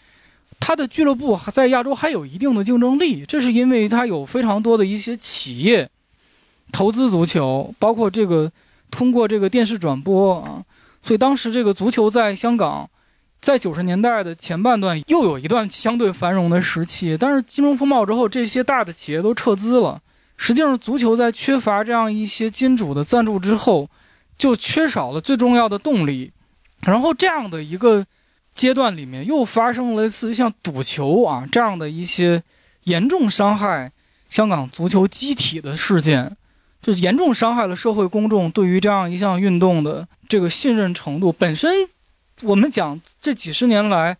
[0.59, 5.87] 它的俱乐部在亚洲还有一定的竞争力，这是因为它有非常多的一些企业
[6.71, 8.51] 投资足球，包括这个
[8.89, 10.65] 通过这个电视转播啊。
[11.03, 12.89] 所以当时这个足球在香港，
[13.41, 17.17] 在九十年代的前半段又有一段相对繁荣的时期。
[17.17, 20.01] 但是金融风暴之后，这些大的企业都撤资了。
[20.37, 23.89] 实际上，足球在缺乏这样一些金主的赞助之后，
[24.37, 26.31] 就缺少了最重要的动力。
[26.83, 28.05] 然后这样的一个
[28.55, 32.41] 阶段里面，又发生了一次像赌球啊这样的一些
[32.85, 33.91] 严重伤害
[34.29, 36.35] 香港足球机体的事件。
[36.81, 41.29] 就严重伤害了社会公众对于这样一项运动的这个信任程度。
[41.33, 41.69] 本身，
[42.43, 44.17] 我们讲这几十年来，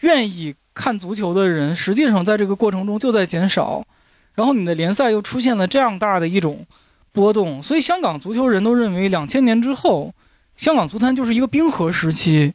[0.00, 3.84] 愿意看足球的人，实际上在这个过程中就在减少。
[4.34, 6.66] 然后你的联赛又出现了这样大的一种
[7.12, 10.14] 波动，所以香港足球人都认为，两千年之后，
[10.56, 12.52] 香港足坛就是一个冰河时期，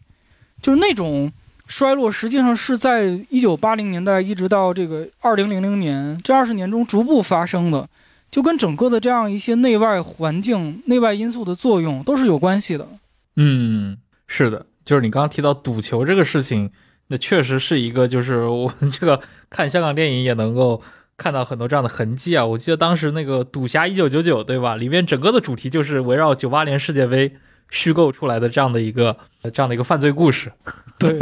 [0.62, 1.32] 就是那种
[1.68, 7.88] 衰落，实际上是在一九八零年代一直到这个二零零零年这二十年中逐步发生的。
[8.32, 12.88] 就跟整个的这样一些内外环境、内外因素的作用都是有关系的。
[13.36, 13.96] 嗯，
[14.26, 16.72] 是的，就是你刚刚提到赌球这个事情，
[17.08, 20.82] 那确实是一个，就是我们这个看香港电影也能够
[21.18, 22.46] 看到很多这样的痕迹啊。
[22.46, 24.76] 我记得当时那个《赌侠一九九九》，对吧？
[24.76, 27.36] 里面整个的主题就是围绕九八年世界杯
[27.70, 29.18] 虚构出来的这样的一个
[29.54, 30.52] 这样的一个犯罪故事。
[30.98, 31.20] 对，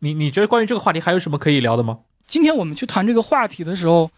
[0.00, 1.98] 你你觉得关于这个话题还有什么可以聊的吗？
[2.26, 4.10] 今天我们去谈这个话题的时候。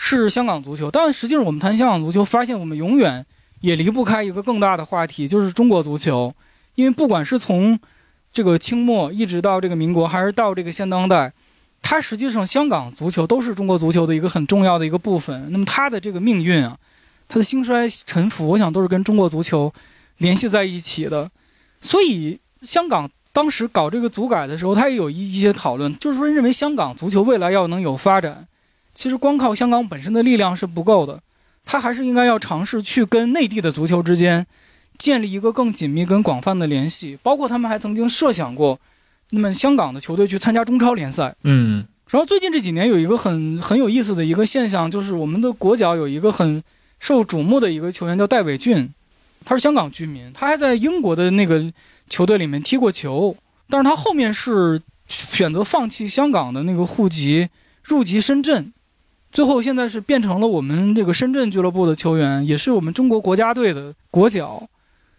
[0.00, 3.26] 是香港足球，但实际上我们谈香港足球，发现我们永远
[3.62, 6.32] 也离不开一个更大的话题，就是中国足球。
[6.76, 7.76] 因为不管是从
[8.38, 11.32] 这个清末一直到这个民国，还是到这个现当代，
[11.82, 14.14] 它实际上香港足球都是中国足球的。
[14.14, 15.48] 一个很重要的一个部分。
[15.50, 16.78] 那么它的这个命运啊，
[17.26, 17.42] 它的。
[17.42, 19.72] 兴衰沉浮，我想都是跟中国足球
[20.18, 21.28] 联系在一起的。
[21.80, 28.46] 所以香港当时搞这个足改的时候，它也有一一些讨论，就是说认为香港足球未来要能有发展。
[28.94, 31.20] 其实光靠香港本身的力量是不够的，
[31.64, 33.72] 他还是应该要尝试去跟内地的。
[33.72, 34.46] 足球之间
[34.98, 37.16] 建立一个更紧密、跟广泛的联系。
[37.22, 38.78] 包括他们还曾经设想过，
[39.30, 41.34] 那么香港的球队去参加中超联赛。
[41.44, 46.62] 嗯，然后最近这几年有一个很很有意思的一个现象，就是我们的国脚有一个很
[46.98, 48.92] 受瞩目的一个球员叫戴伟俊，
[49.44, 51.72] 他是香港居民，他还在英国的那个
[52.08, 53.36] 球队里面踢过球，
[53.68, 57.48] 但是他后面是选择放弃香港的那个户籍，
[57.82, 58.72] 入籍深圳。
[59.30, 64.66] 最后，现在是变成了我们这个深圳俱乐部的球员，也是我们中国国家队的国脚。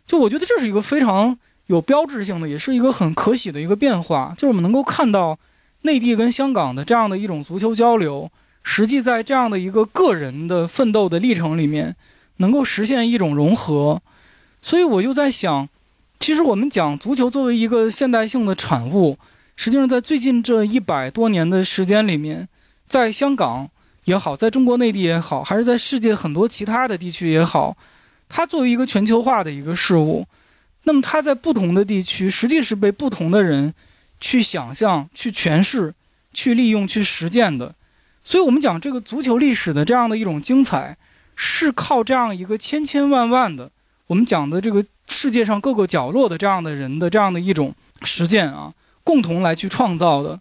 [0.10, 1.38] 就我觉得这是一个非常
[1.68, 4.34] 有标志性的，也是一个很可喜的一个变化。
[4.36, 5.38] 就是我们能够看到
[5.84, 8.28] 内地跟香港的这样的一种足球交流，
[8.64, 11.96] 实际在这样的一个个人的奋斗的历程里面，
[12.38, 14.02] 能够实现一种融合。
[14.64, 15.70] 所以我就在想，
[16.20, 19.16] 其实我们讲足球作为一个现代性的产物，
[19.56, 22.50] 实际上在最近这一百多年的时间里面，
[22.88, 23.70] 在香港。
[24.06, 27.78] 也好，在中国内地也好，还是在世界很多其他的地区也好，
[28.30, 30.26] 它作为一个全球化的一个事物，
[30.84, 33.74] 那么它在不同的地区，实际是被不同的人
[34.22, 35.94] 去想象、去诠释、
[36.32, 37.76] 去利用、去实践的。
[38.24, 40.96] 所以，我们讲这个足球历史的这样的一种精彩，
[41.36, 43.72] 是靠这样一个千千万万的
[44.08, 47.74] 我们讲的这个世界上各个角落的这样的人的这样的一种
[48.04, 48.72] 实践啊，
[49.04, 50.40] 共同来去创造的。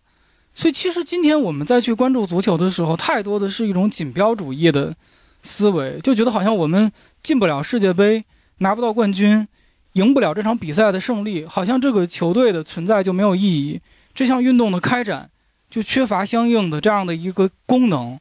[0.54, 4.94] 所以其实今天我们再去关注足球的时候，太多的是一种锦标主义的
[5.42, 6.90] 思维，就觉得好像我们
[7.22, 8.24] 进不了世界杯，
[8.58, 9.46] 拿不到冠军，
[9.92, 13.80] 赢不了这场比赛的胜利，好像这个球队的存在就没有意义，
[14.14, 15.30] 这项运动的开展
[15.70, 18.18] 就缺乏相应的这样的一个功能。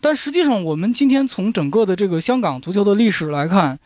[0.00, 3.78] 但实际上，我们今天从整个的这个香港足球的历史来看，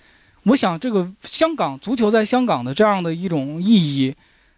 [0.44, 4.14] 我想这个香港足球在香港的这样的一种意义，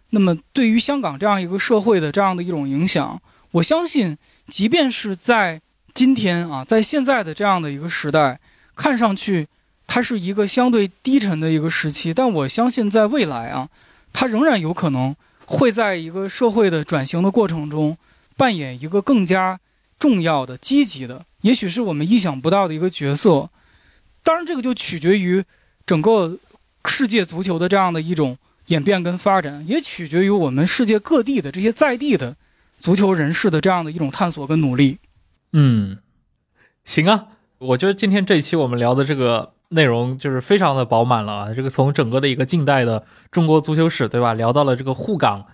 [0.09, 3.21] 那么对于香港这样一个社会的这样的一种影响，
[3.51, 4.17] 我相信，
[4.47, 5.61] 即便是在
[5.93, 8.39] 今天啊，在现在的这样的一个时代，
[8.75, 9.47] 看上去
[9.87, 13.67] 它是一个相对低沉的一个时期，但我相信在未来啊，
[14.13, 15.15] 它仍然有可能
[15.45, 17.97] 会在一个社会的转型的过程中，
[18.37, 19.59] 扮演一个更加
[19.99, 21.25] 重要的、积极的。
[21.41, 23.49] 也许是我们意想不到的一个角色，
[24.23, 25.43] 当然这个就取决于
[25.85, 26.37] 整个
[26.85, 28.37] 世界足球的这样的一种
[28.67, 32.35] 演变跟发展，也取决于我们世界各地的这些在地的
[32.79, 34.97] 足球人士的这样的一种探索跟努力。
[35.53, 35.97] 嗯，
[36.85, 37.27] 行啊，
[37.59, 44.33] 我觉得今天这一期我们聊的这个内容就是非常的饱满了啊，这个从整个的一个近代的中国足球史，对吧？
[44.33, 45.45] 聊到了这个沪港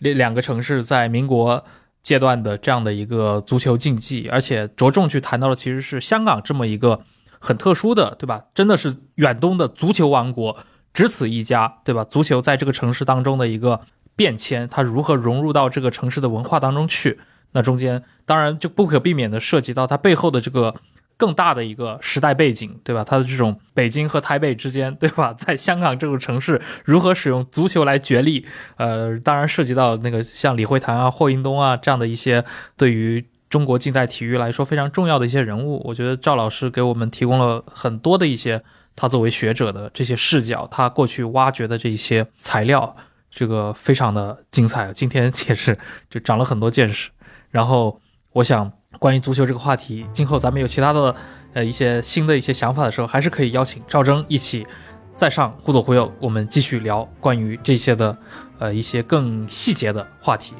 [0.00, 1.64] 这两个城市在民国。
[2.00, 7.00] 阶段的这样的一个足球竞技，而且着重去谈到的其实是香港这么一个
[7.40, 8.44] 很特殊的，对吧？
[8.54, 10.56] 真的是远东的足球王国，
[10.94, 12.04] 只此一家，对吧？
[12.04, 13.80] 足球在这个城市当中的一个
[14.14, 17.18] 变迁，它如何融入到这个城市的文化当中去？
[17.52, 20.74] 那中间当然就不可避免的涉及到它背后的这个。
[21.20, 23.02] 更大的一个时代背景，对吧？
[23.02, 25.32] 它的这种北京和台北之间，对吧？
[25.32, 28.46] 在香港这个城市如何使用足球来角力？
[28.78, 32.44] 呃，当然涉及到那个像李惠堂啊、霍英东啊这样的一些
[32.76, 35.82] 对于中国近代体育来说非常重要的一些人物。
[35.84, 38.62] 我觉得赵老师给我们提供了很多的一些
[38.94, 42.94] 他作为学者的这些视角，他过去挖掘的这些材料，
[43.28, 44.92] 这个非常的精彩。
[44.92, 45.76] 今天也是
[46.08, 47.10] 就长了很多见识。
[47.50, 48.00] 然后
[48.32, 48.70] 我想。
[48.98, 51.14] 关于足球这个话题，今后咱们有其他的
[51.52, 54.66] 呃一些新的一些想法的时候，还是可以邀请赵征一起
[55.14, 58.16] 再上互左忽右，我们继续聊关于这些的
[58.58, 60.54] 呃一些更细节的话题。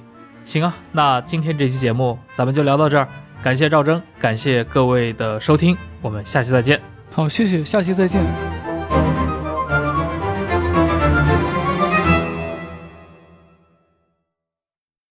[0.44, 3.08] 行啊，那今天这期节目咱们就聊到这儿，
[3.42, 6.80] 感谢赵征，感谢各位的收听，我们下期再见。
[7.12, 8.57] 好，谢谢，下期再见。